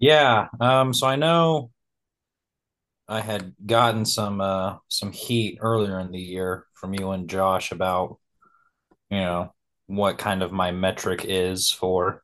Yeah. 0.00 0.48
Um, 0.60 0.92
so 0.92 1.06
I 1.06 1.14
know 1.14 1.70
I 3.06 3.20
had 3.20 3.54
gotten 3.64 4.04
some 4.04 4.40
uh, 4.40 4.76
some 4.88 5.12
heat 5.12 5.58
earlier 5.60 6.00
in 6.00 6.10
the 6.10 6.20
year 6.20 6.66
from 6.74 6.92
you 6.92 7.12
and 7.12 7.30
Josh 7.30 7.70
about 7.70 8.18
you 9.10 9.18
know 9.18 9.52
what 9.86 10.18
kind 10.18 10.42
of 10.42 10.52
my 10.52 10.70
metric 10.70 11.24
is 11.28 11.70
for 11.70 12.22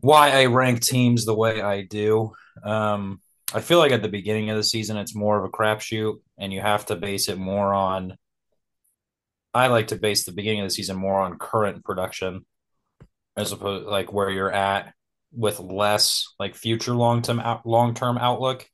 why 0.00 0.30
I 0.30 0.46
rank 0.46 0.80
teams 0.80 1.24
the 1.24 1.34
way 1.34 1.60
I 1.60 1.82
do. 1.82 2.32
Um, 2.62 3.20
I 3.54 3.60
feel 3.60 3.78
like 3.78 3.92
at 3.92 4.02
the 4.02 4.08
beginning 4.08 4.50
of 4.50 4.56
the 4.56 4.64
season, 4.64 4.96
it's 4.96 5.14
more 5.14 5.38
of 5.38 5.44
a 5.44 5.50
crapshoot, 5.50 6.14
and 6.38 6.52
you 6.52 6.60
have 6.60 6.86
to 6.86 6.96
base 6.96 7.28
it 7.28 7.38
more 7.38 7.74
on 7.74 8.16
I 9.54 9.66
like 9.66 9.88
to 9.88 9.96
base 9.96 10.24
the 10.24 10.32
beginning 10.32 10.60
of 10.60 10.66
the 10.66 10.74
season 10.74 10.96
more 10.96 11.20
on 11.20 11.38
current 11.38 11.84
production 11.84 12.46
as 13.36 13.52
opposed 13.52 13.86
like 13.86 14.12
where 14.12 14.30
you're 14.30 14.52
at 14.52 14.94
with 15.32 15.60
less 15.60 16.26
like 16.38 16.54
future 16.54 16.94
long 16.94 17.22
term 17.22 17.40
out, 17.40 17.66
long 17.66 17.94
term 17.94 18.18
outlook. 18.18 18.66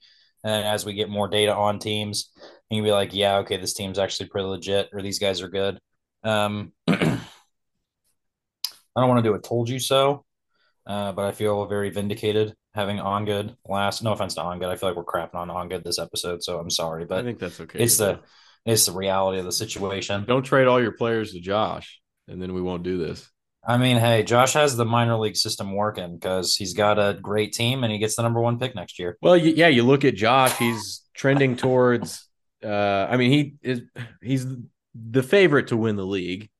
And 0.45 0.65
as 0.67 0.87
we 0.87 0.95
get 0.95 1.09
more 1.09 1.29
data 1.29 1.55
on 1.55 1.81
teams, 1.81 2.31
you 2.71 2.77
can 2.77 2.85
be 2.85 2.93
like, 2.93 3.13
yeah, 3.13 3.39
okay, 3.39 3.57
this 3.57 3.75
team's 3.75 3.99
actually 3.99 4.29
pretty 4.29 4.47
legit, 4.47 4.89
or 4.93 5.03
these 5.03 5.19
guys 5.19 5.43
are 5.43 5.49
good. 5.49 5.79
Um, 6.29 6.73
I 6.89 7.19
don't 8.97 9.09
want 9.09 9.25
to 9.25 9.29
do 9.29 9.35
a 9.35 9.41
told 9.41 9.69
you 9.69 9.79
so, 9.79 10.25
uh, 10.87 11.13
but 11.13 11.25
I 11.25 11.33
feel 11.33 11.65
very 11.67 11.91
vindicated 11.91 12.55
having 12.75 13.01
on 13.01 13.25
good 13.25 13.57
last. 13.67 14.03
No 14.03 14.13
offense 14.13 14.35
to 14.35 14.43
on 14.43 14.59
good, 14.59 14.69
I 14.69 14.77
feel 14.77 14.91
like 14.91 14.97
we're 14.97 15.05
crapping 15.05 15.37
on 15.37 15.51
on 15.51 15.69
good 15.69 15.85
this 15.85 15.99
episode, 15.99 16.43
so 16.43 16.59
I'm 16.59 16.71
sorry, 16.71 17.07
but 17.07 17.19
I 17.19 17.23
think 17.23 17.39
that's 17.39 17.61
okay. 17.61 17.79
It's 17.79 17.97
the 17.97 18.21
it's 18.67 18.87
the 18.87 18.93
reality 18.93 19.39
of 19.39 19.47
the 19.47 19.53
situation. 19.53 20.25
Don't 20.27 20.43
trade 20.43 20.67
all 20.67 20.83
your 20.83 20.93
players 20.93 21.33
to 21.33 21.41
Josh, 21.41 22.01
and 22.27 22.43
then 22.43 22.53
we 22.53 22.61
won't 22.61 22.83
do 22.83 22.99
this. 22.99 23.27
I 23.67 23.79
mean, 23.79 23.97
hey, 23.97 24.23
Josh 24.23 24.53
has 24.53 24.77
the 24.77 24.85
minor 24.85 25.17
league 25.17 25.37
system 25.37 25.75
working 25.75 26.15
because 26.15 26.57
he's 26.57 26.75
got 26.75 26.99
a 26.99 27.19
great 27.21 27.53
team 27.53 27.85
and 27.85 27.93
he 27.93 27.99
gets 27.99 28.17
the 28.17 28.23
number 28.23 28.41
one 28.41 28.59
pick 28.59 28.75
next 28.75 28.99
year. 28.99 29.17
Well, 29.21 29.37
yeah, 29.37 29.69
you 29.69 29.83
look 29.83 30.05
at 30.05 30.15
Josh; 30.15 30.57
he's 30.59 31.03
trending 31.15 31.57
towards. 31.57 32.29
Uh, 32.63 33.07
I 33.09 33.17
mean, 33.17 33.31
he 33.31 33.55
is 33.63 33.83
he's 34.23 34.47
the 35.11 35.23
favorite 35.23 35.69
to 35.69 35.77
win 35.77 35.97
the 35.97 36.07
league, 36.07 36.51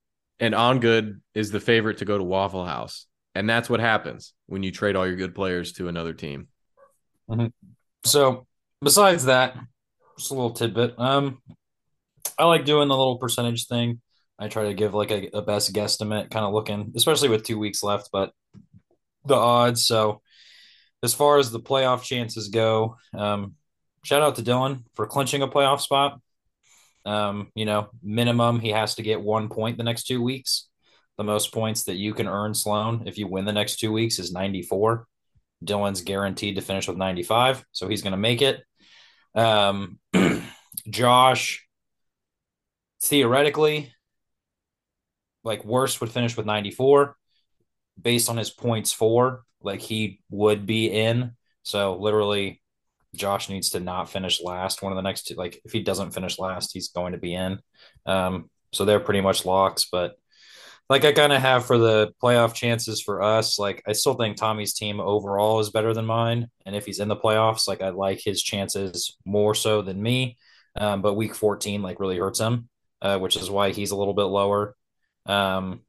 and 0.41 0.55
on 0.55 0.81
good 0.81 1.21
is 1.35 1.51
the 1.51 1.61
favorite 1.61 1.99
to 1.99 2.05
go 2.05 2.19
to 2.19 2.25
Waffle 2.25 2.65
House, 2.65 3.07
and 3.35 3.49
that's 3.49 3.71
what 3.71 3.81
happens 3.81 4.35
when 4.47 4.63
you 4.63 4.71
trade 4.71 4.97
all 4.97 5.07
your 5.07 5.17
good 5.17 5.35
players 5.35 5.73
to 5.73 5.89
another 5.89 6.13
team. 6.13 6.49
Mm-hmm. 7.29 7.47
So, 8.05 8.47
besides 8.81 9.27
that, 9.27 9.57
just 10.19 10.31
a 10.31 10.35
little 10.35 10.53
tidbit. 10.53 10.95
Um, 10.99 11.41
I 12.39 12.45
like 12.45 12.65
doing 12.65 12.89
the 12.89 12.97
little 12.97 13.19
percentage 13.19 13.67
thing. 13.67 14.01
I 14.39 14.49
try 14.49 14.65
to 14.65 14.75
give 14.75 14.95
like 14.95 15.11
a, 15.11 15.29
a 15.35 15.43
best 15.43 15.73
guesstimate, 15.73 16.31
kind 16.31 16.45
of 16.45 16.53
looking, 16.53 16.93
especially 16.97 17.29
with 17.29 17.45
two 17.45 17.59
weeks 17.59 17.83
left, 17.83 18.11
but 18.13 18.33
the 19.25 19.35
odds. 19.35 19.87
So 19.87 20.23
as 21.03 21.15
far 21.15 21.39
as 21.39 21.51
the 21.51 21.61
playoff 21.61 22.03
chances 22.03 22.49
go, 22.49 22.97
um, 23.15 23.55
shout 24.05 24.23
out 24.23 24.37
to 24.37 24.43
Dylan 24.43 24.85
for 24.95 25.07
clinching 25.07 25.43
a 25.43 25.49
playoff 25.49 25.81
spot. 25.81 26.21
Um, 27.09 27.51
you 27.55 27.65
know, 27.65 27.89
minimum 28.03 28.61
he 28.61 28.69
has 28.69 28.97
to 28.97 29.03
get 29.03 29.23
one 29.23 29.49
point 29.49 29.79
the 29.79 29.83
next 29.83 30.05
two 30.05 30.23
weeks. 30.23 30.69
The 31.17 31.25
most 31.25 31.53
points 31.53 31.85
that 31.85 31.97
you 31.97 32.13
can 32.13 32.29
earn, 32.29 32.53
Sloan, 32.53 33.05
if 33.07 33.17
you 33.17 33.27
win 33.27 33.47
the 33.47 33.53
next 33.53 33.77
two 33.77 33.91
weeks 33.91 34.19
is 34.19 34.31
94. 34.31 35.07
Dylan's 35.65 36.03
guaranteed 36.03 36.57
to 36.57 36.61
finish 36.61 36.87
with 36.87 36.99
95, 36.99 37.65
so 37.73 37.89
he's 37.89 38.03
going 38.03 38.13
to 38.13 38.19
make 38.19 38.43
it. 38.43 38.63
Um, 39.35 39.99
Josh 40.91 41.67
theoretically, 43.03 43.93
like 45.45 45.65
worst 45.65 46.03
would 46.03 46.11
finish 46.11 46.37
with 46.37 46.45
94 46.45 47.17
based 48.01 48.29
on 48.29 48.37
his 48.37 48.51
points 48.51 48.93
for, 48.93 49.45
like 49.63 49.81
he 49.81 50.21
would 50.31 50.67
be 50.67 50.87
in. 50.87 51.33
So 51.63 51.97
literally, 51.97 52.61
Josh 53.15 53.49
needs 53.49 53.71
to 53.71 53.81
not 53.81 54.11
finish 54.11 54.43
last. 54.43 54.83
One 54.83 54.93
of 54.93 54.97
the 54.97 55.03
next 55.03 55.27
two, 55.27 55.35
like 55.35 55.61
if 55.65 55.73
he 55.73 55.83
doesn't 55.83 56.13
finish 56.13 56.39
last, 56.39 56.73
he's 56.73 56.89
going 56.89 57.13
to 57.13 57.19
be 57.19 57.35
in. 57.35 57.61
Um, 58.07 58.51
so 58.73 58.85
they're 58.85 59.01
pretty 59.01 59.21
much 59.21 59.45
locks. 59.45 59.87
But 59.91 60.17
like 60.89 61.05
I 61.05 61.13
kind 61.13 61.33
of 61.33 61.41
have 61.41 61.67
for 61.67 61.79
the 61.79 62.13
playoff 62.23 62.55
chances 62.55 63.01
for 63.01 63.23
us, 63.23 63.59
like 63.59 63.83
I 63.87 63.93
still 63.93 64.15
think 64.15 64.37
Tommy's 64.37 64.75
team 64.75 65.01
overall 65.01 65.61
is 65.61 65.71
better 65.71 65.95
than 65.95 66.07
mine. 66.07 66.49
And 66.67 66.77
if 66.77 66.87
he's 66.87 67.01
in 67.01 67.09
the 67.09 67.17
playoffs, 67.17 67.69
like 67.69 67.83
I 67.83 67.91
like 67.91 68.21
his 68.23 68.43
chances 68.43 69.17
more 69.25 69.55
so 69.55 69.83
than 69.83 70.03
me. 70.03 70.37
Um, 70.77 71.03
but 71.03 71.15
week 71.15 71.35
14 71.35 71.83
like 71.83 71.99
really 71.99 72.19
hurts 72.19 72.39
him 72.39 72.69
uh, 73.01 73.19
which 73.19 73.37
is 73.37 73.51
why 73.51 73.71
he's 73.71 73.91
a 73.91 73.97
little 73.97 74.15
bit 74.15 74.25
lower. 74.25 74.75
Um, 75.27 75.83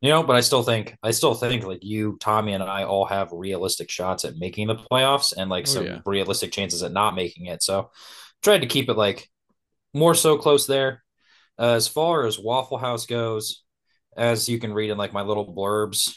You 0.00 0.10
know, 0.10 0.22
but 0.22 0.36
I 0.36 0.40
still 0.40 0.62
think 0.62 0.96
I 1.02 1.10
still 1.10 1.34
think 1.34 1.64
like 1.64 1.80
you, 1.82 2.18
Tommy, 2.20 2.52
and 2.52 2.62
I 2.62 2.84
all 2.84 3.04
have 3.04 3.32
realistic 3.32 3.90
shots 3.90 4.24
at 4.24 4.36
making 4.36 4.68
the 4.68 4.76
playoffs 4.76 5.32
and 5.36 5.50
like 5.50 5.66
Oh, 5.66 5.70
some 5.72 5.86
yeah. 5.86 6.00
realistic 6.06 6.52
chances 6.52 6.82
at 6.82 6.92
not 6.92 7.16
making 7.16 7.46
it. 7.46 7.62
So 7.62 7.90
tried 8.42 8.60
to 8.60 8.66
keep 8.68 8.88
it 8.88 8.96
like 8.96 9.28
more 9.92 10.14
so 10.14 10.38
close 10.38 10.66
there. 10.66 11.02
Uh, 11.58 11.72
as 11.74 11.88
far 11.88 12.26
as 12.26 12.38
Waffle 12.38 12.78
House 12.78 13.06
goes, 13.06 13.64
as 14.16 14.48
you 14.48 14.60
can 14.60 14.72
read 14.72 14.90
in 14.90 14.98
like 14.98 15.12
my 15.12 15.22
little 15.22 15.52
blurbs, 15.52 16.14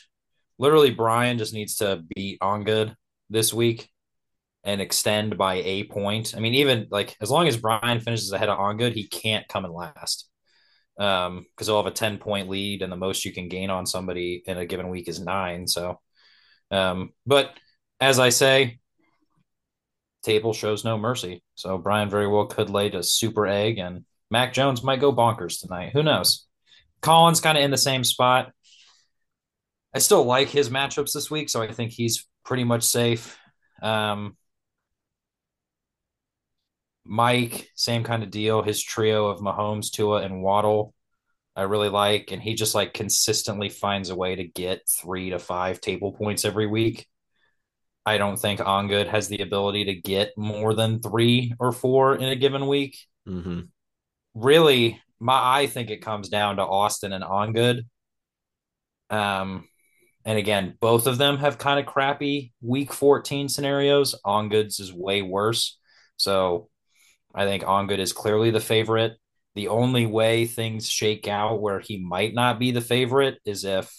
literally 0.59 0.91
Brian 0.91 1.39
just 1.39 1.53
needs 1.53 1.77
to 1.77 2.03
beat 2.15 2.37
on 2.41 2.63
good 2.63 2.95
this 3.31 3.51
week 3.51 3.89
and 4.63 4.79
extend 4.79 5.39
by 5.39 5.55
a 5.55 5.85
point. 5.85 6.35
I 6.37 6.39
mean, 6.39 6.53
even 6.53 6.87
like 6.91 7.15
as 7.19 7.31
long 7.31 7.47
as 7.47 7.57
Brian 7.57 7.99
finishes 7.99 8.31
ahead 8.31 8.49
of 8.49 8.59
on 8.59 8.77
good, 8.77 8.93
he 8.93 9.07
can't 9.07 9.47
come 9.47 9.65
in 9.65 9.73
last 9.73 10.29
um 11.01 11.45
because 11.49 11.67
he'll 11.67 11.81
have 11.81 11.91
a 11.91 11.91
10 11.91 12.19
point 12.19 12.47
lead 12.47 12.83
and 12.83 12.91
the 12.91 12.97
most 12.97 13.25
you 13.25 13.33
can 13.33 13.49
gain 13.49 13.69
on 13.69 13.85
somebody 13.85 14.43
in 14.45 14.57
a 14.57 14.65
given 14.65 14.89
week 14.89 15.07
is 15.07 15.19
nine 15.19 15.67
so 15.67 15.99
um 16.69 17.11
but 17.25 17.51
as 17.99 18.19
i 18.19 18.29
say 18.29 18.79
table 20.23 20.53
shows 20.53 20.85
no 20.85 20.97
mercy. 20.97 21.43
So 21.55 21.77
brian 21.77 22.09
very 22.09 22.27
well 22.27 22.45
could 22.45 22.69
lay 22.69 22.91
a 22.91 23.03
super 23.03 23.47
egg 23.47 23.79
and 23.79 24.05
mac 24.29 24.53
jones 24.53 24.83
might 24.83 25.01
go 25.01 25.11
bonkers 25.13 25.59
tonight. 25.59 25.91
Who 25.93 26.03
knows? 26.03 26.45
Collins 27.01 27.41
kind 27.41 27.57
of 27.57 27.63
in 27.63 27.71
the 27.71 27.77
same 27.77 28.03
spot. 28.03 28.51
I 29.95 29.99
still 29.99 30.23
like 30.23 30.49
his 30.49 30.69
matchups 30.69 31.13
this 31.13 31.31
week 31.31 31.49
so 31.49 31.61
i 31.61 31.71
think 31.71 31.91
he's 31.91 32.27
pretty 32.45 32.63
much 32.63 32.83
safe. 32.83 33.37
Um 33.81 34.37
mike 37.03 37.67
same 37.75 38.03
kind 38.03 38.23
of 38.23 38.29
deal 38.29 38.61
his 38.61 38.81
trio 38.81 39.27
of 39.27 39.39
mahomes 39.39 39.91
tua 39.91 40.21
and 40.21 40.41
waddle 40.41 40.93
I 41.55 41.63
really 41.63 41.89
like, 41.89 42.31
and 42.31 42.41
he 42.41 42.53
just 42.53 42.75
like 42.75 42.93
consistently 42.93 43.69
finds 43.69 44.09
a 44.09 44.15
way 44.15 44.35
to 44.35 44.43
get 44.43 44.87
three 44.89 45.31
to 45.31 45.39
five 45.39 45.81
table 45.81 46.13
points 46.13 46.45
every 46.45 46.65
week. 46.65 47.07
I 48.05 48.17
don't 48.17 48.37
think 48.37 48.61
On 48.61 48.87
Good 48.87 49.07
has 49.07 49.27
the 49.27 49.41
ability 49.41 49.85
to 49.85 49.93
get 49.93 50.31
more 50.37 50.73
than 50.73 51.01
three 51.01 51.53
or 51.59 51.71
four 51.71 52.15
in 52.15 52.23
a 52.23 52.35
given 52.35 52.67
week. 52.67 52.97
Mm-hmm. 53.27 53.61
Really, 54.33 55.01
my 55.19 55.59
I 55.61 55.67
think 55.67 55.91
it 55.91 56.01
comes 56.01 56.29
down 56.29 56.55
to 56.55 56.63
Austin 56.63 57.13
and 57.13 57.23
On 57.23 57.51
Good. 57.51 57.85
Um, 59.09 59.67
and 60.23 60.37
again, 60.37 60.77
both 60.79 61.05
of 61.05 61.17
them 61.17 61.37
have 61.37 61.57
kind 61.57 61.79
of 61.79 61.85
crappy 61.85 62.53
week 62.61 62.93
14 62.93 63.49
scenarios. 63.49 64.15
On 64.23 64.47
Goods 64.47 64.79
is 64.79 64.93
way 64.93 65.21
worse. 65.21 65.77
So 66.15 66.69
I 67.33 67.45
think 67.45 67.67
On 67.67 67.87
Good 67.87 67.99
is 67.99 68.13
clearly 68.13 68.51
the 68.51 68.59
favorite. 68.59 69.17
The 69.55 69.67
only 69.67 70.05
way 70.05 70.45
things 70.45 70.89
shake 70.89 71.27
out 71.27 71.61
where 71.61 71.79
he 71.79 71.97
might 71.97 72.33
not 72.33 72.59
be 72.59 72.71
the 72.71 72.81
favorite 72.81 73.39
is 73.45 73.65
if, 73.65 73.91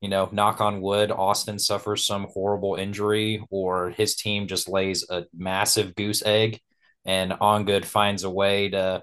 you 0.00 0.08
know, 0.08 0.28
knock 0.32 0.60
on 0.60 0.80
wood, 0.80 1.10
Austin 1.10 1.58
suffers 1.58 2.06
some 2.06 2.26
horrible 2.32 2.74
injury 2.74 3.44
or 3.50 3.90
his 3.90 4.16
team 4.16 4.46
just 4.48 4.68
lays 4.68 5.08
a 5.10 5.26
massive 5.36 5.94
goose 5.94 6.22
egg 6.24 6.60
and 7.04 7.32
On 7.34 7.64
Good 7.64 7.86
finds 7.86 8.24
a 8.24 8.30
way 8.30 8.70
to, 8.70 9.02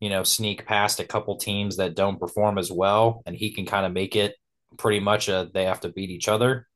you 0.00 0.10
know, 0.10 0.24
sneak 0.24 0.66
past 0.66 1.00
a 1.00 1.04
couple 1.04 1.36
teams 1.36 1.76
that 1.76 1.94
don't 1.94 2.18
perform 2.18 2.58
as 2.58 2.70
well. 2.70 3.22
And 3.26 3.36
he 3.36 3.52
can 3.52 3.66
kind 3.66 3.86
of 3.86 3.92
make 3.92 4.16
it 4.16 4.34
pretty 4.76 5.00
much 5.00 5.28
a 5.28 5.48
they 5.52 5.66
have 5.66 5.80
to 5.80 5.90
beat 5.90 6.10
each 6.10 6.28
other. 6.28 6.66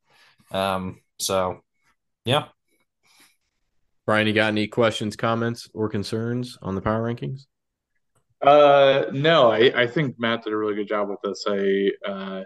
Um, 0.51 1.01
so, 1.19 1.63
yeah. 2.25 2.49
Brian, 4.07 4.27
you 4.29 4.33
got 4.33 4.49
any 4.49 4.69
questions, 4.69 5.17
comments, 5.17 5.69
or 5.75 5.89
concerns 5.89 6.57
on 6.63 6.77
the 6.77 6.81
power 6.81 7.03
rankings? 7.03 7.47
Uh, 8.41 9.07
no, 9.13 9.51
I, 9.51 9.73
I 9.75 9.87
think 9.89 10.15
Matt 10.19 10.45
did 10.45 10.53
a 10.53 10.57
really 10.57 10.77
good 10.77 10.89
job 10.89 11.09
with 11.09 11.19
this. 11.25 11.45
I, 11.49 11.91
uh, 12.09 12.45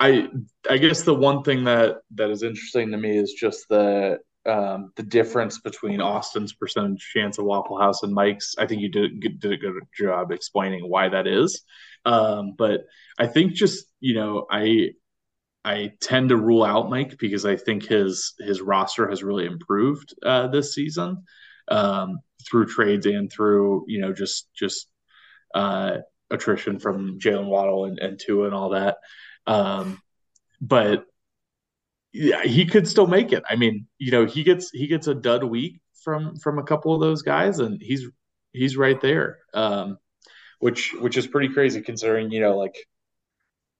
I, 0.00 0.28
I 0.70 0.78
guess 0.78 1.02
the 1.02 1.14
one 1.14 1.42
thing 1.42 1.64
that 1.64 1.96
that 2.14 2.30
is 2.30 2.42
interesting 2.42 2.90
to 2.92 2.96
me 2.96 3.18
is 3.18 3.34
just 3.34 3.68
the 3.68 4.18
um, 4.46 4.92
the 4.96 5.02
difference 5.02 5.58
between 5.58 6.00
Austin's 6.00 6.54
percentage 6.54 7.10
chance 7.12 7.36
of 7.38 7.44
Waffle 7.44 7.78
House 7.78 8.02
and 8.02 8.14
Mike's. 8.14 8.54
I 8.58 8.66
think 8.66 8.80
you 8.80 8.88
did 8.88 9.20
did 9.20 9.52
a 9.52 9.56
good 9.56 9.74
job 9.96 10.30
explaining 10.30 10.88
why 10.88 11.10
that 11.10 11.26
is. 11.26 11.62
Um, 12.06 12.54
but 12.56 12.86
I 13.18 13.26
think 13.26 13.52
just 13.52 13.86
you 14.00 14.14
know 14.14 14.46
I 14.50 14.92
I 15.64 15.92
tend 16.00 16.30
to 16.30 16.36
rule 16.36 16.64
out 16.64 16.90
Mike 16.90 17.18
because 17.18 17.44
I 17.44 17.56
think 17.56 17.86
his 17.86 18.34
his 18.38 18.60
roster 18.60 19.08
has 19.08 19.22
really 19.22 19.46
improved 19.46 20.14
uh, 20.22 20.48
this 20.48 20.74
season 20.74 21.24
um, 21.68 22.20
through 22.48 22.66
trades 22.66 23.06
and 23.06 23.30
through 23.30 23.84
you 23.88 24.00
know 24.00 24.12
just 24.12 24.48
just 24.54 24.88
uh, 25.54 25.98
attrition 26.30 26.78
from 26.78 27.18
Jaylen 27.18 27.46
Waddle 27.46 27.86
and, 27.86 27.98
and 27.98 28.18
Tua 28.18 28.46
and 28.46 28.54
all 28.54 28.70
that. 28.70 28.98
Um, 29.46 30.00
but 30.60 31.04
yeah, 32.12 32.42
he 32.42 32.64
could 32.64 32.88
still 32.88 33.06
make 33.06 33.32
it. 33.32 33.44
I 33.48 33.56
mean, 33.56 33.86
you 33.98 34.10
know, 34.10 34.26
he 34.26 34.42
gets 34.42 34.70
he 34.70 34.86
gets 34.86 35.06
a 35.06 35.14
dud 35.14 35.44
week 35.44 35.80
from 36.02 36.36
from 36.36 36.58
a 36.58 36.64
couple 36.64 36.94
of 36.94 37.00
those 37.00 37.22
guys, 37.22 37.58
and 37.58 37.80
he's 37.82 38.06
he's 38.52 38.76
right 38.76 39.00
there, 39.00 39.38
um, 39.54 39.98
which 40.58 40.94
which 40.94 41.16
is 41.16 41.26
pretty 41.26 41.52
crazy 41.52 41.80
considering 41.82 42.30
you 42.30 42.40
know 42.40 42.56
like 42.56 42.76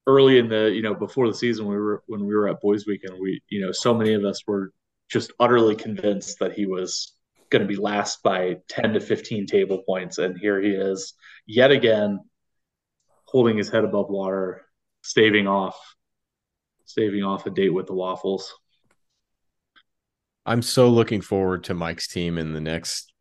early 0.08 0.38
in 0.38 0.48
the 0.48 0.72
you 0.74 0.82
know 0.82 0.94
before 0.94 1.28
the 1.28 1.34
season 1.34 1.66
we 1.66 1.76
were 1.76 2.02
when 2.06 2.24
we 2.24 2.34
were 2.34 2.48
at 2.48 2.60
Boys 2.60 2.86
Weekend, 2.86 3.20
we 3.20 3.40
you 3.48 3.60
know 3.60 3.70
so 3.70 3.94
many 3.94 4.14
of 4.14 4.24
us 4.24 4.44
were 4.46 4.72
just 5.08 5.32
utterly 5.38 5.76
convinced 5.76 6.40
that 6.40 6.52
he 6.52 6.66
was 6.66 7.14
going 7.50 7.62
to 7.62 7.68
be 7.68 7.76
last 7.76 8.22
by 8.22 8.56
10 8.68 8.94
to 8.94 9.00
15 9.00 9.46
table 9.46 9.82
points 9.86 10.18
and 10.18 10.38
here 10.38 10.60
he 10.60 10.68
is 10.68 11.14
yet 11.46 11.70
again 11.70 12.20
holding 13.24 13.56
his 13.56 13.70
head 13.70 13.84
above 13.84 14.10
water 14.10 14.66
staving 15.02 15.46
off 15.46 15.78
staving 16.84 17.22
off 17.22 17.46
a 17.46 17.50
date 17.50 17.72
with 17.72 17.86
the 17.86 17.94
waffles 17.94 18.52
I'm 20.48 20.62
so 20.62 20.88
looking 20.88 21.20
forward 21.20 21.64
to 21.64 21.74
Mike's 21.74 22.08
team 22.08 22.38
in 22.38 22.54
the 22.54 22.60
next 22.60 23.12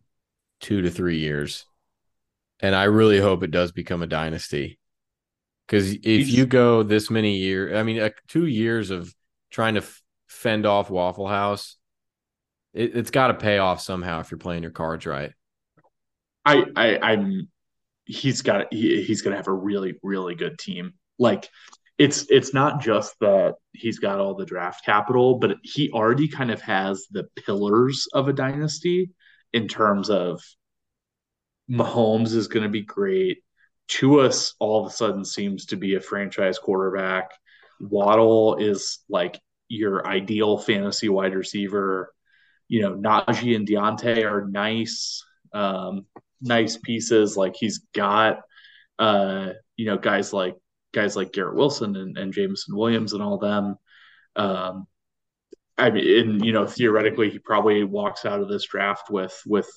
two 0.62 0.82
to 0.82 0.90
three 0.90 1.18
years. 1.18 1.66
And 2.62 2.74
I 2.74 2.86
really 2.86 3.20
hope 3.20 3.44
it 3.44 3.52
does 3.52 3.74
become 3.74 4.02
a 4.02 4.08
dynasty. 4.08 4.80
Because 5.68 5.91
if 5.91 6.01
He's- 6.03 6.30
you 6.30 6.45
go 6.45 6.84
this 6.84 7.09
many 7.09 7.38
years, 7.38 7.76
I 7.76 7.84
mean, 7.84 7.99
uh, 7.99 8.09
two 8.28 8.45
years 8.45 8.89
of 8.89 9.13
trying 9.51 9.74
to 9.74 9.82
f- 9.82 10.01
fend 10.28 10.65
off 10.65 10.89
Waffle 10.89 11.28
House, 11.28 11.78
it, 12.74 12.95
it's 12.95 13.11
got 13.11 13.28
to 13.28 13.34
pay 13.34 13.57
off 13.57 13.82
somehow 13.82 14.22
if 14.22 14.32
you're 14.32 14.38
playing 14.38 14.63
your 14.63 14.72
cards 14.72 15.05
right. 15.05 15.34
I, 16.45 16.63
I 16.76 16.99
I'm 16.99 17.49
he's 18.05 18.41
got 18.41 18.74
he, 18.74 19.03
he's 19.03 19.22
going 19.22 19.32
to 19.34 19.38
have 19.38 19.49
a 19.49 19.53
really 19.53 19.95
really 20.01 20.36
good 20.36 20.57
team. 20.57 20.93
Like 21.20 21.49
it's 21.97 22.26
it's 22.30 22.53
not 22.53 22.80
just 22.80 23.15
that 23.20 23.55
he's 23.74 23.99
got 23.99 24.20
all 24.20 24.36
the 24.36 24.45
draft 24.45 24.86
capital, 24.86 25.39
but 25.39 25.57
he 25.63 25.91
already 25.91 26.30
kind 26.30 26.51
of 26.51 26.61
has 26.61 27.07
the 27.11 27.26
pillars 27.36 28.07
of 28.13 28.30
a 28.30 28.34
dynasty 28.34 29.09
in 29.51 29.68
terms 29.68 30.09
of 30.09 30.41
Mahomes 31.70 32.34
is 32.34 32.47
going 32.47 32.63
to 32.63 32.70
be 32.70 32.84
great. 32.84 33.39
Tua 33.88 34.32
all 34.60 34.82
of 34.86 34.92
a 34.92 34.96
sudden 34.96 35.24
seems 35.24 35.68
to 35.68 35.78
be 35.78 35.96
a 35.96 36.02
franchise 36.02 36.60
quarterback. 36.60 37.32
Waddle 37.80 38.58
is 38.58 39.00
like 39.10 39.40
your 39.70 40.06
ideal 40.06 40.58
fantasy 40.58 41.10
wide 41.10 41.36
receiver. 41.36 42.14
You 42.68 42.82
know, 42.82 42.96
Najee 42.96 43.56
and 43.56 43.68
Diontae 43.68 44.30
are 44.30 44.46
nice, 44.46 45.24
um, 45.54 46.06
nice 46.42 46.78
pieces. 46.78 47.38
Like 47.38 47.56
he's 47.56 47.80
got, 47.94 48.42
uh, 49.00 49.52
you 49.76 49.86
know, 49.86 49.98
guys 49.98 50.34
like 50.34 50.56
guys 50.94 51.16
like 51.16 51.32
Garrett 51.32 51.56
Wilson 51.56 51.96
and, 51.96 52.18
and 52.18 52.34
Jameson 52.34 52.76
Williams 52.76 53.14
and 53.14 53.22
all 53.22 53.38
them. 53.38 53.78
Um, 54.36 54.88
I 55.78 55.92
mean, 55.92 56.30
and, 56.30 56.46
you 56.46 56.54
know, 56.54 56.66
theoretically, 56.66 57.30
he 57.30 57.40
probably 57.40 57.84
walks 57.84 58.26
out 58.26 58.42
of 58.42 58.50
this 58.50 58.66
draft 58.66 59.10
with 59.10 59.40
with 59.46 59.70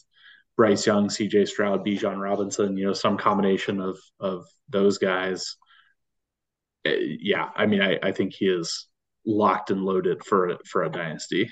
Bryce 0.60 0.86
Young, 0.86 1.08
C.J. 1.08 1.46
Stroud, 1.46 1.86
Bijan 1.86 2.20
Robinson. 2.20 2.76
You 2.76 2.88
know, 2.88 2.92
some 2.92 3.16
combination 3.16 3.80
of 3.80 3.98
of 4.20 4.44
those 4.68 4.98
guys. 4.98 5.56
Uh, 6.86 6.90
Yeah, 7.00 7.48
I 7.56 7.64
mean, 7.64 7.80
I, 7.80 7.98
I 8.02 8.12
think 8.12 8.34
he 8.34 8.44
is 8.44 8.86
locked 9.24 9.70
and 9.70 9.82
loaded 9.82 10.22
for 10.22 10.58
for 10.66 10.84
a 10.84 10.90
dynasty. 10.90 11.50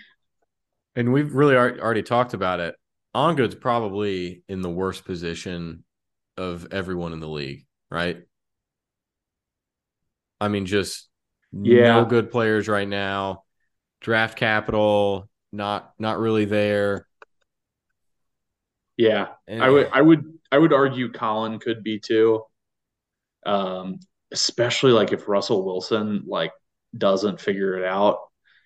And 0.95 1.11
we've 1.11 1.35
really 1.35 1.57
already 1.57 2.03
talked 2.03 2.35
about 2.35 2.61
it. 2.61 2.75
Ongood's 3.15 3.55
probably 3.55 4.43
in 4.47 4.61
the 4.61 4.69
worst 4.69 5.07
position 5.07 5.85
of 6.37 6.69
everyone 6.71 7.15
in 7.15 7.21
the 7.21 7.31
league, 7.31 7.65
right? 7.91 8.19
I 10.39 10.49
mean, 10.49 10.67
just 10.67 11.09
Yeah. 11.51 11.95
no 11.95 12.05
good 12.05 12.31
players 12.31 12.69
right 12.69 12.87
now. 12.87 13.45
Draft 14.03 14.37
capital, 14.37 15.31
not 15.51 15.95
not 15.99 16.19
really 16.19 16.45
there. 16.45 17.08
Yeah, 18.99 19.29
And 19.47 19.63
I 19.63 19.71
would 19.71 19.89
I 19.93 20.03
would 20.03 20.39
I 20.51 20.59
would 20.59 20.73
argue 20.73 21.11
Colin 21.13 21.61
could 21.61 21.83
be 21.85 22.01
too. 22.01 22.43
Um, 23.47 24.01
especially 24.33 24.93
like 24.93 25.13
if 25.13 25.29
Russell 25.29 25.65
Wilson 25.65 26.25
like 26.27 26.53
doesn't 26.97 27.41
figure 27.41 27.79
it 27.79 27.85
out, 27.85 28.19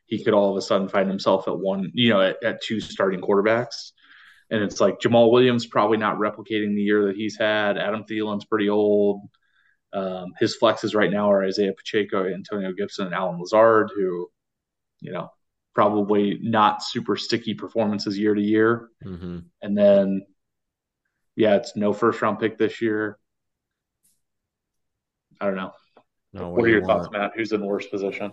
he 0.07 0.25
could 0.25 0.33
all 0.35 0.51
of 0.51 0.57
a 0.57 0.63
sudden 0.63 0.89
find 0.89 1.09
himself 1.09 1.49
at 1.49 1.59
one, 1.59 1.91
you 1.95 2.09
know, 2.09 2.23
at, 2.23 2.43
at 2.43 2.63
two 2.63 2.81
starting 2.81 3.21
quarterbacks. 3.21 3.93
And 4.51 4.63
it's 4.63 4.81
like 4.81 5.01
Jamaal 5.01 5.31
Williams 5.31 5.67
probably 5.67 5.99
not 5.99 6.17
replicating 6.19 6.75
the 6.75 6.83
year 6.83 7.07
that 7.07 7.17
he's 7.17 7.39
had. 7.39 7.77
Adam 7.79 8.05
Thielen's 8.05 8.47
pretty 8.47 8.71
old. 8.71 9.21
Um, 9.93 10.33
his 10.41 10.57
flexes 10.61 10.95
right 10.95 11.11
now 11.11 11.31
are 11.31 11.45
Isaiah 11.45 11.75
Pacheco, 11.77 12.27
Antonio 12.27 12.73
Gibson, 12.73 13.07
and 13.07 13.15
Allen 13.15 13.39
Lazard, 13.39 13.91
who, 13.95 14.31
you 15.01 15.13
know, 15.13 15.31
probably 15.75 16.39
not 16.43 16.83
super 16.83 17.17
sticky 17.17 17.55
performances 17.55 18.19
year 18.19 18.35
to 18.35 18.43
year. 18.43 18.89
Mm-hmm. 19.05 19.39
And 19.63 19.79
then, 19.79 20.27
yeah, 21.37 21.57
it's 21.57 21.77
no 21.77 21.93
first 21.93 22.21
round 22.21 22.39
pick 22.39 22.59
this 22.59 22.81
year. 22.83 23.19
I 25.41 25.47
don't 25.47 25.57
know. 25.57 25.73
No, 26.33 26.51
what, 26.51 26.65
are 26.65 26.69
your 26.69 26.83
want? 26.83 27.03
thoughts, 27.03 27.13
Matt? 27.13 27.33
Who's 27.37 27.53
in 27.53 27.61
the 27.61 27.67
worst 27.67 27.91
position? 27.91 28.33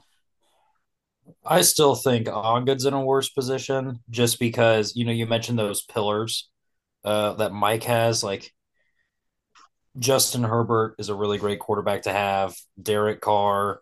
I 1.45 1.61
still 1.61 1.95
think 1.95 2.27
Ongood's 2.27 2.85
in 2.85 2.93
a 2.93 3.03
worse 3.03 3.29
position 3.29 3.99
just 4.09 4.39
because, 4.39 4.95
you 4.95 5.05
know, 5.05 5.11
you 5.11 5.25
mentioned 5.25 5.59
those 5.59 5.83
pillars 5.83 6.49
uh, 7.03 7.33
that 7.33 7.53
Mike 7.53 7.83
has. 7.83 8.23
Like 8.23 8.53
Justin 9.97 10.43
Herbert 10.43 10.95
is 10.97 11.09
a 11.09 11.15
really 11.15 11.37
great 11.37 11.59
quarterback 11.59 12.03
to 12.03 12.11
have. 12.11 12.55
Derek 12.81 13.21
Carr, 13.21 13.81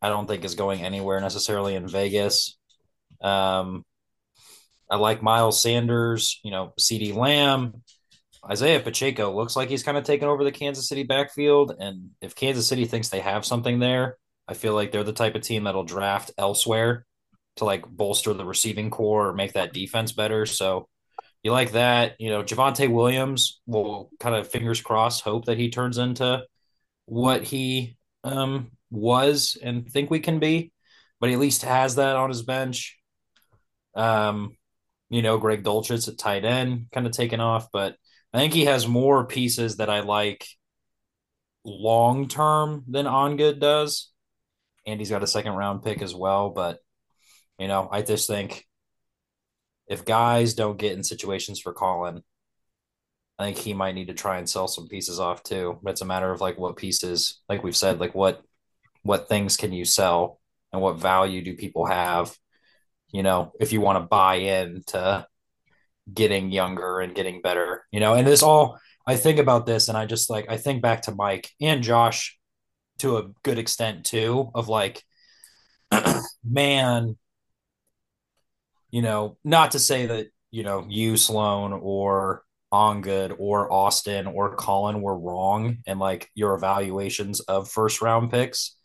I 0.00 0.08
don't 0.08 0.26
think 0.26 0.44
is 0.44 0.54
going 0.54 0.82
anywhere 0.82 1.20
necessarily 1.20 1.74
in 1.74 1.88
Vegas. 1.88 2.58
Um, 3.22 3.84
I 4.90 4.96
like 4.96 5.22
Miles 5.22 5.62
Sanders, 5.62 6.40
you 6.42 6.50
know, 6.50 6.74
CeeDee 6.78 7.14
Lamb. 7.14 7.82
Isaiah 8.48 8.80
Pacheco 8.80 9.34
looks 9.34 9.54
like 9.54 9.68
he's 9.68 9.84
kind 9.84 9.96
of 9.96 10.04
taken 10.04 10.28
over 10.28 10.42
the 10.44 10.52
Kansas 10.52 10.88
City 10.88 11.04
backfield. 11.04 11.76
And 11.78 12.10
if 12.20 12.34
Kansas 12.34 12.66
City 12.66 12.84
thinks 12.84 13.08
they 13.08 13.20
have 13.20 13.46
something 13.46 13.78
there, 13.78 14.18
I 14.48 14.54
feel 14.54 14.74
like 14.74 14.90
they're 14.90 15.04
the 15.04 15.12
type 15.12 15.34
of 15.34 15.42
team 15.42 15.64
that'll 15.64 15.84
draft 15.84 16.32
elsewhere 16.36 17.06
to 17.56 17.64
like 17.64 17.86
bolster 17.88 18.34
the 18.34 18.44
receiving 18.44 18.90
corps 18.90 19.28
or 19.28 19.32
make 19.32 19.52
that 19.52 19.72
defense 19.72 20.12
better. 20.12 20.44
So 20.46 20.88
you 21.42 21.52
like 21.52 21.72
that. 21.72 22.16
You 22.18 22.30
know, 22.30 22.42
Javonte 22.42 22.90
Williams 22.90 23.60
will 23.66 24.10
kind 24.20 24.34
of 24.34 24.48
fingers 24.48 24.80
crossed 24.80 25.22
hope 25.22 25.46
that 25.46 25.58
he 25.58 25.70
turns 25.70 25.98
into 25.98 26.44
what 27.06 27.42
he 27.42 27.96
um, 28.24 28.70
was 28.90 29.56
and 29.62 29.90
think 29.90 30.10
we 30.10 30.20
can 30.20 30.38
be, 30.38 30.72
but 31.20 31.28
he 31.28 31.34
at 31.34 31.40
least 31.40 31.62
has 31.62 31.96
that 31.96 32.16
on 32.16 32.28
his 32.30 32.42
bench. 32.42 32.98
Um, 33.94 34.56
you 35.10 35.22
know, 35.22 35.38
Greg 35.38 35.62
Dulcich 35.62 36.08
at 36.08 36.18
tight 36.18 36.44
end 36.44 36.86
kind 36.92 37.06
of 37.06 37.12
taken 37.12 37.40
off, 37.40 37.68
but 37.72 37.96
I 38.32 38.38
think 38.38 38.54
he 38.54 38.64
has 38.64 38.86
more 38.88 39.26
pieces 39.26 39.76
that 39.76 39.90
I 39.90 40.00
like 40.00 40.46
long 41.64 42.28
term 42.28 42.84
than 42.88 43.06
Ongood 43.06 43.60
does. 43.60 44.10
And 44.86 44.98
he's 44.98 45.10
got 45.10 45.22
a 45.22 45.28
second 45.28 45.52
round 45.52 45.84
pick 45.84 46.02
as 46.02 46.14
well. 46.14 46.50
But, 46.50 46.78
you 47.58 47.68
know, 47.68 47.88
I 47.90 48.02
just 48.02 48.26
think 48.26 48.66
if 49.86 50.04
guys 50.04 50.54
don't 50.54 50.78
get 50.78 50.92
in 50.92 51.04
situations 51.04 51.60
for 51.60 51.72
Colin, 51.72 52.22
I 53.38 53.44
think 53.44 53.58
he 53.58 53.74
might 53.74 53.94
need 53.94 54.08
to 54.08 54.14
try 54.14 54.38
and 54.38 54.48
sell 54.48 54.68
some 54.68 54.88
pieces 54.88 55.20
off 55.20 55.42
too. 55.42 55.78
But 55.82 55.90
it's 55.90 56.00
a 56.00 56.06
matter 56.06 56.30
of 56.30 56.40
like 56.40 56.58
what 56.58 56.76
pieces, 56.76 57.40
like 57.48 57.62
we've 57.62 57.76
said, 57.76 58.00
like 58.00 58.14
what 58.14 58.42
what 59.02 59.28
things 59.28 59.56
can 59.56 59.72
you 59.72 59.84
sell 59.84 60.40
and 60.72 60.80
what 60.80 60.98
value 60.98 61.42
do 61.42 61.56
people 61.56 61.86
have? 61.86 62.36
You 63.12 63.22
know, 63.22 63.52
if 63.60 63.72
you 63.72 63.80
want 63.80 63.96
to 63.96 64.06
buy 64.06 64.36
in 64.36 64.82
to 64.88 65.26
getting 66.12 66.50
younger 66.50 67.00
and 67.00 67.14
getting 67.14 67.42
better, 67.42 67.84
you 67.92 68.00
know, 68.00 68.14
and 68.14 68.26
this 68.26 68.42
all 68.42 68.78
I 69.06 69.16
think 69.16 69.38
about 69.38 69.66
this 69.66 69.88
and 69.88 69.98
I 69.98 70.06
just 70.06 70.30
like 70.30 70.50
I 70.50 70.56
think 70.56 70.82
back 70.82 71.02
to 71.02 71.14
Mike 71.14 71.50
and 71.60 71.82
Josh 71.82 72.38
to 72.98 73.18
a 73.18 73.28
good 73.42 73.58
extent 73.58 74.04
too 74.04 74.50
of 74.54 74.68
like 74.68 75.02
man 76.44 77.16
you 78.90 79.02
know 79.02 79.36
not 79.44 79.72
to 79.72 79.78
say 79.78 80.06
that 80.06 80.28
you 80.50 80.62
know 80.62 80.86
you 80.88 81.16
Sloan 81.16 81.72
or 81.72 82.44
Ongood 82.72 83.34
or 83.38 83.70
Austin 83.72 84.26
or 84.26 84.56
Colin 84.56 85.02
were 85.02 85.18
wrong 85.18 85.78
and 85.86 85.98
like 85.98 86.30
your 86.34 86.54
evaluations 86.54 87.40
of 87.40 87.68
first 87.68 88.00
round 88.00 88.30
picks 88.30 88.76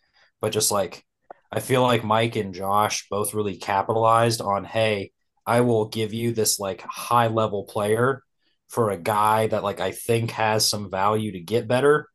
but 0.41 0.51
just 0.51 0.71
like 0.71 1.05
I 1.51 1.59
feel 1.59 1.81
like 1.81 2.03
Mike 2.03 2.35
and 2.35 2.53
Josh 2.53 3.07
both 3.09 3.33
really 3.33 3.57
capitalized 3.57 4.41
on 4.41 4.65
hey 4.65 5.11
I 5.45 5.61
will 5.61 5.85
give 5.85 6.13
you 6.13 6.33
this 6.33 6.59
like 6.59 6.81
high 6.81 7.27
level 7.27 7.63
player 7.63 8.23
for 8.67 8.89
a 8.89 8.97
guy 8.97 9.47
that 9.47 9.63
like 9.63 9.79
I 9.79 9.91
think 9.91 10.31
has 10.31 10.67
some 10.67 10.91
value 10.91 11.31
to 11.31 11.39
get 11.39 11.67
better 11.69 12.09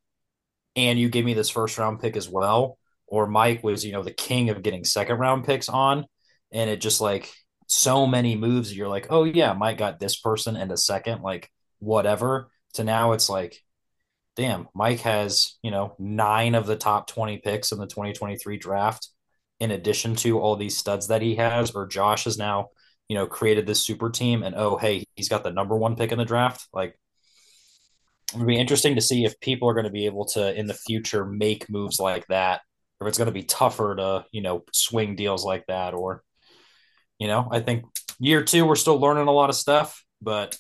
and 0.77 0.99
you 0.99 1.09
give 1.09 1.25
me 1.25 1.35
this 1.35 1.51
first 1.51 1.79
round 1.79 2.01
pick 2.01 2.17
as 2.17 2.29
well. 2.29 2.79
Or 3.07 3.27
Mike 3.27 3.63
was, 3.63 3.85
you 3.85 3.93
know, 3.93 4.03
the 4.03 4.13
king 4.13 4.51
of 4.51 4.63
getting 4.63 4.85
second 4.85 5.19
round 5.19 5.45
picks 5.45 5.69
on. 5.69 6.07
And 6.51 6.71
it 6.71 6.81
just 6.81 7.01
like 7.01 7.33
so 7.67 8.07
many 8.07 8.37
moves, 8.37 8.75
you're 8.75 8.89
like, 8.89 9.07
oh, 9.11 9.25
yeah, 9.25 9.53
Mike 9.53 9.79
got 9.79 9.99
this 9.99 10.19
person 10.19 10.57
and 10.57 10.73
a 10.73 10.77
second, 10.77 11.23
like 11.23 11.51
whatever. 11.79 12.51
To 12.75 12.85
now 12.85 13.13
it's 13.13 13.29
like, 13.29 13.59
damn, 14.37 14.69
Mike 14.75 15.01
has, 15.01 15.59
you 15.63 15.71
know, 15.71 15.95
nine 15.99 16.55
of 16.55 16.67
the 16.67 16.77
top 16.77 17.07
20 17.07 17.39
picks 17.39 17.73
in 17.73 17.79
the 17.79 17.87
2023 17.87 18.57
draft, 18.57 19.09
in 19.63 19.71
addition 19.71 20.17
to 20.17 20.41
all 20.41 20.57
these 20.57 20.77
studs 20.77 21.07
that 21.07 21.23
he 21.23 21.37
has. 21.37 21.71
Or 21.71 21.87
Josh 21.87 22.25
has 22.25 22.37
now, 22.37 22.71
you 23.09 23.17
know, 23.17 23.27
created 23.27 23.65
this 23.65 23.87
super 23.87 24.11
team 24.11 24.43
and 24.43 24.57
oh, 24.57 24.77
hey, 24.77 25.05
he's 25.15 25.29
got 25.29 25.45
the 25.45 25.53
number 25.53 25.77
one 25.77 25.95
pick 25.95 26.11
in 26.11 26.19
the 26.19 26.25
draft. 26.25 26.67
Like, 26.73 26.99
it'll 28.35 28.45
be 28.45 28.59
interesting 28.59 28.97
to 28.97 29.01
see 29.01 29.25
if 29.25 29.39
people 29.39 29.69
are 29.69 29.75
going 29.75 29.85
to 29.85 29.91
be 29.91 30.07
able 30.07 30.25
to 30.25 30.59
in 30.59 30.67
the 30.67 30.75
future 30.75 31.25
make 31.25 31.71
moves 31.71 32.01
like 32.01 32.27
that 32.27 32.61
or 32.99 33.07
if 33.07 33.11
it's 33.11 33.19
going 33.19 33.27
to 33.27 33.33
be 33.33 33.45
tougher 33.45 33.95
to 33.95 34.25
you 34.33 34.43
know 34.43 34.65
swing 34.73 35.17
deals 35.17 35.45
like 35.45 35.67
that 35.67 35.93
or 35.95 36.23
you 37.19 37.27
know 37.27 37.49
i 37.51 37.61
think 37.61 37.85
year 38.19 38.43
two 38.43 38.65
we're 38.65 38.75
still 38.75 38.99
learning 38.99 39.29
a 39.29 39.33
lot 39.33 39.51
of 39.51 39.57
stuff 39.57 40.03
but 40.23 40.57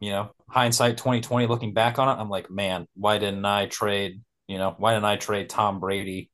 you 0.00 0.10
know 0.10 0.30
hindsight 0.48 0.96
2020 0.96 1.46
looking 1.46 1.72
back 1.72 1.98
on 1.98 2.08
it 2.08 2.20
i'm 2.20 2.30
like 2.30 2.50
man 2.50 2.86
why 2.96 3.18
didn't 3.18 3.44
i 3.44 3.66
trade 3.66 4.20
you 4.48 4.58
know 4.58 4.74
why 4.78 4.92
didn't 4.92 5.04
i 5.04 5.16
trade 5.16 5.48
tom 5.48 5.78
brady 5.78 6.30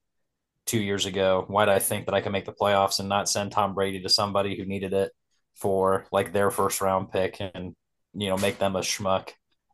two 0.67 0.81
years 0.81 1.07
ago 1.07 1.45
why 1.49 1.65
did 1.65 1.75
i 1.75 1.79
think 1.79 2.07
that 2.07 2.15
i 2.15 2.21
could 2.21 2.33
make 2.33 2.45
the 2.45 2.53
playoffs 2.53 3.01
and 3.01 3.09
not 3.09 3.29
send 3.29 3.51
tom 3.51 3.75
brady 3.75 4.01
to 4.01 4.09
somebody 4.09 4.57
who 4.57 4.65
needed 4.65 4.93
it 4.93 5.13
for 5.57 6.07
like 6.13 6.33
their 6.33 6.51
first 6.51 6.81
round 6.81 7.11
pick 7.11 7.41
and 7.41 7.75
you 8.15 8.29
know 8.29 8.37
make 8.37 8.59
them 8.59 8.77
a 8.77 8.81
schmuck 8.81 9.31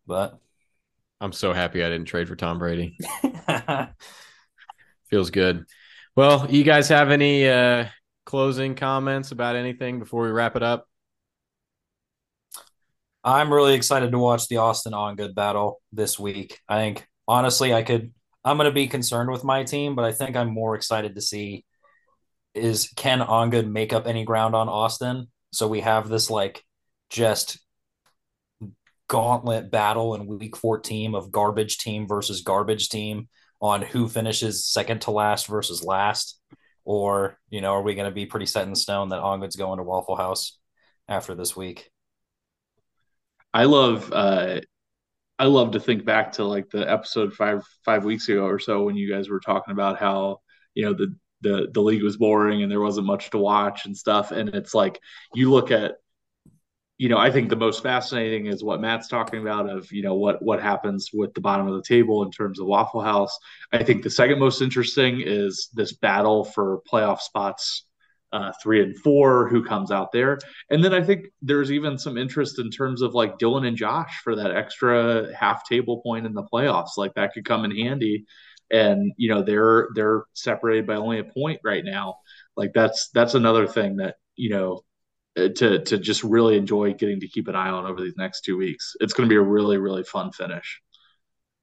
but 0.06 0.38
I'm 1.20 1.32
so 1.32 1.52
happy 1.52 1.82
I 1.82 1.88
didn't 1.88 2.06
trade 2.06 2.28
for 2.28 2.36
Tom 2.36 2.58
Brady. 2.58 2.96
Feels 5.10 5.30
good. 5.30 5.64
Well, 6.14 6.46
you 6.50 6.64
guys 6.64 6.88
have 6.88 7.10
any 7.10 7.48
uh, 7.48 7.86
closing 8.24 8.74
comments 8.74 9.32
about 9.32 9.56
anything 9.56 9.98
before 9.98 10.22
we 10.22 10.30
wrap 10.30 10.54
it 10.56 10.62
up? 10.62 10.86
I'm 13.24 13.52
really 13.52 13.74
excited 13.74 14.12
to 14.12 14.18
watch 14.18 14.46
the 14.48 14.58
Austin 14.58 14.94
on 14.94 15.16
good 15.16 15.34
battle 15.34 15.80
this 15.92 16.18
week. 16.18 16.60
I 16.68 16.78
think 16.78 17.06
honestly, 17.26 17.74
I 17.74 17.82
could. 17.82 18.12
I'm 18.44 18.56
going 18.56 18.68
to 18.68 18.74
be 18.74 18.86
concerned 18.86 19.30
with 19.30 19.44
my 19.44 19.64
team, 19.64 19.94
but 19.94 20.04
I 20.04 20.12
think 20.12 20.36
I'm 20.36 20.52
more 20.52 20.74
excited 20.74 21.14
to 21.14 21.20
see 21.20 21.64
is 22.54 22.92
can 22.96 23.20
Ongood 23.20 23.70
make 23.70 23.92
up 23.92 24.06
any 24.06 24.24
ground 24.24 24.54
on 24.54 24.68
Austin? 24.68 25.28
So 25.52 25.68
we 25.68 25.80
have 25.80 26.08
this 26.08 26.30
like 26.30 26.64
just 27.10 27.58
gauntlet 29.08 29.70
battle 29.70 30.14
in 30.14 30.26
week 30.26 30.56
14 30.56 31.14
of 31.14 31.32
garbage 31.32 31.78
team 31.78 32.06
versus 32.06 32.42
garbage 32.42 32.90
team 32.90 33.28
on 33.60 33.82
who 33.82 34.06
finishes 34.06 34.66
second 34.66 35.00
to 35.02 35.10
last 35.10 35.46
versus 35.46 35.82
last 35.82 36.38
or 36.84 37.38
you 37.48 37.62
know 37.62 37.72
are 37.72 37.82
we 37.82 37.94
going 37.94 38.08
to 38.08 38.14
be 38.14 38.26
pretty 38.26 38.44
set 38.44 38.68
in 38.68 38.74
stone 38.74 39.08
that 39.08 39.20
ongood's 39.20 39.56
going 39.56 39.78
to 39.78 39.82
waffle 39.82 40.14
house 40.14 40.58
after 41.08 41.34
this 41.34 41.56
week 41.56 41.90
i 43.54 43.64
love 43.64 44.12
uh 44.12 44.60
i 45.38 45.44
love 45.44 45.72
to 45.72 45.80
think 45.80 46.04
back 46.04 46.32
to 46.32 46.44
like 46.44 46.68
the 46.70 46.90
episode 46.90 47.32
five 47.34 47.64
five 47.84 48.04
weeks 48.04 48.28
ago 48.28 48.44
or 48.44 48.58
so 48.58 48.82
when 48.82 48.96
you 48.96 49.10
guys 49.10 49.28
were 49.28 49.40
talking 49.40 49.72
about 49.72 49.98
how 49.98 50.38
you 50.74 50.84
know 50.84 50.92
the 50.92 51.14
the 51.40 51.68
the 51.72 51.80
league 51.80 52.02
was 52.02 52.16
boring 52.16 52.62
and 52.62 52.70
there 52.70 52.80
wasn't 52.80 53.06
much 53.06 53.30
to 53.30 53.38
watch 53.38 53.86
and 53.86 53.96
stuff 53.96 54.32
and 54.32 54.50
it's 54.50 54.74
like 54.74 55.00
you 55.34 55.50
look 55.50 55.70
at 55.70 55.96
you 56.98 57.08
know, 57.08 57.16
I 57.16 57.30
think 57.30 57.48
the 57.48 57.56
most 57.56 57.80
fascinating 57.80 58.46
is 58.46 58.64
what 58.64 58.80
Matt's 58.80 59.06
talking 59.06 59.40
about 59.40 59.70
of, 59.70 59.90
you 59.92 60.02
know, 60.02 60.16
what 60.16 60.42
what 60.42 60.60
happens 60.60 61.10
with 61.14 61.32
the 61.32 61.40
bottom 61.40 61.68
of 61.68 61.74
the 61.74 61.82
table 61.82 62.24
in 62.24 62.32
terms 62.32 62.58
of 62.58 62.66
Waffle 62.66 63.00
House. 63.00 63.38
I 63.72 63.84
think 63.84 64.02
the 64.02 64.10
second 64.10 64.40
most 64.40 64.60
interesting 64.60 65.22
is 65.24 65.68
this 65.72 65.92
battle 65.92 66.44
for 66.44 66.82
playoff 66.92 67.20
spots 67.20 67.84
uh, 68.32 68.52
three 68.62 68.82
and 68.82 68.96
four, 68.98 69.48
who 69.48 69.64
comes 69.64 69.90
out 69.90 70.12
there. 70.12 70.38
And 70.70 70.84
then 70.84 70.92
I 70.92 71.02
think 71.02 71.26
there's 71.40 71.72
even 71.72 71.98
some 71.98 72.18
interest 72.18 72.58
in 72.58 72.70
terms 72.70 73.02
of 73.02 73.14
like 73.14 73.38
Dylan 73.38 73.66
and 73.66 73.76
Josh 73.76 74.20
for 74.22 74.36
that 74.36 74.50
extra 74.50 75.34
half 75.34 75.66
table 75.66 76.00
point 76.02 76.26
in 76.26 76.34
the 76.34 76.42
playoffs. 76.42 76.96
Like 76.96 77.14
that 77.14 77.32
could 77.32 77.44
come 77.44 77.64
in 77.64 77.76
handy. 77.76 78.26
And 78.70 79.12
you 79.16 79.30
know, 79.30 79.42
they're 79.42 79.88
they're 79.94 80.24
separated 80.34 80.86
by 80.86 80.96
only 80.96 81.20
a 81.20 81.24
point 81.24 81.60
right 81.64 81.84
now. 81.84 82.16
Like 82.56 82.72
that's 82.74 83.08
that's 83.14 83.34
another 83.34 83.66
thing 83.66 83.96
that, 83.96 84.16
you 84.36 84.50
know, 84.50 84.82
to 85.36 85.82
to 85.84 85.98
just 85.98 86.22
really 86.24 86.58
enjoy 86.58 86.92
getting 86.92 87.20
to 87.20 87.28
keep 87.28 87.48
an 87.48 87.56
eye 87.56 87.70
on 87.70 87.86
over 87.86 88.02
these 88.02 88.16
next 88.16 88.42
two 88.42 88.58
weeks. 88.58 88.94
It's 89.00 89.12
going 89.12 89.28
to 89.28 89.32
be 89.32 89.38
a 89.38 89.42
really 89.42 89.78
really 89.78 90.04
fun 90.04 90.32
finish. 90.32 90.82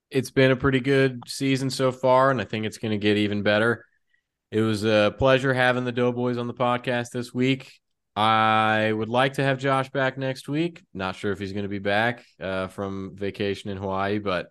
It's 0.09 0.32
been 0.32 0.51
a 0.51 0.55
pretty 0.55 0.80
good 0.80 1.22
season 1.28 1.70
so 1.70 1.91
far, 1.91 2.32
and 2.32 2.39
I 2.39 2.45
think 2.45 2.66
it's 2.66 2.78
going 2.78 2.91
to 2.91 2.97
get 2.97 3.18
even 3.18 3.43
better. 3.43 3.86
It 4.56 4.62
was 4.62 4.86
a 4.86 5.14
pleasure 5.18 5.53
having 5.53 5.84
the 5.84 5.91
Doughboys 5.91 6.38
on 6.38 6.47
the 6.47 6.53
podcast 6.53 7.10
this 7.10 7.34
week. 7.34 7.74
I 8.16 8.89
would 8.89 9.10
like 9.10 9.34
to 9.34 9.43
have 9.43 9.58
Josh 9.60 9.89
back 9.89 10.18
next 10.18 10.47
week. 10.47 10.82
Not 10.93 11.18
sure 11.18 11.34
if 11.34 11.39
he's 11.39 11.51
going 11.51 11.66
to 11.66 11.70
be 11.70 11.80
back 11.80 12.24
uh, 12.39 12.68
from 12.68 13.18
vacation 13.18 13.70
in 13.70 13.76
Hawaii, 13.76 14.18
but 14.18 14.47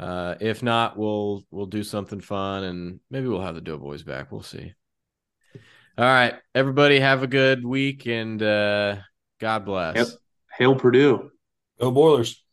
uh, 0.00 0.34
if 0.40 0.64
not, 0.64 0.98
we'll 0.98 1.44
we'll 1.52 1.66
do 1.66 1.84
something 1.84 2.20
fun 2.20 2.64
and 2.64 2.98
maybe 3.12 3.28
we'll 3.28 3.40
have 3.40 3.54
the 3.54 3.60
Doughboys 3.60 4.02
back. 4.02 4.32
We'll 4.32 4.42
see. 4.42 4.74
All 5.96 6.04
right, 6.04 6.34
everybody, 6.52 6.98
have 6.98 7.22
a 7.22 7.28
good 7.28 7.64
week 7.64 8.08
and 8.08 8.42
uh, 8.42 8.96
God 9.38 9.64
bless. 9.64 9.96
Yep. 9.98 10.06
Hail 10.58 10.74
Purdue. 10.74 11.30
Go 11.78 11.92
Boilers. 11.92 12.42